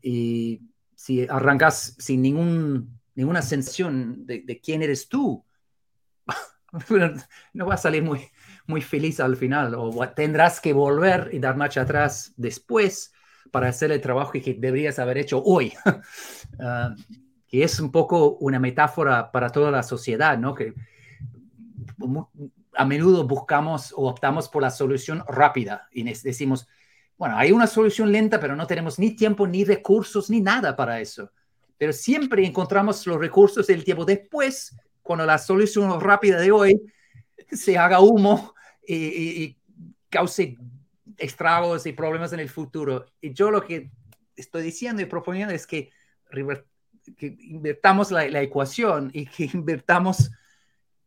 Y 0.00 0.62
si 0.94 1.26
arrancas 1.28 1.96
sin 1.98 2.22
ningún, 2.22 2.98
ninguna 3.14 3.42
sensación 3.42 4.26
de, 4.26 4.60
quién 4.62 4.82
eres 4.82 5.08
tú, 5.08 5.44
no 7.52 7.66
vas 7.66 7.80
a 7.80 7.82
salir 7.82 8.02
muy, 8.02 8.28
muy 8.66 8.80
feliz 8.80 9.20
al 9.20 9.36
final. 9.36 9.74
O 9.76 10.08
tendrás 10.10 10.60
que 10.60 10.72
volver 10.72 11.30
y 11.32 11.38
dar 11.38 11.56
marcha 11.56 11.82
atrás 11.82 12.32
después 12.36 13.12
para 13.50 13.68
hacer 13.68 13.92
el 13.92 14.00
trabajo 14.00 14.32
que 14.32 14.54
deberías 14.54 14.98
haber 14.98 15.18
hecho 15.18 15.42
hoy. 15.44 15.72
uh, 15.86 16.94
que 17.54 17.62
es 17.62 17.78
un 17.78 17.92
poco 17.92 18.36
una 18.40 18.58
metáfora 18.58 19.30
para 19.30 19.48
toda 19.50 19.70
la 19.70 19.84
sociedad, 19.84 20.36
¿no? 20.36 20.54
Que 20.54 20.74
a 22.76 22.84
menudo 22.84 23.26
buscamos 23.26 23.92
o 23.96 24.08
optamos 24.08 24.48
por 24.48 24.62
la 24.62 24.70
solución 24.70 25.24
rápida 25.28 25.88
y 25.92 26.02
decimos, 26.02 26.66
bueno, 27.16 27.36
hay 27.36 27.52
una 27.52 27.66
solución 27.66 28.10
lenta, 28.10 28.40
pero 28.40 28.56
no 28.56 28.66
tenemos 28.66 28.98
ni 28.98 29.14
tiempo, 29.14 29.46
ni 29.46 29.64
recursos, 29.64 30.30
ni 30.30 30.40
nada 30.40 30.74
para 30.74 31.00
eso. 31.00 31.30
Pero 31.78 31.92
siempre 31.92 32.44
encontramos 32.44 33.06
los 33.06 33.18
recursos 33.18 33.68
el 33.70 33.84
tiempo 33.84 34.04
después, 34.04 34.76
cuando 35.02 35.24
la 35.24 35.38
solución 35.38 36.00
rápida 36.00 36.40
de 36.40 36.50
hoy 36.50 36.82
se 37.50 37.78
haga 37.78 38.00
humo 38.00 38.54
y, 38.86 39.56
cause 40.08 40.56
estragos 41.16 41.86
y 41.86 41.92
problemas 41.92 42.32
en 42.32 42.40
el 42.40 42.48
futuro. 42.48 43.06
Y 43.20 43.32
yo 43.32 43.50
lo 43.50 43.64
que 43.64 43.90
estoy 44.36 44.62
diciendo 44.62 45.02
y 45.02 45.06
proponiendo 45.06 45.54
es 45.54 45.66
que, 45.66 45.90
que 47.16 47.36
invertamos 47.40 48.10
la, 48.10 48.28
la 48.28 48.42
ecuación 48.42 49.10
y 49.12 49.26
que 49.26 49.50
invertamos 49.54 50.30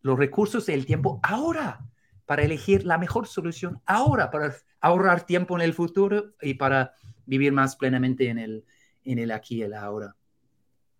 los 0.07 0.17
recursos 0.17 0.67
y 0.69 0.73
el 0.73 0.85
tiempo 0.85 1.19
ahora 1.21 1.85
para 2.25 2.43
elegir 2.43 2.85
la 2.85 2.97
mejor 2.97 3.27
solución 3.27 3.81
ahora, 3.85 4.29
para 4.31 4.55
ahorrar 4.81 5.25
tiempo 5.25 5.55
en 5.55 5.61
el 5.61 5.73
futuro 5.73 6.33
y 6.41 6.55
para 6.55 6.93
vivir 7.25 7.51
más 7.51 7.75
plenamente 7.75 8.29
en 8.29 8.37
el, 8.37 8.65
en 9.03 9.19
el 9.19 9.31
aquí 9.31 9.57
y 9.57 9.61
el 9.63 9.73
ahora. 9.73 10.15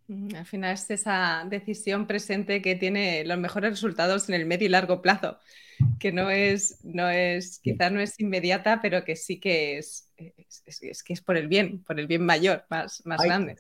Mm, 0.07 0.35
al 0.35 0.45
final 0.45 0.73
es 0.73 0.89
esa 0.89 1.45
decisión 1.49 2.07
presente 2.07 2.61
que 2.61 2.75
tiene 2.75 3.25
los 3.25 3.37
mejores 3.37 3.71
resultados 3.71 4.29
en 4.29 4.35
el 4.35 4.45
medio 4.45 4.67
y 4.67 4.69
largo 4.69 5.01
plazo, 5.01 5.37
que 5.99 6.13
no 6.13 6.29
es, 6.29 6.79
no 6.83 7.09
es 7.09 7.59
quizás 7.59 7.91
no 7.91 7.99
es 7.99 8.17
inmediata, 8.19 8.79
pero 8.81 9.03
que 9.03 9.17
sí 9.17 9.39
que 9.39 9.77
es, 9.77 10.09
es, 10.65 11.03
que 11.03 11.13
es 11.13 11.21
por 11.21 11.35
el 11.35 11.49
bien, 11.49 11.83
por 11.83 11.99
el 11.99 12.07
bien 12.07 12.25
mayor, 12.25 12.63
más, 12.69 13.05
más 13.05 13.21
grande. 13.21 13.57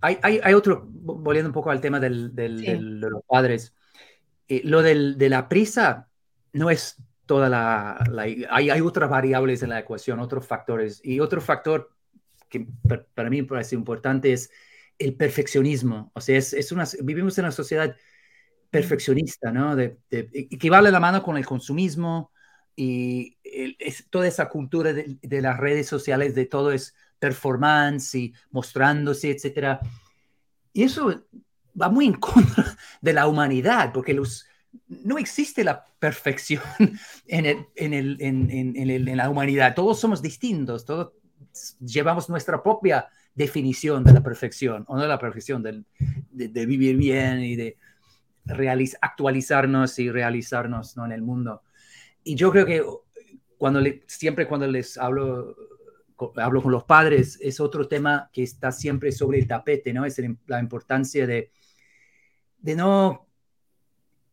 hay, 0.00 0.18
hay, 0.22 0.54
otro, 0.54 0.88
volviendo 0.90 1.50
un 1.50 1.54
poco 1.54 1.70
al 1.70 1.82
tema 1.82 2.00
del, 2.00 2.34
de 2.34 2.48
los 2.48 3.22
padres, 3.26 3.74
eh, 4.52 4.60
lo 4.64 4.82
del, 4.82 5.16
de 5.16 5.30
la 5.30 5.48
prisa 5.48 6.10
no 6.52 6.68
es 6.68 6.96
toda 7.24 7.48
la... 7.48 8.04
hay, 8.18 8.44
hay, 8.50 8.80
otras 8.82 9.08
variables 9.08 9.62
en 9.62 9.70
la 9.70 9.78
ecuación, 9.78 10.20
otros 10.20 10.46
factores. 10.46 11.00
Y 11.02 11.20
otro 11.20 11.40
factor 11.40 11.90
que 12.50 12.66
para 13.14 13.30
mí 13.30 13.42
parece 13.44 13.74
importante 13.74 14.30
es 14.34 14.50
el 14.98 15.14
perfeccionismo. 15.14 16.12
O 16.14 16.20
sea, 16.20 16.36
es, 16.36 16.52
es 16.52 16.70
una, 16.70 16.84
vivimos 17.02 17.38
en 17.38 17.46
una 17.46 17.52
sociedad 17.52 17.96
perfeccionista, 18.68 19.52
¿no? 19.52 19.74
De, 19.74 19.96
que 20.10 20.70
va 20.70 20.82
de 20.82 20.92
la 20.92 21.00
mano 21.00 21.22
con 21.22 21.38
el 21.38 21.46
consumismo 21.46 22.30
y 22.76 23.38
es, 23.42 24.06
toda 24.10 24.28
esa 24.28 24.50
cultura 24.50 24.92
de, 24.92 25.16
de, 25.22 25.40
las 25.40 25.58
redes 25.58 25.86
sociales, 25.86 26.34
de 26.34 26.44
todo 26.44 26.72
es 26.72 26.94
performance 27.18 28.14
y 28.16 28.34
mostrándose, 28.50 29.30
etcétera. 29.30 29.80
Y 30.74 30.82
eso 30.82 31.24
va 31.80 31.88
muy 31.88 32.04
en 32.04 32.14
contra 32.14 32.71
de 33.02 33.12
la 33.12 33.26
humanidad, 33.26 33.92
porque 33.92 34.14
los, 34.14 34.46
no 34.88 35.18
existe 35.18 35.62
la 35.64 35.84
perfección 35.98 36.62
en, 37.26 37.44
el, 37.44 37.66
en, 37.76 37.92
el, 37.92 38.16
en, 38.20 38.48
en, 38.48 39.16
la 39.16 39.28
humanidad. 39.28 39.74
Todos 39.74 40.00
somos 40.00 40.22
distintos, 40.22 40.86
todos 40.86 41.12
llevamos 41.80 42.30
nuestra 42.30 42.62
propia 42.62 43.08
definición 43.34 44.04
de 44.04 44.12
la 44.14 44.22
perfección, 44.22 44.84
o 44.88 44.96
no 44.96 45.02
de 45.02 45.08
la 45.08 45.18
perfección, 45.18 45.62
de, 45.62 45.84
de, 46.30 46.66
vivir 46.66 46.96
bien 46.96 47.40
y 47.40 47.56
de 47.56 47.76
actualizarnos 49.00 49.98
y 49.98 50.10
realizarnos 50.10 50.96
¿no? 50.96 51.04
en 51.04 51.12
el 51.12 51.22
mundo. 51.22 51.62
Y 52.24 52.36
yo 52.36 52.52
creo 52.52 52.64
que 52.64 52.84
cuando 53.58 53.80
siempre 54.06 54.46
cuando 54.46 54.66
les 54.66 54.96
hablo 54.96 55.56
hablo 56.36 56.62
con 56.62 56.70
los 56.70 56.84
padres, 56.84 57.36
es 57.40 57.58
otro 57.58 57.88
tema 57.88 58.30
que 58.32 58.44
está 58.44 58.70
siempre 58.70 59.10
sobre 59.10 59.40
el 59.40 59.48
tapete, 59.48 59.92
¿no? 59.92 60.04
Es 60.04 60.20
la 60.46 60.60
importancia 60.60 61.26
de, 61.26 61.50
de 62.62 62.76
no 62.76 63.26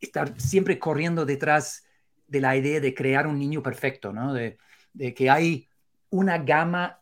estar 0.00 0.40
siempre 0.40 0.78
corriendo 0.78 1.26
detrás 1.26 1.84
de 2.26 2.40
la 2.40 2.56
idea 2.56 2.80
de 2.80 2.94
crear 2.94 3.26
un 3.26 3.38
niño 3.38 3.62
perfecto, 3.62 4.12
¿no? 4.12 4.32
De, 4.32 4.56
de 4.92 5.12
que 5.12 5.28
hay 5.28 5.68
una 6.10 6.38
gama 6.38 7.00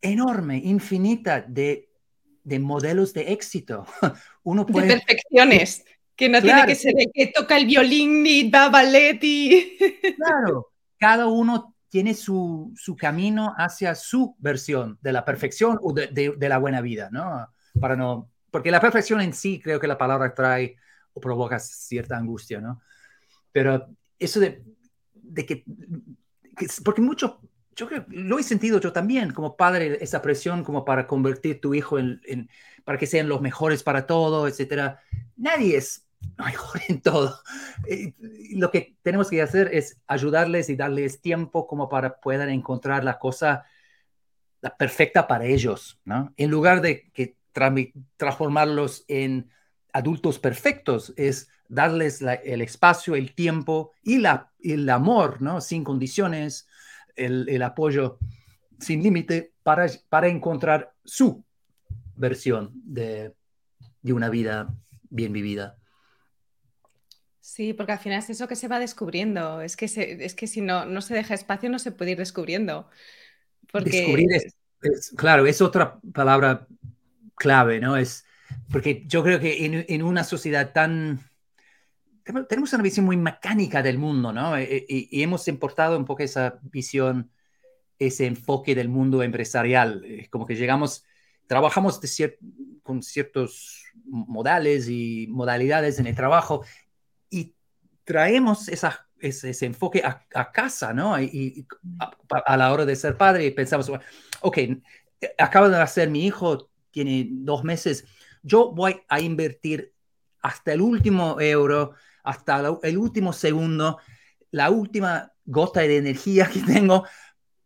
enorme, 0.00 0.58
infinita 0.58 1.42
de, 1.42 1.90
de 2.44 2.58
modelos 2.58 3.12
de 3.12 3.32
éxito. 3.32 3.86
Uno 4.42 4.64
puede... 4.64 4.86
De 4.86 4.94
perfecciones, 4.94 5.84
que 6.16 6.28
no 6.28 6.40
tiene 6.40 6.66
que 6.66 6.74
ser 6.74 6.94
el 6.96 7.10
que 7.12 7.26
toca 7.28 7.56
el 7.56 7.66
violín 7.66 8.22
ni 8.22 8.50
da 8.50 8.68
ballet 8.68 9.18
y... 9.22 9.78
Claro, 10.16 10.72
cada 10.98 11.26
uno 11.26 11.74
tiene 11.88 12.14
su, 12.14 12.72
su, 12.76 12.96
camino 12.96 13.54
hacia 13.58 13.94
su 13.94 14.34
versión 14.38 14.98
de 15.02 15.12
la 15.12 15.24
perfección 15.24 15.78
o 15.82 15.92
de, 15.92 16.06
de, 16.08 16.48
la 16.48 16.58
buena 16.58 16.80
vida, 16.80 17.10
¿no? 17.12 17.48
Para 17.78 17.96
no, 17.96 18.31
porque 18.52 18.70
la 18.70 18.80
perfección 18.80 19.20
en 19.20 19.32
sí 19.32 19.60
creo 19.60 19.80
que 19.80 19.88
la 19.88 19.98
palabra 19.98 20.34
trae 20.34 20.76
o 21.14 21.20
provoca 21.20 21.58
cierta 21.58 22.16
angustia, 22.16 22.60
¿no? 22.60 22.80
Pero 23.50 23.88
eso 24.18 24.38
de, 24.38 24.62
que, 25.34 25.64
porque 26.84 27.00
mucho, 27.00 27.40
yo 27.74 27.88
lo 28.08 28.38
he 28.38 28.42
sentido 28.42 28.78
yo 28.78 28.92
también 28.92 29.32
como 29.32 29.56
padre, 29.56 29.98
esa 30.00 30.22
presión 30.22 30.62
como 30.62 30.84
para 30.84 31.06
convertir 31.06 31.60
tu 31.60 31.74
hijo 31.74 31.98
en, 31.98 32.20
en 32.24 32.48
para 32.84 32.98
que 32.98 33.06
sean 33.06 33.28
los 33.28 33.40
mejores 33.40 33.82
para 33.82 34.06
todo, 34.06 34.46
etcétera. 34.46 35.00
Nadie 35.36 35.76
es 35.76 36.06
mejor 36.38 36.80
en 36.88 37.00
todo. 37.00 37.40
Eh, 37.88 38.12
lo 38.50 38.70
que 38.70 38.96
tenemos 39.02 39.30
que 39.30 39.40
hacer 39.42 39.70
es 39.72 39.98
ayudarles 40.06 40.68
y 40.68 40.76
darles 40.76 41.20
tiempo 41.20 41.66
como 41.66 41.88
para 41.88 42.20
puedan 42.20 42.50
encontrar 42.50 43.02
la 43.02 43.18
cosa 43.18 43.64
la 44.60 44.76
perfecta 44.76 45.26
para 45.26 45.44
ellos, 45.44 46.00
¿no? 46.04 46.32
En 46.36 46.48
lugar 46.50 46.80
de 46.80 47.10
que 47.10 47.36
transformarlos 47.52 49.04
en 49.08 49.50
adultos 49.92 50.38
perfectos, 50.38 51.12
es 51.16 51.48
darles 51.68 52.22
el 52.44 52.62
espacio, 52.62 53.14
el 53.14 53.34
tiempo 53.34 53.92
y 54.02 54.18
la, 54.18 54.50
el 54.60 54.88
amor, 54.88 55.40
¿no? 55.42 55.60
Sin 55.60 55.84
condiciones, 55.84 56.66
el, 57.16 57.48
el 57.48 57.62
apoyo 57.62 58.18
sin 58.78 59.02
límite 59.02 59.52
para, 59.62 59.86
para 60.08 60.28
encontrar 60.28 60.92
su 61.04 61.44
versión 62.16 62.70
de, 62.74 63.34
de 64.02 64.12
una 64.12 64.28
vida 64.28 64.74
bien 65.08 65.32
vivida. 65.32 65.78
Sí, 67.40 67.72
porque 67.72 67.92
al 67.92 67.98
final 67.98 68.20
es 68.20 68.30
eso 68.30 68.48
que 68.48 68.56
se 68.56 68.68
va 68.68 68.78
descubriendo. 68.78 69.60
Es 69.60 69.76
que, 69.76 69.86
es 69.86 70.34
que 70.34 70.46
si 70.46 70.60
no, 70.60 70.84
no 70.84 71.00
se 71.00 71.14
deja 71.14 71.34
espacio, 71.34 71.68
no 71.70 71.78
se 71.78 71.92
puede 71.92 72.12
ir 72.12 72.18
descubriendo. 72.18 72.88
Porque... 73.70 73.90
Descubrir 73.90 74.32
es, 74.32 75.10
claro, 75.16 75.46
es 75.46 75.60
otra 75.60 76.00
palabra 76.12 76.66
clave, 77.42 77.80
¿no? 77.80 77.96
Es 77.96 78.24
porque 78.70 79.04
yo 79.06 79.24
creo 79.24 79.40
que 79.40 79.84
en, 79.88 80.02
una 80.02 80.22
sociedad 80.22 80.72
tan... 80.72 81.20
Tenemos 82.48 82.72
una 82.72 82.82
visión 82.84 83.04
muy 83.04 83.16
mecánica 83.16 83.82
del 83.82 83.98
mundo, 83.98 84.32
¿no? 84.32 84.56
E, 84.56 84.62
e, 84.62 84.86
y, 84.88 85.22
hemos 85.22 85.48
importado 85.48 85.98
un 85.98 86.04
poco 86.04 86.22
esa 86.22 86.60
visión, 86.62 87.32
ese 87.98 88.26
enfoque 88.26 88.76
del 88.76 88.88
mundo 88.88 89.24
empresarial. 89.24 90.04
Como 90.30 90.46
que 90.46 90.54
llegamos, 90.54 91.04
trabajamos 91.48 92.00
con 92.84 93.02
ciertos 93.02 93.86
modales 94.04 94.88
y 94.88 95.26
modalidades 95.28 95.98
en 95.98 96.06
el 96.06 96.14
trabajo 96.14 96.64
y 97.28 97.56
traemos 98.04 98.68
esa, 98.68 99.08
ese, 99.18 99.66
enfoque 99.66 100.04
a, 100.04 100.52
casa, 100.52 100.94
¿no? 100.94 101.20
Y, 101.20 101.66
a, 101.98 102.56
la 102.56 102.72
hora 102.72 102.84
de 102.84 102.94
ser 102.94 103.16
padre 103.16 103.50
pensamos, 103.50 103.90
ok, 104.40 104.58
acaba 105.38 105.68
de 105.68 105.76
nacer 105.76 106.08
mi 106.08 106.24
hijo, 106.24 106.70
tiene 106.92 107.28
dos 107.30 107.64
meses, 107.64 108.04
yo 108.42 108.72
voy 108.72 109.00
a 109.08 109.20
invertir 109.20 109.92
hasta 110.42 110.72
el 110.72 110.80
último 110.80 111.40
euro, 111.40 111.94
hasta 112.22 112.78
el 112.82 112.98
último 112.98 113.32
segundo, 113.32 113.98
la 114.50 114.70
última 114.70 115.32
gota 115.44 115.80
de 115.80 115.96
energía 115.96 116.48
que 116.48 116.60
tengo 116.60 117.04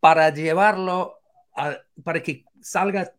para 0.00 0.32
llevarlo, 0.32 1.20
para 2.04 2.22
que 2.22 2.44
salga 2.60 3.12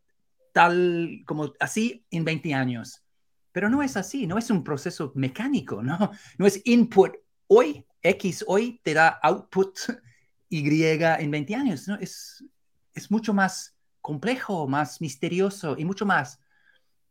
tal 0.53 1.21
como 1.25 1.53
así 1.59 2.05
en 2.09 2.23
20 2.25 2.53
años. 2.53 3.03
Pero 3.51 3.69
no 3.69 3.81
es 3.83 3.97
así, 3.97 4.27
no 4.27 4.37
es 4.37 4.49
un 4.49 4.63
proceso 4.63 5.11
mecánico, 5.15 5.81
¿no? 5.81 6.11
No 6.37 6.45
es 6.45 6.61
input 6.65 7.15
hoy, 7.47 7.85
X 8.01 8.45
hoy 8.47 8.79
te 8.83 8.93
da 8.93 9.19
output 9.21 9.77
Y 10.49 10.83
en 10.83 11.29
20 11.29 11.55
años, 11.55 11.87
¿no? 11.87 11.95
Es, 11.95 12.43
es 12.93 13.11
mucho 13.11 13.33
más 13.33 13.76
complejo, 14.07 14.69
más 14.69 15.01
misterioso 15.01 15.75
y 15.77 15.83
mucho 15.83 16.05
más 16.05 16.39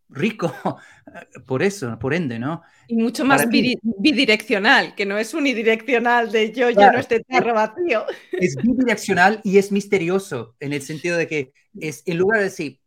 rico 0.09 0.51
por 1.47 1.63
eso, 1.63 1.99
por 1.99 2.15
ende, 2.15 2.39
¿no? 2.39 2.63
Y 2.89 2.97
mucho 2.97 3.23
más 3.27 3.47
bidireccional, 3.51 4.95
que 4.95 5.05
no 5.05 5.19
es 5.19 5.35
unidireccional 5.35 6.33
de 6.33 6.53
yo 6.53 6.71
ya 6.71 6.91
no 6.91 6.99
este 6.99 7.21
tarro 7.21 7.53
vacío. 7.53 8.07
Es 8.33 8.57
bidireccional 8.57 9.43
y 9.45 9.59
es 9.59 9.71
misterioso 9.73 10.57
en 10.59 10.73
el 10.73 10.81
sentido 10.81 11.19
de 11.19 11.29
que 11.29 11.53
es 11.79 12.03
en 12.07 12.17
lugar 12.17 12.39
de 12.39 12.45
decir, 12.45 12.81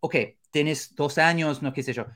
ok, 0.00 0.16
tienes 0.50 0.92
dos 0.96 1.18
años, 1.18 1.62
no 1.62 1.72
qué 1.72 1.84
sé 1.84 1.92
yo, 1.92 2.06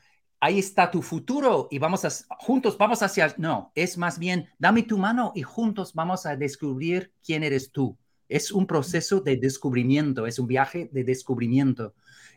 ahí 0.40 0.58
está 0.58 0.90
tu 0.90 1.00
futuro 1.00 1.68
y 1.70 1.78
vamos 1.78 2.04
a, 2.04 2.10
juntos 2.40 2.76
vamos 2.76 3.04
hacia, 3.04 3.34
no, 3.38 3.70
es 3.76 3.96
más 3.96 4.18
bien, 4.18 4.48
dame 4.58 4.82
tu 4.82 4.98
mano 4.98 5.30
y 5.36 5.42
juntos 5.42 5.94
vamos 5.94 6.26
a 6.26 6.34
descubrir 6.34 7.12
quién 7.24 7.44
eres 7.44 7.70
tú. 7.70 7.96
Es 8.28 8.50
un 8.50 8.66
proceso 8.66 9.20
de 9.20 9.36
descubrimiento, 9.36 10.26
es 10.26 10.38
un 10.38 10.46
viaje 10.46 10.88
de 10.92 11.04
descubrimiento. 11.04 11.94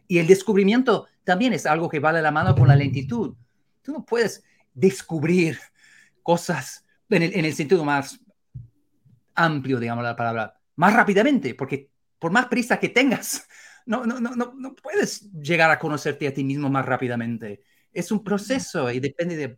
Y 0.08 0.20
el 0.20 0.28
descubrimiento 0.28 1.08
también 1.24 1.54
es 1.54 1.66
algo 1.66 1.90
que 1.90 2.00
va 2.00 2.14
de 2.14 2.22
la 2.22 2.32
mano 2.32 2.56
con 2.56 2.68
la 2.68 2.76
lentitud. 2.76 3.36
Tú 3.82 3.94
no 3.94 4.06
puedes 4.06 4.44
descubrir 4.74 5.58
cosas 6.24 6.86
en 7.10 7.24
el, 7.24 7.34
en 7.34 7.46
el 7.46 7.54
sentido 7.54 7.84
más 7.84 8.20
amplio, 9.36 9.80
digamos 9.80 10.04
la 10.04 10.16
palabra, 10.16 10.60
más 10.76 10.94
rápidamente, 10.94 11.56
porque 11.56 11.90
por 12.18 12.32
más 12.32 12.48
prisa 12.48 12.80
que 12.80 12.90
tengas, 12.90 13.48
no, 13.86 14.06
no, 14.06 14.20
no, 14.20 14.36
no, 14.36 14.76
puedes 14.76 15.32
llegar 15.32 15.72
a 15.72 15.80
conocerte 15.80 16.28
a 16.28 16.34
ti 16.34 16.44
mismo 16.44 16.70
más 16.70 16.86
rápidamente 16.86 17.64
es 17.94 18.12
un 18.12 18.24
proceso 18.24 18.92
y 18.92 19.00
depende 19.00 19.36
de 19.36 19.58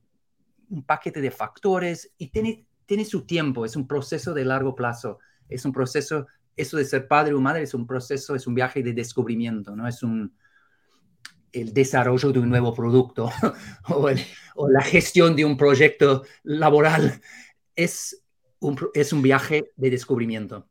un 0.69 0.83
paquete 0.83 1.21
de 1.21 1.31
factores 1.31 2.13
y 2.17 2.27
tiene, 2.27 2.65
tiene 2.85 3.05
su 3.05 3.25
tiempo, 3.25 3.65
es 3.65 3.75
un 3.75 3.87
proceso 3.87 4.33
de 4.33 4.45
largo 4.45 4.73
plazo, 4.75 5.19
es 5.51 5.65
un 5.65 5.71
proceso, 5.71 6.25
eso 6.55 6.77
de 6.77 6.85
ser 6.85 7.07
padre 7.07 7.33
o 7.33 7.39
madre 7.39 7.63
es 7.63 7.73
un 7.73 7.85
proceso, 7.85 8.33
es 8.33 8.47
un 8.47 8.55
viaje 8.55 8.81
de 8.81 8.93
descubrimiento, 8.93 9.75
no 9.75 9.87
es 9.87 10.01
un 10.01 10.33
el 11.51 11.73
desarrollo 11.73 12.31
de 12.31 12.39
un 12.39 12.49
nuevo 12.49 12.73
producto 12.73 13.29
o, 13.89 14.69
la 14.69 14.81
gestión 14.81 15.35
de 15.35 15.43
un 15.43 15.57
proyecto 15.57 16.23
laboral, 16.43 17.21
es 17.75 18.23
un, 18.59 18.79
es 18.93 19.11
un 19.11 19.21
viaje 19.21 19.71
de 19.75 19.89
descubrimiento. 19.89 20.70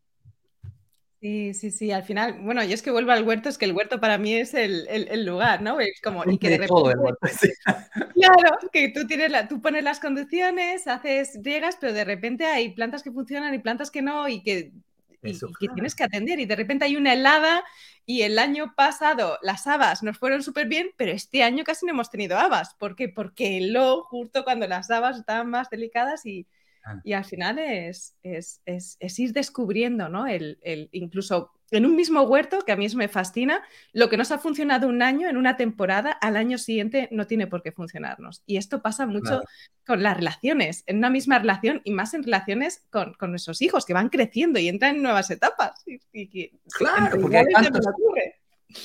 Sí, 1.21 1.53
sí, 1.53 1.71
sí, 1.71 1.93
al 1.93 2.03
final, 2.03 2.41
bueno, 2.41 2.65
yo 2.65 2.73
es 2.73 2.81
que 2.81 2.91
vuelvo 2.91 3.13
al 3.13 3.25
huerto, 3.25 3.51
es 3.51 3.59
que 3.59 3.67
el 3.67 3.73
huerto 3.73 4.01
para 4.01 4.17
mí 4.17 4.33
es 4.33 4.55
el, 4.55 4.87
el, 4.89 5.27
lugar, 5.27 5.61
¿no? 5.61 5.79
Es 5.79 6.01
como, 6.03 6.25
y 6.25 6.39
que 6.39 6.49
de 6.49 6.59
repente, 6.59 7.53
claro, 8.15 8.57
que 8.73 8.89
tú, 8.89 9.07
tienes 9.07 9.31
la, 9.31 9.47
tú 9.47 9.61
pones 9.61 9.85
las 9.85 10.01
condiciones, 10.01 10.87
haces, 10.87 11.39
riegas, 11.43 11.77
pero 11.79 11.93
de 11.93 12.05
repente 12.05 12.47
hay 12.47 12.71
plantas 12.71 13.03
que 13.03 13.13
funcionan 13.13 13.53
y 13.53 13.59
plantas 13.59 13.91
que 13.91 14.01
no, 14.01 14.29
y 14.29 14.43
que 14.43 14.73
que 15.21 15.69
tienes 15.75 15.95
que 15.95 16.05
atender 16.05 16.41
y 16.41 16.47
de 16.47 16.57
repente 16.57 16.85
hay 16.85 16.97
una 16.97 17.13
helada 17.13 17.63
y 18.07 18.23
el 18.23 18.39
año 18.39 18.75
pasado 18.75 19.39
las 19.43 19.67
habas 19.67 20.03
nos 20.03 20.19
fueron 20.19 20.43
súper 20.43 20.67
bien, 20.67 20.91
pero 20.97 21.13
este 21.13 21.43
año 21.43 21.65
casi 21.65 21.85
no 21.85 21.93
hemos 21.93 22.11
tenido 22.11 22.39
habas. 22.39 22.75
¿Por 22.75 22.97
qué? 22.97 23.09
Porque 23.09 23.59
heló 23.59 24.05
justo 24.05 24.45
cuando 24.45 24.67
las 24.67 24.91
habas 24.91 25.19
estaban 25.19 25.51
más 25.51 25.69
delicadas 25.69 26.25
y, 26.25 26.47
ah. 26.85 27.01
y 27.05 27.13
al 27.13 27.25
final 27.25 27.59
es, 27.59 28.17
es, 28.23 28.61
es, 28.65 29.19
ir 29.19 29.33
descubriendo, 29.33 30.09
¿no? 30.09 30.27
El, 30.27 30.59
el, 30.63 30.89
incluso 30.93 31.53
en 31.71 31.87
un 31.87 31.95
mismo 31.95 32.23
huerto, 32.23 32.61
que 32.65 32.73
a 32.73 32.77
mí 32.77 32.87
eso 32.87 32.97
me 32.97 33.09
fascina, 33.09 33.63
lo 33.93 34.09
que 34.09 34.17
nos 34.17 34.33
ha 34.33 34.39
funcionado 34.39 34.89
un 34.89 35.03
año, 35.03 35.29
en 35.29 35.37
una 35.37 35.57
temporada, 35.57 36.11
al 36.11 36.37
año 36.37 36.59
siguiente 36.59 37.09
no 37.13 37.27
tiene 37.27 37.47
por 37.47 37.63
qué 37.63 37.71
funcionarnos. 37.71 38.43
Y 38.45 38.57
esto 38.57 38.83
pasa 38.83 39.07
mucho 39.07 39.43
con 39.87 40.03
las 40.03 40.17
relaciones, 40.17 40.83
en 40.87 40.99
una 40.99 41.11
misma 41.11 41.39
relación 41.39 41.81
y 41.85 41.93
más 41.93 42.13
en 42.15 42.25
relaciones 42.25 42.85
con, 42.91 43.15
nuestros 43.31 43.63
hijos, 43.63 43.87
que 43.87 43.95
van 43.95 44.09
creciendo 44.09 44.59
y 44.59 44.69
entran 44.69 44.97
en 44.97 45.03
nuevas 45.03 45.31
etapas. 45.31 45.83
Y, 46.13 46.51
claro, 46.73 47.21
porque 47.21 47.39
hay 47.39 47.47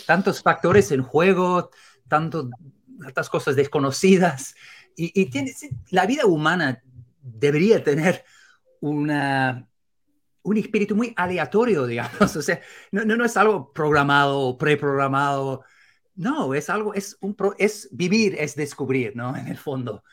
tantos, 0.05 0.41
factores 0.41 0.91
en 0.91 1.01
juego, 1.01 1.71
tantas 2.07 3.29
cosas 3.29 3.55
desconocidas. 3.55 4.55
Y, 4.95 5.11
y 5.19 5.29
la 5.89 6.05
vida 6.05 6.25
humana 6.25 6.81
debería 7.25 7.83
tener 7.83 8.23
una 8.79 9.67
un 10.45 10.57
espíritu 10.57 10.95
muy 10.95 11.13
aleatorio, 11.17 11.85
digamos. 11.87 12.35
O 12.37 12.41
sea, 12.41 12.61
no, 12.91 13.03
no, 13.03 13.25
es 13.25 13.35
algo 13.35 13.73
programado 13.73 14.39
o 14.39 14.57
preprogramado. 14.57 15.63
No, 16.15 16.53
es 16.53 16.69
algo, 16.69 16.93
es, 16.93 17.17
un 17.19 17.35
es 17.57 17.89
vivir, 17.91 18.35
es 18.39 18.55
descubrir, 18.55 19.15
¿no? 19.15 19.35
En 19.35 19.47
el 19.47 19.57
fondo. 19.57 20.03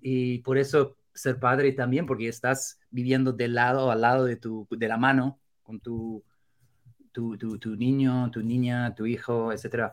Y 0.00 0.38
por 0.38 0.56
eso 0.58 0.96
ser 1.14 1.38
padre 1.38 1.72
también, 1.72 2.06
porque 2.06 2.28
estás 2.28 2.80
viviendo 2.90 3.32
de 3.32 3.48
lado 3.48 3.90
a 3.90 3.94
lado 3.94 4.24
de, 4.24 4.36
tu, 4.36 4.66
de 4.70 4.88
la 4.88 4.96
mano 4.96 5.38
con 5.62 5.78
tu, 5.78 6.24
tu, 7.12 7.36
tu, 7.36 7.58
tu 7.58 7.76
niño, 7.76 8.30
tu 8.30 8.42
niña, 8.42 8.94
tu 8.94 9.04
hijo, 9.04 9.52
etc. 9.52 9.92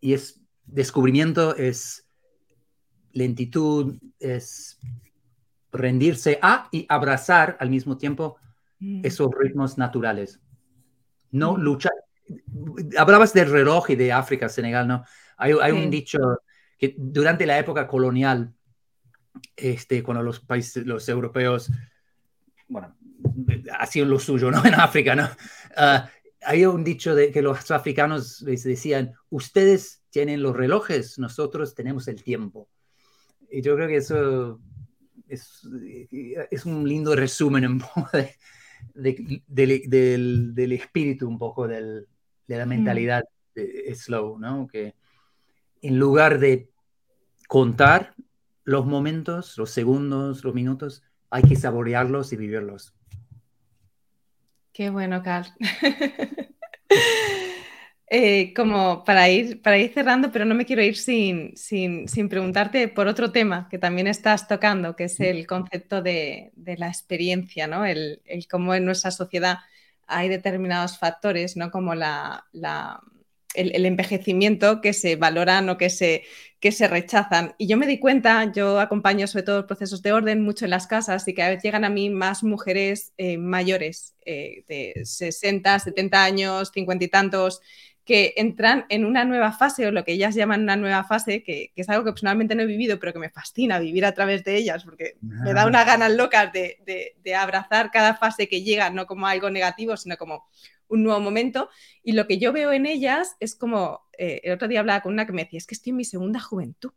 Y 0.00 0.14
es 0.14 0.40
descubrimiento, 0.64 1.54
es 1.54 2.08
lentitud, 3.12 3.98
es 4.18 4.80
rendirse 5.74 6.38
a 6.40 6.68
y 6.72 6.86
abrazar 6.88 7.58
al 7.60 7.68
mismo 7.68 7.98
tiempo 7.98 8.38
Mm. 8.84 9.00
esos 9.04 9.30
ritmos 9.38 9.78
naturales. 9.78 10.40
No 11.30 11.54
mm. 11.54 11.60
luchar. 11.60 11.92
Hablabas 12.98 13.32
del 13.32 13.50
reloj 13.50 13.90
y 13.90 13.96
de 13.96 14.12
África, 14.12 14.48
Senegal, 14.48 14.86
¿no? 14.86 15.04
Hay, 15.36 15.52
un 15.52 15.90
dicho 15.90 16.18
que 16.78 16.94
durante 16.96 17.44
la 17.44 17.58
época 17.58 17.86
colonial, 17.86 18.54
este, 19.56 20.02
cuando 20.02 20.22
los 20.22 20.40
países, 20.40 20.86
los 20.86 21.08
europeos, 21.08 21.70
bueno, 22.68 22.96
hacían 23.78 24.08
lo 24.08 24.18
suyo, 24.18 24.50
¿no? 24.50 24.62
En 24.64 24.74
África, 24.74 25.14
¿no? 25.14 25.24
Uh, 25.76 26.06
hay 26.46 26.64
un 26.66 26.84
dicho 26.84 27.14
de 27.14 27.30
que 27.30 27.42
los 27.42 27.70
africanos 27.70 28.42
les 28.42 28.64
decían, 28.64 29.14
ustedes 29.30 30.02
tienen 30.10 30.42
los 30.42 30.54
relojes, 30.54 31.18
nosotros 31.18 31.74
tenemos 31.74 32.06
el 32.08 32.22
tiempo. 32.22 32.68
Y 33.50 33.60
yo 33.60 33.74
creo 33.76 33.88
que 33.88 33.96
eso 33.96 34.60
es, 35.28 35.62
es 36.50 36.66
un 36.66 36.88
lindo 36.88 37.14
resumen 37.14 37.64
en 37.64 37.82
de, 38.94 39.42
del, 39.46 40.72
espíritu 40.72 41.28
un 41.28 41.38
poco 41.38 41.66
de 41.66 42.06
la 42.46 42.66
mm. 42.66 42.68
mentalidad 42.68 43.24
slow, 43.94 44.38
¿no? 44.38 44.66
Que 44.66 44.94
en 45.82 45.98
lugar 45.98 46.38
de 46.38 46.70
contar 47.48 48.14
los 48.64 48.86
momentos, 48.86 49.58
los 49.58 49.70
segundos, 49.70 50.44
los 50.44 50.54
minutos, 50.54 51.02
hay 51.30 51.42
que 51.42 51.56
saborearlos 51.56 52.32
y 52.32 52.36
vivirlos. 52.36 52.94
Qué 54.72 54.90
bueno, 54.90 55.22
Carl. 55.22 55.46
Eh, 58.06 58.52
como 58.54 59.02
para 59.02 59.30
ir, 59.30 59.62
para 59.62 59.78
ir 59.78 59.92
cerrando, 59.92 60.30
pero 60.30 60.44
no 60.44 60.54
me 60.54 60.66
quiero 60.66 60.82
ir 60.82 60.96
sin, 60.96 61.56
sin, 61.56 62.28
preguntarte 62.28 62.88
por 62.88 63.06
otro 63.08 63.32
tema 63.32 63.66
que 63.70 63.78
también 63.78 64.06
estás 64.06 64.46
tocando, 64.46 64.94
que 64.94 65.04
es 65.04 65.18
el 65.20 65.46
concepto 65.46 66.02
de, 66.02 66.52
la 66.56 66.88
experiencia, 66.88 67.66
¿no? 67.66 67.86
El, 67.86 68.20
cómo 68.50 68.74
en 68.74 68.84
nuestra 68.84 69.10
sociedad 69.10 69.60
hay 70.06 70.28
determinados 70.28 70.98
factores, 70.98 71.56
¿no? 71.56 71.70
Como 71.70 71.94
la, 71.94 72.44
el, 73.54 73.86
envejecimiento 73.86 74.82
que 74.82 74.92
se 74.92 75.16
valoran 75.16 75.68
o 75.70 75.78
que 75.78 75.88
se, 75.88 76.24
que 76.60 76.72
se 76.72 76.88
rechazan. 76.88 77.54
Y 77.56 77.68
yo 77.68 77.78
me 77.78 77.86
di 77.86 77.98
cuenta, 77.98 78.52
yo 78.52 78.80
acompaño 78.80 79.26
sobre 79.26 79.44
todo 79.44 79.66
procesos 79.66 80.02
de 80.02 80.12
orden 80.12 80.42
mucho 80.42 80.66
en 80.66 80.72
las 80.72 80.86
casas 80.86 81.26
y 81.26 81.34
que 81.34 81.42
a 81.42 81.48
veces 81.48 81.64
llegan 81.64 81.84
a 81.84 81.90
mí 81.90 82.10
más 82.10 82.42
mujeres 82.42 83.14
eh, 83.16 83.38
mayores, 83.38 84.14
eh, 84.26 84.64
de 84.68 85.04
60, 85.04 85.78
70 85.78 86.22
años, 86.22 86.70
50 86.74 87.04
y 87.04 87.08
tantos, 87.08 87.60
que 88.04 88.34
entran 88.36 88.84
en 88.90 89.04
una 89.04 89.24
nueva 89.24 89.52
fase 89.52 89.86
o 89.86 89.90
lo 89.90 90.04
que 90.04 90.12
ellas 90.12 90.34
llaman 90.34 90.62
una 90.62 90.76
nueva 90.76 91.04
fase, 91.04 91.42
que, 91.42 91.72
es 91.74 91.88
algo 91.88 92.04
que 92.04 92.12
personalmente 92.12 92.54
no 92.54 92.62
he 92.62 92.66
vivido, 92.66 92.98
pero 92.98 93.12
que 93.12 93.18
me 93.18 93.30
fascina 93.30 93.78
vivir 93.78 94.04
a 94.04 94.12
través 94.12 94.44
de 94.44 94.56
ellas, 94.56 94.84
porque 94.84 95.16
me 95.22 95.54
da 95.54 95.66
una 95.66 95.84
ganas 95.84 96.12
locas 96.12 96.52
de, 96.52 96.78
de, 97.22 97.34
abrazar 97.34 97.90
cada 97.90 98.14
fase 98.14 98.48
que 98.48 98.62
llega, 98.62 98.90
no 98.90 99.06
como 99.06 99.26
algo 99.26 99.48
negativo, 99.48 99.96
sino 99.96 100.16
como 100.16 100.44
un 100.88 101.02
nuevo 101.02 101.20
momento. 101.20 101.70
Y 102.02 102.12
lo 102.12 102.26
que 102.26 102.38
yo 102.38 102.52
veo 102.52 102.72
en 102.72 102.84
ellas 102.86 103.36
es 103.40 103.54
como, 103.54 104.02
eh, 104.18 104.40
el 104.44 104.52
otro 104.52 104.68
día 104.68 104.80
hablaba 104.80 105.00
con 105.00 105.12
una 105.12 105.26
que 105.26 105.32
me 105.32 105.44
decía, 105.44 105.58
es 105.58 105.66
que 105.66 105.74
estoy 105.74 105.90
en 105.90 105.96
mi 105.96 106.04
segunda 106.04 106.40
juventud. 106.40 106.92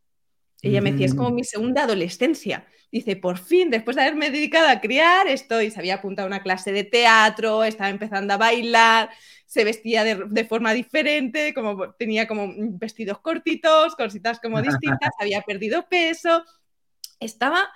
Ella 0.62 0.82
me 0.82 0.92
decía, 0.92 1.06
es 1.06 1.14
como 1.14 1.30
mi 1.30 1.44
segunda 1.44 1.84
adolescencia. 1.84 2.66
Dice, 2.92 3.16
por 3.16 3.38
fin, 3.38 3.70
después 3.70 3.96
de 3.96 4.04
haberme 4.04 4.32
dedicado 4.32 4.70
a 4.70 4.80
criar, 4.80 5.28
estoy, 5.28 5.72
se 5.72 5.80
había 5.80 5.96
apuntado 5.96 6.26
a 6.26 6.30
una 6.30 6.42
clase 6.42 6.72
de 6.72 6.84
teatro, 6.84 7.64
estaba 7.64 7.90
empezando 7.90 8.34
a 8.34 8.38
bailar, 8.38 9.10
se 9.46 9.64
vestía 9.64 10.04
de, 10.04 10.46
forma 10.46 10.74
diferente, 10.74 11.54
como 11.54 11.94
tenía 11.94 12.28
como 12.28 12.54
vestidos 12.56 13.20
cortitos, 13.20 13.96
cositas 13.96 14.40
como 14.40 14.62
distintas, 14.62 15.12
había 15.20 15.42
perdido 15.42 15.88
peso, 15.88 16.44
estaba 17.20 17.70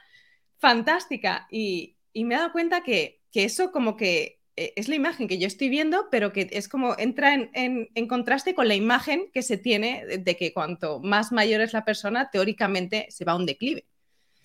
fantástica 0.58 1.48
y, 1.50 1.98
me 2.14 2.36
he 2.36 2.38
dado 2.38 2.52
cuenta 2.52 2.84
que, 2.84 3.22
eso 3.34 3.72
como 3.72 3.96
que 3.96 4.41
es 4.56 4.88
la 4.88 4.96
imagen 4.96 5.28
que 5.28 5.40
yo 5.40 5.48
estoy 5.48 5.70
viendo, 5.70 6.08
pero 6.12 6.34
que 6.34 6.50
es 6.52 6.68
como 6.68 6.96
entra 6.98 7.34
en, 7.34 8.08
contraste 8.08 8.54
con 8.54 8.68
la 8.68 8.76
imagen 8.76 9.30
que 9.34 9.42
se 9.42 9.58
tiene 9.58 10.06
de, 10.06 10.38
que 10.38 10.54
cuanto 10.54 11.00
más 11.00 11.32
mayor 11.32 11.62
es 11.62 11.74
la 11.74 11.86
persona, 11.86 12.30
teóricamente 12.30 13.08
se 13.10 13.26
va 13.26 13.34
a 13.34 13.38
un 13.38 13.46
declive. 13.46 13.86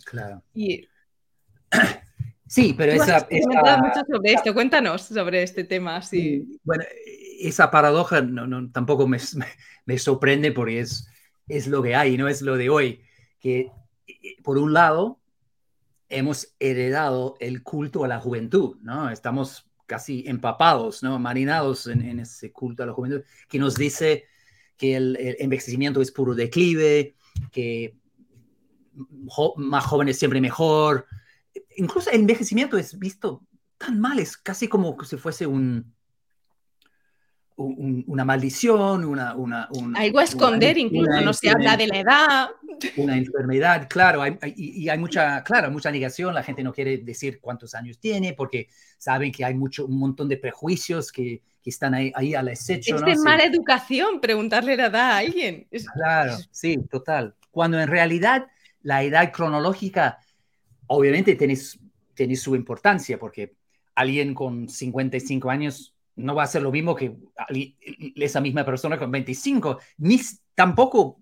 Claro. 0.05 0.43
Sí, 2.49 2.77
pero 2.79 2.93
esa, 2.93 3.27
mucho 3.29 4.01
sobre 4.09 4.33
esto. 4.33 4.55
Cuéntanos 4.55 5.03
sobre 5.03 5.43
este 5.43 5.65
tema. 5.65 6.01
Sí. 6.01 6.61
Bueno, 6.63 6.85
esa 7.41 7.73
paradoja 7.73 8.23
no, 8.23 8.71
tampoco 8.71 9.09
me, 9.09 9.19
me, 9.85 9.99
sorprende 9.99 10.53
porque 10.53 10.79
es, 10.79 11.09
es 11.49 11.67
lo 11.67 11.83
que 11.83 11.97
hay, 11.97 12.17
no 12.17 12.29
es 12.29 12.43
lo 12.43 12.57
de 12.57 12.71
hoy. 12.71 13.03
Que 13.41 13.73
eh, 14.07 14.37
por 14.45 14.59
un 14.59 14.73
lado 14.73 15.21
hemos 16.09 16.55
heredado 16.61 17.37
el 17.41 17.65
culto 17.65 18.05
a 18.05 18.09
la 18.09 18.21
juventud, 18.21 18.77
¿no? 18.81 19.11
Estamos 19.11 19.66
casi 19.87 20.25
empapados, 20.27 21.03
¿no? 21.03 21.19
Marinados 21.19 21.87
en, 21.87 22.21
ese 22.21 22.53
culto 22.53 22.83
a 22.83 22.87
la 22.87 22.93
juventud, 22.93 23.23
que 23.49 23.59
nos 23.59 23.77
dice 23.77 24.25
que 24.77 24.97
el, 24.97 25.17
envejecimiento 25.39 26.03
es 26.03 26.13
puro 26.13 26.35
declive, 26.35 27.15
que 27.51 27.97
más 29.57 29.85
jóvenes 29.87 30.19
siempre 30.19 30.41
mejor. 30.41 31.07
Incluso 31.77 32.11
el 32.11 32.21
envejecimiento 32.21 32.77
es 32.77 32.99
visto 32.99 33.43
tan 33.79 34.01
mal, 34.01 34.19
es 34.19 34.37
casi 34.37 34.69
como 34.69 34.97
si 35.05 35.17
fuese 35.17 35.47
un, 35.47 35.96
una 37.57 38.25
maldición, 38.25 39.05
una... 39.05 39.35
una 39.35 39.69
Algo 39.95 40.19
a 40.19 40.25
esconder 40.25 40.77
incluso, 40.77 41.21
no 41.23 41.33
se 41.33 41.49
habla 41.49 41.77
de 41.77 41.87
la 41.87 42.01
edad. 42.01 42.49
Una 42.97 43.17
enfermedad, 43.17 43.87
claro, 43.89 44.23
y, 44.55 44.89
hay 44.89 44.99
mucha, 44.99 45.43
claro, 45.43 45.71
mucha 45.71 45.91
negación, 45.91 46.35
la 46.35 46.43
gente 46.43 46.63
no 46.63 46.73
quiere 46.73 46.99
decir 46.99 47.41
cuántos 47.41 47.75
años 47.75 47.99
tiene 47.99 48.35
porque 48.35 48.69
saben 48.99 49.33
que 49.33 49.45
hay 49.45 49.55
mucho, 49.55 49.87
un 49.87 49.99
montón 49.99 50.29
de 50.29 50.37
prejuicios 50.37 51.11
que, 51.11 51.41
que 51.63 51.71
están 51.71 51.95
ahí, 51.95 52.13
ahí 52.15 52.35
al 52.35 52.49
acecho. 52.49 52.97
Es 52.97 53.03
de 53.03 53.17
mala 53.17 53.45
educación 53.45 54.21
preguntarle 54.21 54.77
la 54.77 54.87
edad 54.87 55.11
a 55.13 55.17
alguien. 55.19 55.67
Claro, 55.95 56.37
sí, 56.51 56.77
total. 56.91 57.35
Cuando 57.51 57.81
en 57.81 57.89
realidad 57.89 58.47
la 58.83 59.03
edad 59.03 59.33
cronológica 59.33 60.19
obviamente 60.87 61.35
tiene, 61.35 61.59
tiene 62.15 62.37
su 62.37 62.55
importancia 62.55 63.19
porque 63.19 63.55
alguien 63.95 64.35
con 64.35 64.69
55 64.69 65.51
años 65.51 65.96
no 66.17 66.35
va 66.35 66.45
a 66.45 66.49
ser 66.49 66.63
lo 66.63 66.73
mismo 66.73 66.95
que 66.95 67.15
esa 68.17 68.41
misma 68.41 68.65
persona 68.65 68.99
con 68.99 69.11
25, 69.11 69.79
ni 69.99 70.21
tampoco 70.55 71.21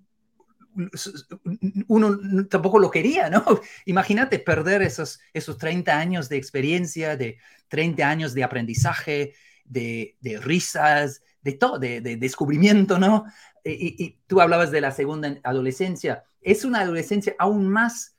uno 1.86 2.18
tampoco 2.49 2.78
lo 2.78 2.90
quería, 2.90 3.30
¿no? 3.30 3.45
Imagínate 3.86 4.38
perder 4.38 4.82
esos, 4.82 5.20
esos 5.32 5.59
30 5.59 5.97
años 5.97 6.28
de 6.28 6.36
experiencia, 6.36 7.16
de 7.16 7.38
30 7.68 8.09
años 8.09 8.34
de 8.34 8.45
aprendizaje, 8.45 9.34
de, 9.64 10.16
risas, 10.42 11.22
de 11.42 11.53
todo, 11.53 11.78
de, 11.78 12.01
descubrimiento, 12.01 12.99
¿no? 12.99 13.24
Y, 13.64 14.05
y, 14.05 14.18
tú 14.26 14.40
hablabas 14.40 14.70
de 14.70 14.80
la 14.80 14.90
segunda 14.90 15.38
adolescencia. 15.42 16.24
Es 16.40 16.64
una 16.64 16.80
adolescencia 16.80 17.34
aún 17.38 17.68
más 17.68 18.16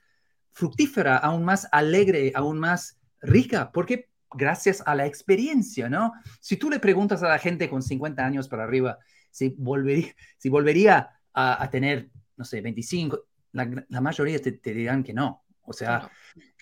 fructífera, 0.52 1.18
aún 1.18 1.44
más 1.44 1.68
alegre, 1.72 2.32
aún 2.36 2.60
más 2.60 2.98
rica, 3.22 3.72
porque 3.72 4.10
gracias 4.36 4.84
a 4.86 4.96
la 4.96 5.06
experiencia, 5.06 5.90
¿no? 5.90 6.14
Si 6.40 6.58
tú 6.58 6.70
le 6.70 6.80
preguntas 6.80 7.24
a 7.24 7.30
la 7.30 7.40
gente 7.40 7.70
con 7.70 7.82
50 7.82 8.26
años 8.26 8.48
para 8.48 8.64
arriba 8.64 9.00
si 9.32 9.54
volvería, 9.58 10.16
si 10.38 10.50
volvería 10.50 11.10
a, 11.34 11.70
tener, 11.70 12.10
no 12.38 12.46
sé, 12.46 12.62
25, 12.62 13.26
la, 13.52 14.02
mayoría 14.02 14.42
te, 14.42 14.52
dirán 14.74 15.04
que 15.04 15.14
no. 15.14 15.44
O 15.64 15.74
sea, 15.74 16.10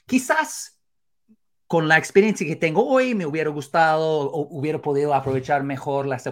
quizás 0.08 0.80
con 1.68 1.88
la 1.88 1.98
experiencia 1.98 2.48
que 2.48 2.56
tengo 2.56 2.88
hoy 2.88 3.14
me 3.14 3.26
hubiera 3.26 3.52
gustado 3.52 4.32
o 4.32 4.48
hubiera 4.58 4.82
podido 4.82 5.14
aprovechar 5.14 5.64
mejor 5.64 6.08
las, 6.08 6.28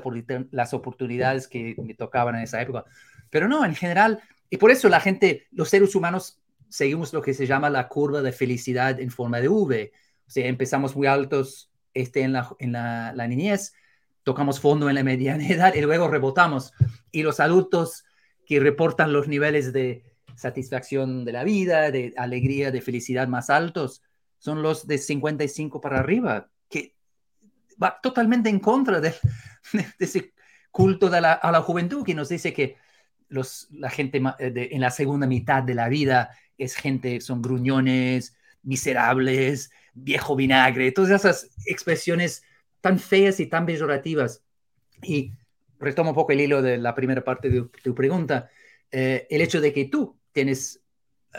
las 0.51 0.73
oportunidades 0.73 1.47
que 1.47 1.75
me 1.77 1.93
tocaban 1.93 2.35
en 2.35 2.41
esa 2.41 2.61
época. 2.61 2.85
Pero 3.29 3.47
no, 3.47 3.63
en 3.63 3.75
general, 3.75 4.21
y 4.49 4.57
por 4.57 4.71
eso 4.71 4.89
la 4.89 4.99
gente, 4.99 5.47
los 5.51 5.69
seres 5.69 5.95
humanos, 5.95 6.41
seguimos 6.69 7.13
lo 7.13 7.21
que 7.21 7.33
se 7.33 7.45
llama 7.45 7.69
la 7.69 7.87
curva 7.87 8.21
de 8.21 8.31
felicidad 8.31 8.99
en 8.99 9.11
forma 9.11 9.39
de 9.39 9.49
V. 9.49 9.91
O 10.35 10.39
empezamos 10.39 10.95
muy 10.95 11.07
altos 11.07 11.71
este, 11.93 12.21
en, 12.21 12.33
la, 12.33 12.49
en 12.59 12.71
la, 12.71 13.13
la 13.13 13.27
niñez, 13.27 13.73
tocamos 14.23 14.59
fondo 14.59 14.89
en 14.89 14.95
la 14.95 15.03
mediana 15.05 15.47
edad 15.47 15.73
y 15.73 15.81
luego 15.81 16.07
rebotamos. 16.07 16.73
Y 17.11 17.23
los 17.23 17.39
adultos 17.39 18.05
que 18.45 18.59
reportan 18.59 19.13
los 19.13 19.27
niveles 19.27 19.73
de 19.73 20.03
satisfacción 20.35 21.25
de 21.25 21.31
la 21.31 21.43
vida, 21.43 21.91
de 21.91 22.13
alegría, 22.17 22.71
de 22.71 22.81
felicidad 22.81 23.27
más 23.27 23.49
altos, 23.49 24.01
son 24.37 24.63
los 24.63 24.87
de 24.87 24.97
55 24.97 25.79
para 25.81 25.99
arriba, 25.99 26.49
que 26.69 26.95
va 27.81 27.99
totalmente 28.01 28.49
en 28.49 28.59
contra 28.59 28.99
de, 29.01 29.13
ese 29.99 30.33
culto 30.71 31.09
de 31.09 31.21
la, 31.21 31.33
a 31.33 31.51
la 31.51 31.61
juventud 31.61 32.03
que 32.03 32.15
nos 32.15 32.29
dice 32.29 32.53
que 32.53 32.77
los, 33.29 33.67
la 33.71 33.89
gente 33.89 34.21
en 34.39 34.81
la 34.81 34.91
segunda 34.91 35.27
mitad 35.27 35.63
de 35.63 35.75
la 35.75 35.89
vida 35.89 36.31
es 36.57 36.75
gente, 36.75 37.21
son 37.21 37.41
gruñones, 37.41 38.35
miserables, 38.63 39.71
viejo 39.93 40.35
vinagre, 40.35 40.91
todas 40.91 41.11
esas 41.11 41.49
expresiones 41.65 42.43
tan 42.81 42.99
feas 42.99 43.39
y 43.39 43.47
tan 43.47 43.65
peyorativas. 43.65 44.43
Y 45.01 45.33
retomo 45.79 46.11
un 46.11 46.15
poco 46.15 46.31
el 46.31 46.41
hilo 46.41 46.61
de 46.61 46.77
la 46.77 46.95
primera 46.95 47.23
parte 47.23 47.49
de 47.49 47.63
tu 47.83 47.95
pregunta, 47.95 48.49
eh, 48.91 49.27
el 49.29 49.41
hecho 49.41 49.61
de 49.61 49.73
que 49.73 49.85
tú 49.85 50.17
tienes 50.31 50.81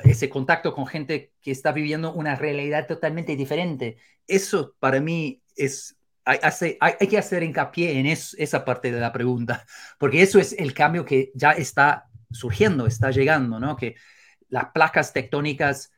ese 0.04 0.28
contacto 0.28 0.74
con 0.74 0.86
gente 0.86 1.32
que 1.40 1.50
está 1.50 1.72
viviendo 1.72 2.12
una 2.12 2.34
realidad 2.34 2.86
totalmente 2.86 3.36
diferente, 3.36 3.98
eso 4.26 4.74
para 4.78 5.00
mí 5.00 5.42
es, 5.54 5.96
hay, 6.24 6.38
hay, 6.80 7.08
que 7.08 7.18
hacer 7.18 7.42
hincapié 7.42 7.98
en 7.98 8.06
esa 8.06 8.64
parte 8.64 8.90
de 8.90 9.00
la 9.00 9.12
pregunta, 9.12 9.66
porque 9.98 10.22
eso 10.22 10.38
es 10.38 10.54
el 10.54 10.72
cambio 10.72 11.04
que 11.04 11.30
ya 11.34 11.52
está 11.52 12.08
surgiendo, 12.30 12.86
está 12.86 13.10
llegando, 13.10 13.60
¿no? 13.60 13.76
Que 13.76 13.96
las 14.48 14.66
placas 14.66 15.12
tectónicas 15.12 15.92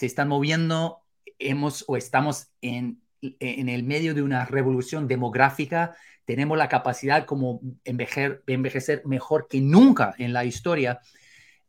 se 0.00 0.06
están 0.06 0.28
moviendo, 0.28 1.02
hemos 1.38 1.84
o 1.86 1.96
estamos 1.96 2.48
en 2.62 3.00
en 3.22 3.68
el 3.68 3.82
medio 3.82 4.14
de 4.14 4.22
una 4.22 4.44
revolución 4.44 5.06
demográfica, 5.06 5.94
tenemos 6.24 6.56
la 6.56 6.68
capacidad 6.68 7.26
como 7.26 7.60
envejecer, 7.84 8.42
envejecer 8.46 9.02
mejor 9.04 9.46
que 9.48 9.60
nunca 9.60 10.14
en 10.18 10.32
la 10.32 10.44
historia. 10.44 11.00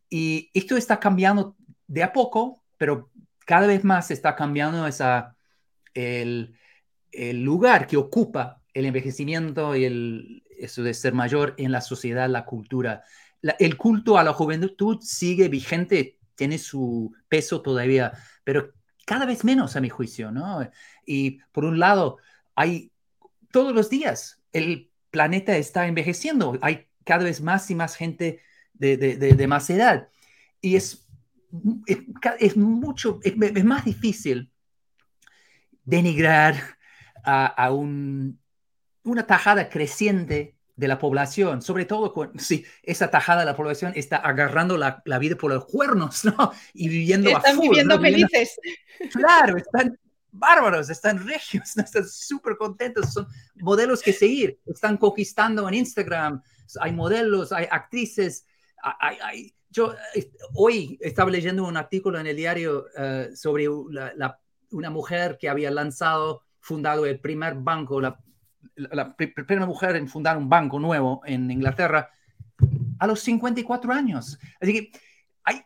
Y 0.10 0.50
esto 0.54 0.78
está 0.78 1.00
cambiando 1.00 1.56
de 1.88 2.04
a 2.04 2.14
poco, 2.14 2.64
pero 2.78 3.10
cada 3.46 3.68
vez 3.68 3.84
más 3.84 4.12
está 4.12 4.36
cambiando 4.36 4.88
esa, 4.88 5.36
el, 5.94 6.56
el 7.12 7.44
lugar 7.44 7.88
que 7.88 7.98
ocupa 7.98 8.62
el 8.74 8.86
envejecimiento 8.86 9.76
y 9.76 9.86
el, 9.86 10.44
eso 10.58 10.84
de 10.84 10.94
ser 10.94 11.14
mayor 11.14 11.56
en 11.58 11.72
la 11.72 11.82
sociedad, 11.82 12.30
la 12.30 12.46
cultura. 12.46 13.04
el 13.60 13.76
culto 13.76 14.18
a 14.18 14.24
la 14.24 14.34
juventud 14.34 15.00
sigue 15.02 15.50
vigente, 15.50 16.18
tiene 16.36 16.58
su 16.58 17.14
peso 17.28 17.62
todavía, 17.62 18.14
pero 18.44 18.74
cada 19.06 19.26
vez 19.26 19.44
menos 19.44 19.76
a 19.76 19.82
mi 19.82 19.90
juicio, 19.90 20.32
¿no? 20.32 20.70
Y 21.06 21.40
por 21.52 21.66
un 21.66 21.80
lado, 21.80 22.18
hay 22.56 22.92
todos 23.52 23.74
los 23.74 23.90
días, 23.90 24.42
el 24.54 24.90
planeta 25.10 25.58
está 25.58 25.88
envejeciendo, 25.88 26.58
hay 26.62 26.88
cada 27.04 27.26
vez 27.26 27.42
más 27.42 27.70
y 27.70 27.76
más 27.76 27.96
gente 27.96 28.40
de, 28.74 29.46
más 29.48 29.70
edad. 29.70 30.10
Y 30.62 30.76
es, 30.76 31.08
es, 32.40 32.58
mucho, 32.58 33.20
es, 33.24 33.66
más 33.66 33.86
difícil 33.86 34.52
denigrar 35.84 36.78
a, 37.24 37.72
un, 37.72 38.40
una 39.04 39.28
tajada 39.28 39.70
creciente 39.70 40.56
de 40.82 40.88
la 40.88 40.98
población, 40.98 41.62
sobre 41.62 41.86
todo 41.86 42.12
si 42.40 42.66
esa 42.84 43.12
tajada 43.12 43.42
de 43.42 43.46
la 43.46 43.56
población 43.56 43.94
está 43.96 44.18
agarrando 44.18 44.78
la, 44.78 45.04
la 45.06 45.20
vida 45.20 45.36
por 45.36 45.54
los 45.54 45.66
cuernos, 45.66 46.26
¿no? 46.26 46.52
Y 46.74 46.90
viviendo 46.90 47.30
están 47.30 47.60
viviendo 47.60 48.02
felices. 48.02 48.60
Claro, 49.14 49.58
están 49.58 49.96
bárbaros, 50.32 50.90
están 50.90 51.26
regios, 51.28 51.78
están 51.78 52.08
súper 52.08 52.58
contentos, 52.58 53.14
son 53.14 53.28
modelos 53.58 54.02
que 54.02 54.12
seguir, 54.12 54.60
están 54.66 54.98
conquistando 54.98 55.68
en 55.70 55.76
Instagram, 55.76 56.42
hay 56.80 56.92
modelos, 56.94 57.52
hay 57.52 57.68
actrices, 57.70 58.48
hay, 58.82 59.54
yo 59.70 59.94
hoy 60.56 60.98
estaba 61.00 61.30
leyendo 61.30 61.64
un 61.64 61.78
artículo 61.78 62.20
en 62.20 62.26
el 62.26 62.36
diario 62.36 62.88
eh, 62.98 63.30
sobre 63.36 63.70
una 63.70 64.90
mujer 64.90 65.38
que 65.40 65.48
había 65.48 65.70
lanzado, 65.70 66.42
fundado 66.60 67.06
el 67.06 67.20
primer 67.20 67.54
banco, 67.54 68.02
la, 68.02 68.18
la 68.76 69.16
primera 69.16 69.66
mujer 69.66 69.95
en 69.95 70.07
fundar 70.07 70.38
un 70.38 70.49
banco 70.49 70.80
nuevo 70.80 71.22
en 71.26 71.49
Inglaterra 71.51 72.09
a 72.99 73.07
los 73.07 73.20
54 73.22 73.91
años. 73.91 74.39
Así 74.59 74.74
que 74.74 74.99
hay, 75.43 75.64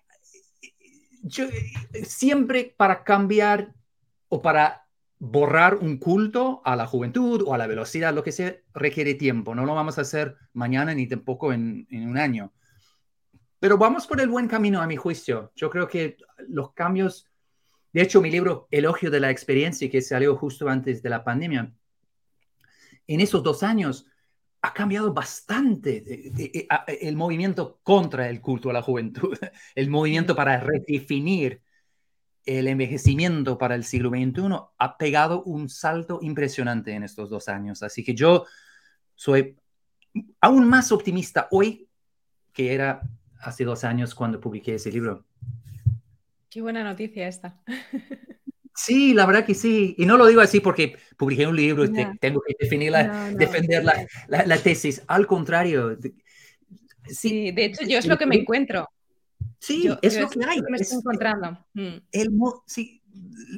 siempre 2.03 2.73
para 2.77 3.03
cambiar 3.03 3.73
o 4.29 4.41
para 4.41 4.85
borrar 5.17 5.75
un 5.75 5.97
culto 5.97 6.61
a 6.65 6.75
la 6.75 6.87
juventud 6.87 7.43
o 7.45 7.53
a 7.53 7.57
la 7.57 7.67
velocidad, 7.67 8.13
lo 8.13 8.23
que 8.23 8.31
sea, 8.31 8.55
requiere 8.73 9.15
tiempo. 9.15 9.55
No 9.55 9.65
lo 9.65 9.75
vamos 9.75 9.97
a 9.97 10.01
hacer 10.01 10.35
mañana 10.53 10.93
ni 10.93 11.07
tampoco 11.07 11.53
en, 11.53 11.87
en 11.89 12.07
un 12.07 12.17
año. 12.17 12.53
Pero 13.59 13.77
vamos 13.77 14.05
por 14.05 14.21
el 14.21 14.29
buen 14.29 14.47
camino, 14.47 14.81
a 14.81 14.87
mi 14.87 14.95
juicio. 14.95 15.51
Yo 15.55 15.69
creo 15.69 15.87
que 15.87 16.17
los 16.47 16.73
cambios, 16.73 17.27
de 17.93 18.01
hecho, 18.01 18.21
mi 18.21 18.29
libro 18.29 18.67
Elogio 18.69 19.09
de 19.09 19.19
la 19.19 19.31
Experiencia, 19.31 19.89
que 19.89 20.01
salió 20.01 20.35
justo 20.35 20.69
antes 20.69 21.01
de 21.01 21.09
la 21.09 21.23
pandemia, 21.23 21.73
en 23.07 23.19
esos 23.21 23.43
dos 23.43 23.63
años 23.63 24.07
ha 24.61 24.73
cambiado 24.73 25.13
bastante 25.13 25.97
eh, 25.97 26.31
eh, 26.37 26.67
eh, 26.87 26.97
el 27.01 27.15
movimiento 27.15 27.79
contra 27.83 28.29
el 28.29 28.41
culto 28.41 28.69
a 28.69 28.73
la 28.73 28.81
juventud, 28.81 29.37
el 29.75 29.89
movimiento 29.89 30.35
para 30.35 30.59
redefinir 30.59 31.61
el 32.45 32.67
envejecimiento 32.67 33.57
para 33.57 33.75
el 33.75 33.83
siglo 33.83 34.09
XXI 34.09 34.55
ha 34.77 34.97
pegado 34.97 35.43
un 35.43 35.69
salto 35.69 36.19
impresionante 36.21 36.93
en 36.93 37.03
estos 37.03 37.29
dos 37.29 37.47
años. 37.47 37.81
Así 37.81 38.03
que 38.03 38.13
yo 38.13 38.45
soy 39.15 39.55
aún 40.41 40.67
más 40.67 40.91
optimista 40.91 41.47
hoy 41.51 41.87
que 42.53 42.73
era 42.73 43.01
hace 43.39 43.65
dos 43.65 43.83
años 43.83 44.15
cuando 44.15 44.39
publiqué 44.39 44.75
ese 44.75 44.91
libro. 44.91 45.25
Qué 46.49 46.61
buena 46.61 46.83
noticia 46.83 47.27
esta. 47.27 47.61
Sí, 48.75 49.13
la 49.13 49.25
verdad 49.25 49.45
que 49.45 49.55
sí. 49.55 49.95
Y 49.97 50.05
no 50.05 50.17
lo 50.17 50.27
digo 50.27 50.41
así 50.41 50.59
porque 50.59 50.97
publiqué 51.17 51.47
un 51.47 51.55
libro 51.55 51.85
y 51.85 51.93
tengo 52.19 52.41
que 52.45 52.55
definir 52.59 52.93
defender 53.37 53.85
la, 53.85 54.05
la, 54.27 54.57
tesis. 54.57 55.01
Al 55.07 55.25
contrario. 55.25 55.97
Sí, 57.07 57.51
de 57.51 57.65
hecho 57.65 57.85
yo 57.85 57.97
es 57.97 58.05
lo 58.05 58.17
que 58.17 58.25
me 58.25 58.35
encuentro. 58.35 58.89
Sí, 59.59 59.89
es 60.01 60.19
lo 60.19 60.29
que 60.29 60.39
hay. 60.45 60.61
me 60.69 60.77
estoy 60.77 60.97
encontrando. 60.97 61.57
Mm. 61.73 61.95
El, 62.11 62.29
sí, 62.67 63.01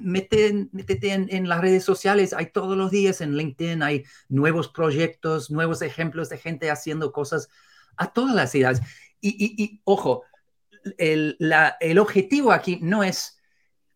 métete, 0.03 1.11
en, 1.11 1.27
en, 1.31 1.49
las 1.49 1.61
redes 1.61 1.83
sociales, 1.83 2.33
hay 2.33 2.51
todos 2.51 2.77
los 2.77 2.91
días 2.91 3.19
en 3.19 3.35
LinkedIn, 3.35 3.81
hay 3.81 4.03
nuevos 4.29 4.67
proyectos, 4.67 5.49
nuevos 5.49 5.81
ejemplos 5.81 6.29
de 6.29 6.37
gente 6.37 6.69
haciendo 6.69 7.11
cosas 7.11 7.49
a 7.97 8.13
todas 8.13 8.35
las 8.35 8.53
edades. 8.53 8.81
Y, 9.19 9.29
y, 9.29 9.63
y 9.63 9.81
ojo, 9.83 10.23
el, 10.99 11.35
la, 11.39 11.75
el 11.79 11.97
objetivo 11.97 12.51
aquí 12.51 12.77
no 12.83 13.03
es 13.03 13.36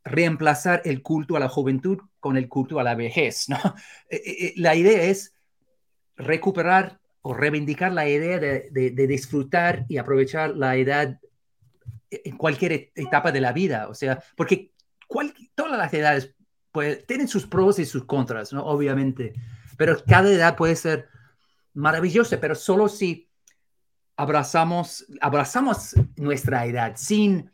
reemplazar 0.04 0.82
el 0.86 1.02
culto 1.02 1.36
a 1.36 1.40
la 1.40 1.50
juventud 1.50 2.00
con 2.20 2.38
el 2.38 2.48
culto 2.48 2.80
a 2.80 2.84
la 2.84 2.96
vejez. 2.96 3.50
¿no? 3.50 3.58
Eh, 4.10 4.22
eh, 4.26 4.54
la 4.58 4.76
idea 4.76 5.04
es 5.04 5.34
recuperar 6.18 7.00
o 7.22 7.34
reivindicar 7.34 7.94
la 7.94 8.10
idea 8.10 8.40
de, 8.40 9.08
disfrutar 9.08 9.86
y 9.88 9.98
aprovechar 9.98 10.56
la 10.58 10.76
edad 10.76 11.20
en 12.10 12.36
cualquier 12.36 12.92
etapa 12.96 13.32
de 13.32 13.42
la 13.42 13.54
vida. 13.54 13.88
O 13.88 13.94
sea, 13.94 14.22
porque 14.36 14.72
todas 15.56 15.78
las 15.78 15.94
edades 15.94 16.34
pues, 16.72 17.06
tienen 17.06 17.28
sus 17.28 17.46
pros 17.46 17.80
y 17.80 17.86
sus 17.86 18.06
contras, 18.06 18.52
¿no? 18.54 18.66
Obviamente. 18.66 19.34
Pero 19.78 19.98
cada 20.06 20.30
edad 20.30 20.56
puede 20.56 20.76
ser 20.76 21.10
maravillosa, 21.74 22.40
pero 22.40 22.56
solo 22.56 22.90
si 22.90 23.30
abrazamos, 24.18 25.06
abrazamos 25.22 25.96
nuestra 26.16 26.66
edad 26.66 26.94
sin 26.96 27.52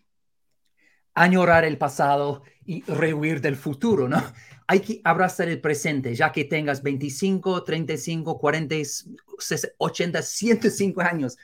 añorar 1.17 1.65
el 1.65 1.79
pasado 1.79 2.43
y 2.63 2.83
rehuir 2.83 3.41
del 3.41 3.55
futuro, 3.55 4.07
¿no? 4.07 4.21
Hay 4.67 4.81
que 4.81 5.01
abrazar 5.03 5.49
el 5.49 5.59
presente, 5.59 6.13
ya 6.13 6.31
que 6.31 6.43
tengas 6.43 6.83
25, 6.83 7.63
35, 7.63 8.37
40, 8.37 8.75
80, 9.77 10.21
105 10.21 11.01
años. 11.01 11.37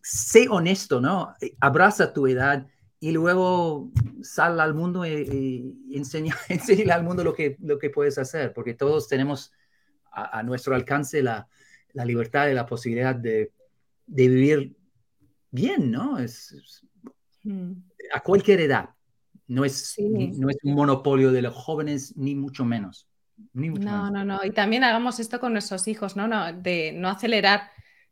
Sé 0.00 0.46
honesto, 0.48 1.00
¿no? 1.00 1.34
Abraza 1.60 2.12
tu 2.12 2.28
edad 2.28 2.66
y 3.00 3.10
luego 3.10 3.90
sal 4.22 4.60
al 4.60 4.74
mundo 4.74 5.04
y, 5.04 5.74
enseña, 5.92 6.36
enseña, 6.48 6.94
al 6.94 7.02
mundo 7.02 7.24
lo 7.24 7.34
que, 7.34 7.56
lo 7.60 7.78
que 7.78 7.90
puedes 7.90 8.18
hacer, 8.18 8.52
porque 8.52 8.74
todos 8.74 9.08
tenemos 9.08 9.52
a, 10.12 10.42
nuestro 10.44 10.76
alcance 10.76 11.22
la, 11.22 11.48
la, 11.92 12.04
libertad 12.04 12.48
y 12.48 12.54
la 12.54 12.66
posibilidad 12.66 13.16
de, 13.16 13.52
de 14.06 14.28
vivir 14.28 14.76
bien, 15.50 15.90
¿no? 15.90 16.18
Es. 16.18 16.85
A 18.12 18.20
cualquier 18.20 18.60
edad. 18.60 18.90
No 19.48 19.64
es, 19.64 19.94
no 19.98 20.50
es 20.50 20.56
un 20.62 20.74
monopolio 20.74 21.30
de 21.30 21.42
los 21.42 21.54
jóvenes, 21.54 22.16
ni 22.16 22.34
mucho 22.34 22.64
menos. 22.64 23.08
no, 23.52 24.10
no, 24.10 24.24
no. 24.24 24.44
Y 24.44 24.50
también 24.50 24.82
hagamos 24.84 25.20
esto 25.20 25.38
con 25.38 25.52
nuestros 25.52 25.86
hijos, 25.88 26.16
¿no? 26.16 26.26
no 26.26 26.52
de 26.52 26.92
no 26.92 27.08
acelerar 27.08 27.70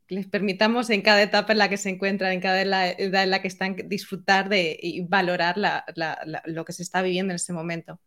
les 0.09 0.27
permitamos 0.27 0.91
en 0.91 1.03
cada 1.03 1.23
etapa 1.23 1.53
en 1.53 1.59
la 1.59 1.69
que 1.69 1.77
se 1.77 1.89
encuentran, 1.89 2.33
en 2.33 2.41
cada 2.41 2.61
edad 2.61 3.23
en 3.23 3.31
la 3.31 3.41
que 3.41 3.49
están, 3.49 3.77
disfrutar 3.87 4.49
de 4.49 4.79
y 4.81 5.01
valorar 5.01 5.57
lo 6.47 6.65
que 6.65 6.73
se 6.73 6.83
está 6.83 7.03
viviendo 7.03 7.33
en 7.33 7.37
ese 7.37 7.53
momento. 7.53 8.01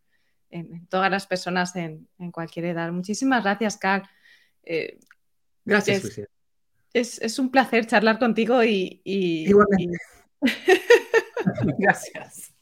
En, 0.50 0.88
todas 0.88 1.12
las 1.12 1.28
personas 1.28 1.76
en, 1.76 2.08
cualquier 2.32 2.66
edad. 2.66 2.92
Muchísimas 2.92 3.44
gracias, 3.44 3.78
Carl. 3.78 4.08
Eh, 4.64 5.00
gracias, 5.66 6.20
es, 6.94 7.22
es, 7.22 7.40
un 7.40 7.52
placer 7.52 7.86
charlar 7.86 8.20
contigo 8.20 8.64
y. 8.64 9.02
Igualmente. 9.04 9.98
gracias. 11.78 12.54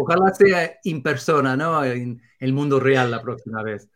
ojalá 0.00 0.34
sea 0.34 0.78
en 0.84 1.02
persona, 1.02 1.56
¿no? 1.56 1.84
En 1.84 2.20
el 2.40 2.52
mundo 2.52 2.80
real 2.80 3.10
la 3.10 3.22
próxima 3.22 3.62
vez. 3.62 3.88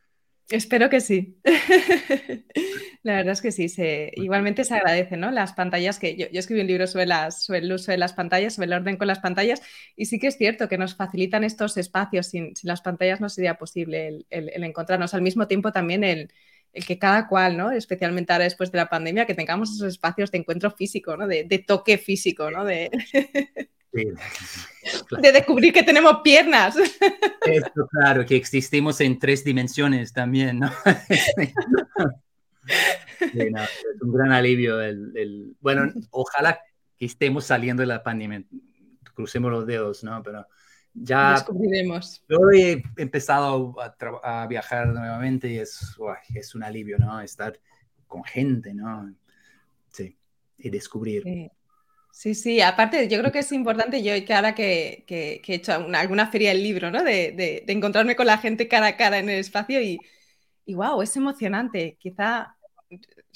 Espero 0.49 0.91
que 0.91 1.01
sí. 1.01 1.39
La 3.05 3.17
verdad 3.17 3.33
es 3.33 3.43
que 3.43 3.51
sí, 3.51 3.69
se, 3.69 4.13
igualmente 4.15 4.63
se 4.63 4.75
agradece, 4.75 5.17
¿no? 5.17 5.33
Las 5.33 5.55
pantallas 5.55 5.99
que 5.99 6.15
yo, 6.17 6.27
escribí 6.31 6.61
un 6.61 6.69
libro 6.69 6.87
sobre, 6.87 7.07
las, 7.07 7.43
sobre, 7.43 7.59
el 7.59 7.73
uso 7.73 7.91
de 7.91 7.99
las 7.99 8.13
pantallas, 8.13 8.55
sobre 8.55 8.67
el 8.67 8.75
orden 8.75 8.97
con 8.97 9.09
las 9.09 9.19
pantallas, 9.19 9.61
y 9.97 10.07
sí 10.07 10.21
que 10.21 10.29
es 10.29 10.37
cierto 10.37 10.69
que 10.69 10.79
nos 10.79 10.95
facilitan 10.95 11.43
estos 11.43 11.77
espacios. 11.79 12.29
Sin, 12.29 12.53
las 12.63 12.81
pantallas 12.81 13.21
no 13.21 13.29
sería 13.29 13.55
posible 13.55 14.25
el, 14.31 14.65
encontrarnos. 14.65 15.15
Al 15.15 15.23
mismo 15.23 15.49
tiempo 15.49 15.73
también 15.73 16.05
el, 16.05 16.33
que 16.73 16.99
cada 16.99 17.29
cual, 17.29 17.57
¿no? 17.57 17.71
Especialmente 17.71 18.33
ahora 18.33 18.45
después 18.45 18.73
de 18.73 18.79
la 18.79 18.89
pandemia, 18.89 19.27
que 19.27 19.35
tengamos 19.35 19.71
esos 19.71 19.89
espacios 19.89 20.31
de 20.31 20.39
encuentro 20.39 20.71
físico, 20.71 21.17
¿no? 21.17 21.27
De, 21.27 21.65
toque 21.67 21.99
físico, 21.99 22.51
¿no? 22.51 22.65
De... 22.65 22.91
de 23.93 25.33
descubrir 25.33 25.73
que 25.73 25.83
tenemos 25.83 26.21
piernas. 26.25 26.77
Eso, 26.77 27.89
claro, 27.91 28.25
que 28.25 28.37
existimos 28.37 29.03
en 29.03 29.19
tres 29.19 29.45
dimensiones 29.45 30.15
también, 30.15 30.61
¿no? 30.61 30.73
es 33.21 34.03
un 34.03 34.13
gran 34.13 34.33
alivio. 34.33 34.81
El, 34.81 35.55
Bueno, 35.61 35.93
ojalá 36.11 36.59
que 36.97 37.05
estemos 37.05 37.45
saliendo 37.45 37.83
de 37.83 37.89
la 37.89 38.03
pandemia. 38.03 38.45
Crucemos 39.15 39.51
los 39.51 39.67
dedos, 39.67 40.03
¿no? 40.05 40.23
Pero 40.23 40.47
ya. 40.95 41.33
Descubriremos. 41.33 42.25
Yo 42.29 42.51
he 42.53 42.83
empezado 42.97 43.75
a, 44.23 44.47
viajar 44.47 44.89
nuevamente 44.89 45.49
y 45.49 45.59
es, 45.59 45.97
es 46.35 46.55
un 46.55 46.63
alivio, 46.63 46.99
¿no? 46.99 47.21
Estar 47.21 47.59
con 48.07 48.25
gente, 48.25 48.75
¿no? 48.75 49.15
Sí, 49.89 50.17
y 50.59 50.71
descubrir. 50.71 51.23
Sí. 51.23 51.51
Sí, 52.35 52.61
aparte 52.61 53.09
yo 53.09 53.19
creo 53.19 53.33
que 53.33 53.39
es 53.39 53.51
importante, 53.53 54.03
yo 54.03 54.13
que 54.27 54.35
ahora 54.35 54.55
que, 54.55 55.05
que, 55.07 55.41
he 55.47 55.55
hecho 55.55 55.73
alguna 55.73 56.27
feria 56.27 56.51
del 56.51 56.63
libro, 56.63 56.91
¿no? 56.91 57.03
De, 57.03 57.33
de, 57.33 57.65
de, 57.67 57.73
encontrarme 57.73 58.17
con 58.17 58.27
la 58.27 58.37
gente 58.37 58.69
cara 58.69 58.89
a 58.89 58.97
cara 58.99 59.19
en 59.19 59.31
el 59.31 59.39
espacio 59.39 59.81
y, 59.81 59.99
y 60.67 60.75
wow, 60.75 61.01
es 61.01 61.17
emocionante. 61.17 61.97
Quizá 61.99 62.55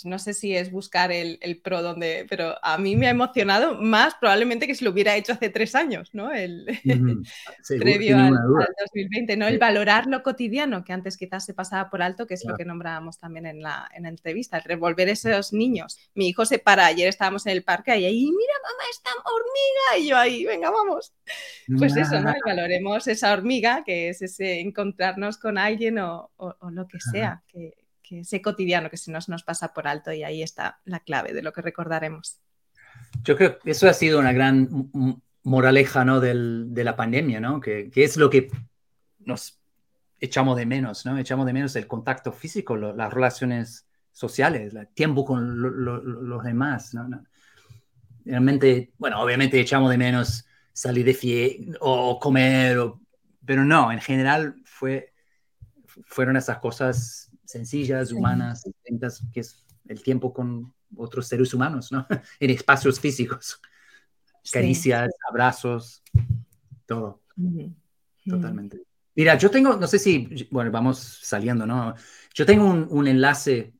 no 0.05 0.19
sé 0.19 0.35
si 0.35 0.55
es 0.55 0.71
buscar 0.71 1.11
el, 1.11 1.39
pro 1.63 1.83
donde, 1.83 2.27
pero 2.29 2.55
a 2.63 2.77
mí 2.77 2.97
me 2.97 3.07
ha 3.07 3.11
emocionado 3.11 3.81
más 3.81 4.15
probablemente 4.15 4.67
que 4.67 4.75
si 4.75 4.85
lo 4.85 4.91
hubiera 4.91 5.17
hecho 5.17 5.33
hace 5.33 5.49
tres 5.49 5.75
años, 5.75 6.11
¿no? 6.13 6.33
El 6.33 6.67
previo 7.81 8.19
al, 8.19 8.33
2020, 8.33 9.37
¿no? 9.37 9.47
El 9.47 9.59
valorar 9.59 10.07
lo 10.07 10.23
cotidiano 10.23 10.85
que 10.85 10.93
antes 10.93 11.17
quizás 11.17 11.47
se 11.47 11.55
pasaba 11.55 11.89
por 11.89 12.03
alto, 12.03 12.27
que 12.27 12.35
es 12.35 12.45
lo 12.45 12.57
que 12.57 12.65
nombrábamos 12.65 13.19
también 13.19 13.47
en 13.47 13.63
la, 13.63 13.89
en 13.95 14.03
la 14.03 14.11
entrevista, 14.11 14.59
el 14.59 14.65
revolver 14.65 15.09
esos 15.09 15.53
niños. 15.53 15.99
Mi 16.15 16.29
hijo 16.29 16.45
se 16.45 16.59
para, 16.59 16.87
ayer 16.87 17.09
estábamos 17.09 17.47
en 17.47 17.53
el 17.53 17.65
parque 17.65 17.97
y 17.97 18.05
ahí, 18.05 18.25
mira 18.25 18.55
mamá, 18.63 18.85
esta 18.91 19.11
hormiga, 19.25 20.05
y 20.05 20.09
yo 20.09 20.17
ahí, 20.19 20.45
venga, 20.45 20.71
vamos. 20.71 21.13
Pues 21.79 21.97
eso, 21.97 22.21
¿no? 22.21 22.35
valoremos 22.47 23.07
esa 23.09 23.33
hormiga, 23.33 23.83
que 23.85 24.11
es 24.11 24.21
ese 24.21 24.61
encontrarnos 24.61 25.39
con 25.39 25.57
alguien 25.57 25.99
o, 25.99 26.31
o 26.37 26.71
lo 26.71 26.87
que 26.87 27.01
sea, 27.01 27.43
que 27.49 27.86
que 28.07 28.21
ese 28.21 28.41
cotidiano 28.41 28.89
que 28.89 28.97
si 28.97 29.11
nos 29.11 29.29
nos 29.29 29.43
pasa 29.43 29.75
por 29.75 29.89
alto 29.89 30.13
y 30.13 30.23
ahí 30.23 30.43
está 30.43 30.81
la 30.85 31.01
clave 31.01 31.33
de 31.33 31.43
lo 31.43 31.53
que 31.53 31.63
recordaremos. 31.63 32.39
Yo 33.25 33.37
creo 33.37 33.59
que 33.59 33.71
eso 33.71 33.89
ha 33.89 33.93
sido 33.93 34.19
una 34.21 34.33
gran 34.33 34.69
moraleja 35.43 36.05
¿no? 36.05 36.21
Del, 36.21 36.67
de 36.71 36.85
la 36.85 36.97
pandemia, 36.97 37.41
¿no? 37.41 37.61
Que, 37.61 37.91
que, 37.91 38.05
es 38.05 38.17
lo 38.17 38.31
que 38.31 38.49
nos 39.21 39.61
echamos 40.21 40.57
de 40.57 40.67
menos, 40.67 41.05
¿no? 41.05 41.19
Echamos 41.19 41.47
de 41.47 41.53
menos 41.53 41.75
el 41.77 41.87
contacto 41.87 42.33
físico, 42.33 42.77
las 42.77 43.13
relaciones 43.13 43.87
sociales, 44.13 44.75
el 44.75 44.89
tiempo 44.89 45.25
con 45.25 45.61
los 45.61 46.45
demás, 46.45 46.95
¿no? 46.95 47.09
Realmente, 48.25 48.93
bueno, 48.99 49.21
obviamente 49.21 49.61
echamos 49.61 49.91
de 49.91 49.99
menos 49.99 50.47
salir 50.73 51.05
de 51.05 51.15
fiesta 51.15 51.79
o 51.81 52.19
comer, 52.19 52.79
pero 53.45 53.65
no, 53.65 53.93
en 53.93 54.01
general 54.01 54.57
fue, 54.65 55.13
fueron 56.07 56.37
esas 56.37 56.59
cosas 56.59 57.26
sencillas, 57.47 58.13
humanas, 58.13 58.65
que 59.33 59.41
es 59.41 59.65
el 59.89 60.03
tiempo 60.03 60.33
con 60.33 60.73
otros 60.97 61.27
seres 61.27 61.53
humanos, 61.55 61.93
¿no? 61.93 62.07
en 62.41 62.51
espacios 62.51 63.01
físicos. 63.01 63.61
Caricias, 64.53 65.11
abrazos, 65.29 66.03
todo. 66.87 67.23
Totalmente. 68.25 68.83
Mira, 69.15 69.37
yo 69.39 69.51
tengo, 69.51 69.77
no 69.77 69.87
sé 69.87 69.99
si, 69.99 70.49
bueno, 70.51 70.71
vamos 70.71 71.21
saliendo, 71.23 71.67
¿no? 71.67 71.95
Yo 72.35 72.45
tengo 72.45 72.67
un, 72.67 73.09
enlace 73.09 73.73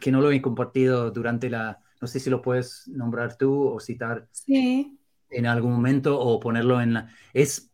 que 0.00 0.12
no 0.12 0.20
lo 0.20 0.30
he 0.30 0.42
compartido 0.42 1.10
durante 1.10 1.48
la, 1.48 1.80
no 2.00 2.06
sé 2.06 2.20
si 2.20 2.30
lo 2.30 2.42
puedes 2.42 2.86
nombrar 2.88 3.36
tú 3.36 3.68
o 3.68 3.80
citar 3.80 4.28
sí. 4.32 4.98
en 5.30 5.46
algún 5.46 5.72
momento 5.72 6.20
o 6.20 6.38
ponerlo 6.38 6.80
en 6.80 6.94
la, 6.94 7.08
es, 7.32 7.72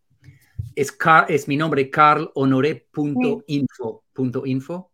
es, 0.74 0.92
car, 0.92 1.26
es 1.28 1.48
mi 1.48 1.56
nombre, 1.56 1.90
carlhonore.info. 1.90 4.04
info. 4.44 4.92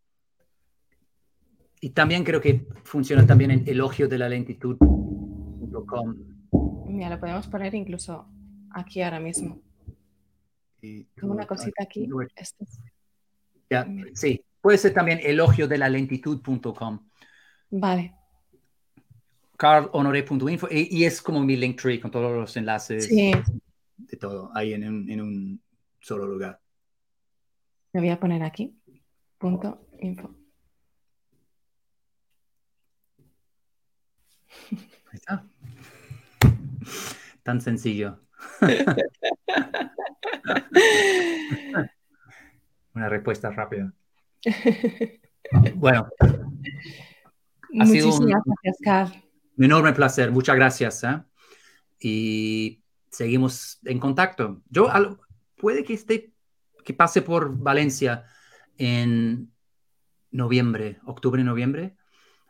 Y 1.85 1.91
también 1.91 2.23
creo 2.23 2.41
que 2.41 2.65
funciona 2.85 3.27
también 3.27 3.51
en 3.51 3.65
elogio 3.67 4.07
de 4.07 4.17
la 4.17 4.29
lentitud.com. 4.29 6.17
Mira, 6.87 7.11
lo 7.11 7.19
podemos 7.19 7.49
poner 7.49 7.75
incluso 7.75 8.29
aquí 8.71 9.03
ahora 9.03 9.19
mismo. 9.19 9.61
Tengo 10.81 11.33
una 11.35 11.45
cosita 11.45 11.83
aquí. 11.83 12.09
sí, 14.15 14.45
puede 14.61 14.79
ser 14.79 14.95
también 14.95 15.19
elogio 15.25 15.67
de 15.67 15.79
la 15.79 15.89
lentitud.com. 15.89 17.01
Vale. 17.71 18.15
carlhonore.info 19.57 20.69
y, 20.71 20.99
y, 20.99 21.05
es 21.05 21.21
como 21.21 21.41
mi 21.41 21.57
link 21.57 21.81
tree 21.81 21.99
con 21.99 22.13
todos 22.13 22.31
los 22.31 22.57
enlaces 22.57 23.09
de 23.09 24.17
todo 24.21 24.53
ahí 24.55 24.73
en 24.75 24.87
un, 24.87 25.11
en 25.11 25.21
un 25.21 25.61
solo 25.99 26.29
lugar. 26.29 26.61
Me 27.93 27.99
voy 27.99 28.11
a 28.11 28.21
poner 28.21 28.45
aquí. 28.45 28.73
Punto 29.37 29.89
info. 29.99 30.42
Está. 35.13 35.45
Tan 37.43 37.61
sencillo. 37.61 38.21
Una 42.95 43.09
respuesta 43.09 43.51
rápida. 43.51 43.93
Bueno. 45.75 46.09
Ha 47.79 47.87
sido 47.87 48.17
un, 48.17 48.27
gracias, 48.27 48.79
Carl. 48.83 49.13
Un 49.59 49.65
enorme 49.65 49.93
placer. 49.93 50.31
Muchas 50.31 50.57
gracias. 50.57 51.05
¿eh? 51.05 51.23
Y 52.01 52.83
seguimos 53.11 53.79
en 53.85 53.99
contacto. 53.99 54.63
Yo 54.71 54.89
puede 55.59 55.85
que 55.85 55.93
esté, 55.93 56.33
que 56.85 56.95
pase 56.95 57.21
por 57.21 57.59
Valencia 57.59 58.25
en 58.79 59.53
noviembre, 60.31 61.01
octubre, 61.05 61.45
noviembre. 61.45 61.99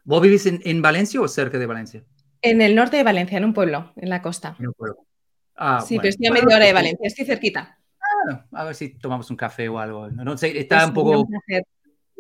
¿Vos 0.04 0.20
vivís 0.20 0.46
en, 0.46 0.82
Valencia 0.82 1.20
o 1.20 1.28
cerca 1.28 1.58
de 1.58 1.66
Valencia? 1.66 2.04
En 2.40 2.60
el 2.60 2.74
norte 2.74 2.96
de 2.96 3.04
Valencia, 3.04 3.38
en 3.38 3.44
un 3.44 3.54
pueblo, 3.54 3.92
en 3.96 4.08
la 4.08 4.20
costa. 4.20 4.56
En 4.58 4.68
un 4.68 4.74
pueblo. 4.74 4.96
Ah, 5.54 5.84
sí, 5.86 5.96
pero 5.96 6.08
estoy 6.08 6.26
a 6.26 6.32
media 6.32 6.56
hora 6.56 6.66
de 6.66 6.72
Valencia, 6.72 7.06
estoy 7.06 7.24
cerquita. 7.24 7.78
Ah, 8.00 8.44
a 8.52 8.64
ver 8.64 8.74
si 8.74 8.98
tomamos 8.98 9.30
un 9.30 9.36
café 9.36 9.68
o 9.68 9.78
algo. 9.78 10.08
No, 10.10 10.36
sé, 10.36 10.58
está 10.58 10.86
un 10.86 10.94
poco 10.94 11.26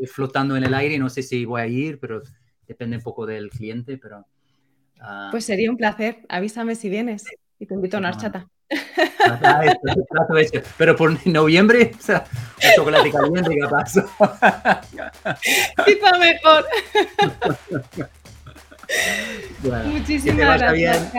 flotando 0.06 0.56
en 0.56 0.64
el 0.64 0.74
aire, 0.74 0.98
no 0.98 1.08
sé 1.08 1.22
si 1.22 1.44
voy 1.44 1.60
a 1.60 1.66
ir, 1.66 1.98
pero 1.98 2.22
depende 2.66 2.96
un 2.96 3.02
poco 3.02 3.26
del 3.26 3.50
cliente, 3.50 3.98
pero... 3.98 4.26
Ah. 5.00 5.28
Pues 5.32 5.44
sería 5.44 5.70
un 5.70 5.76
placer, 5.76 6.20
avísame 6.28 6.76
si 6.76 6.88
vienes 6.88 7.24
y 7.58 7.66
te 7.66 7.74
invito 7.74 7.96
a 7.96 8.00
una 8.00 8.10
horchata. 8.10 8.48
Pero 10.78 10.96
por 10.96 11.26
noviembre, 11.26 11.92
o 11.98 12.02
sea, 12.02 12.24
un 12.32 12.70
chocolate 12.76 13.10
caliente, 13.10 13.56
paso 13.70 14.04
Quizá 15.84 16.18
mejor. 16.18 16.66
Muchísimas 19.86 20.58
gracias. 20.58 21.12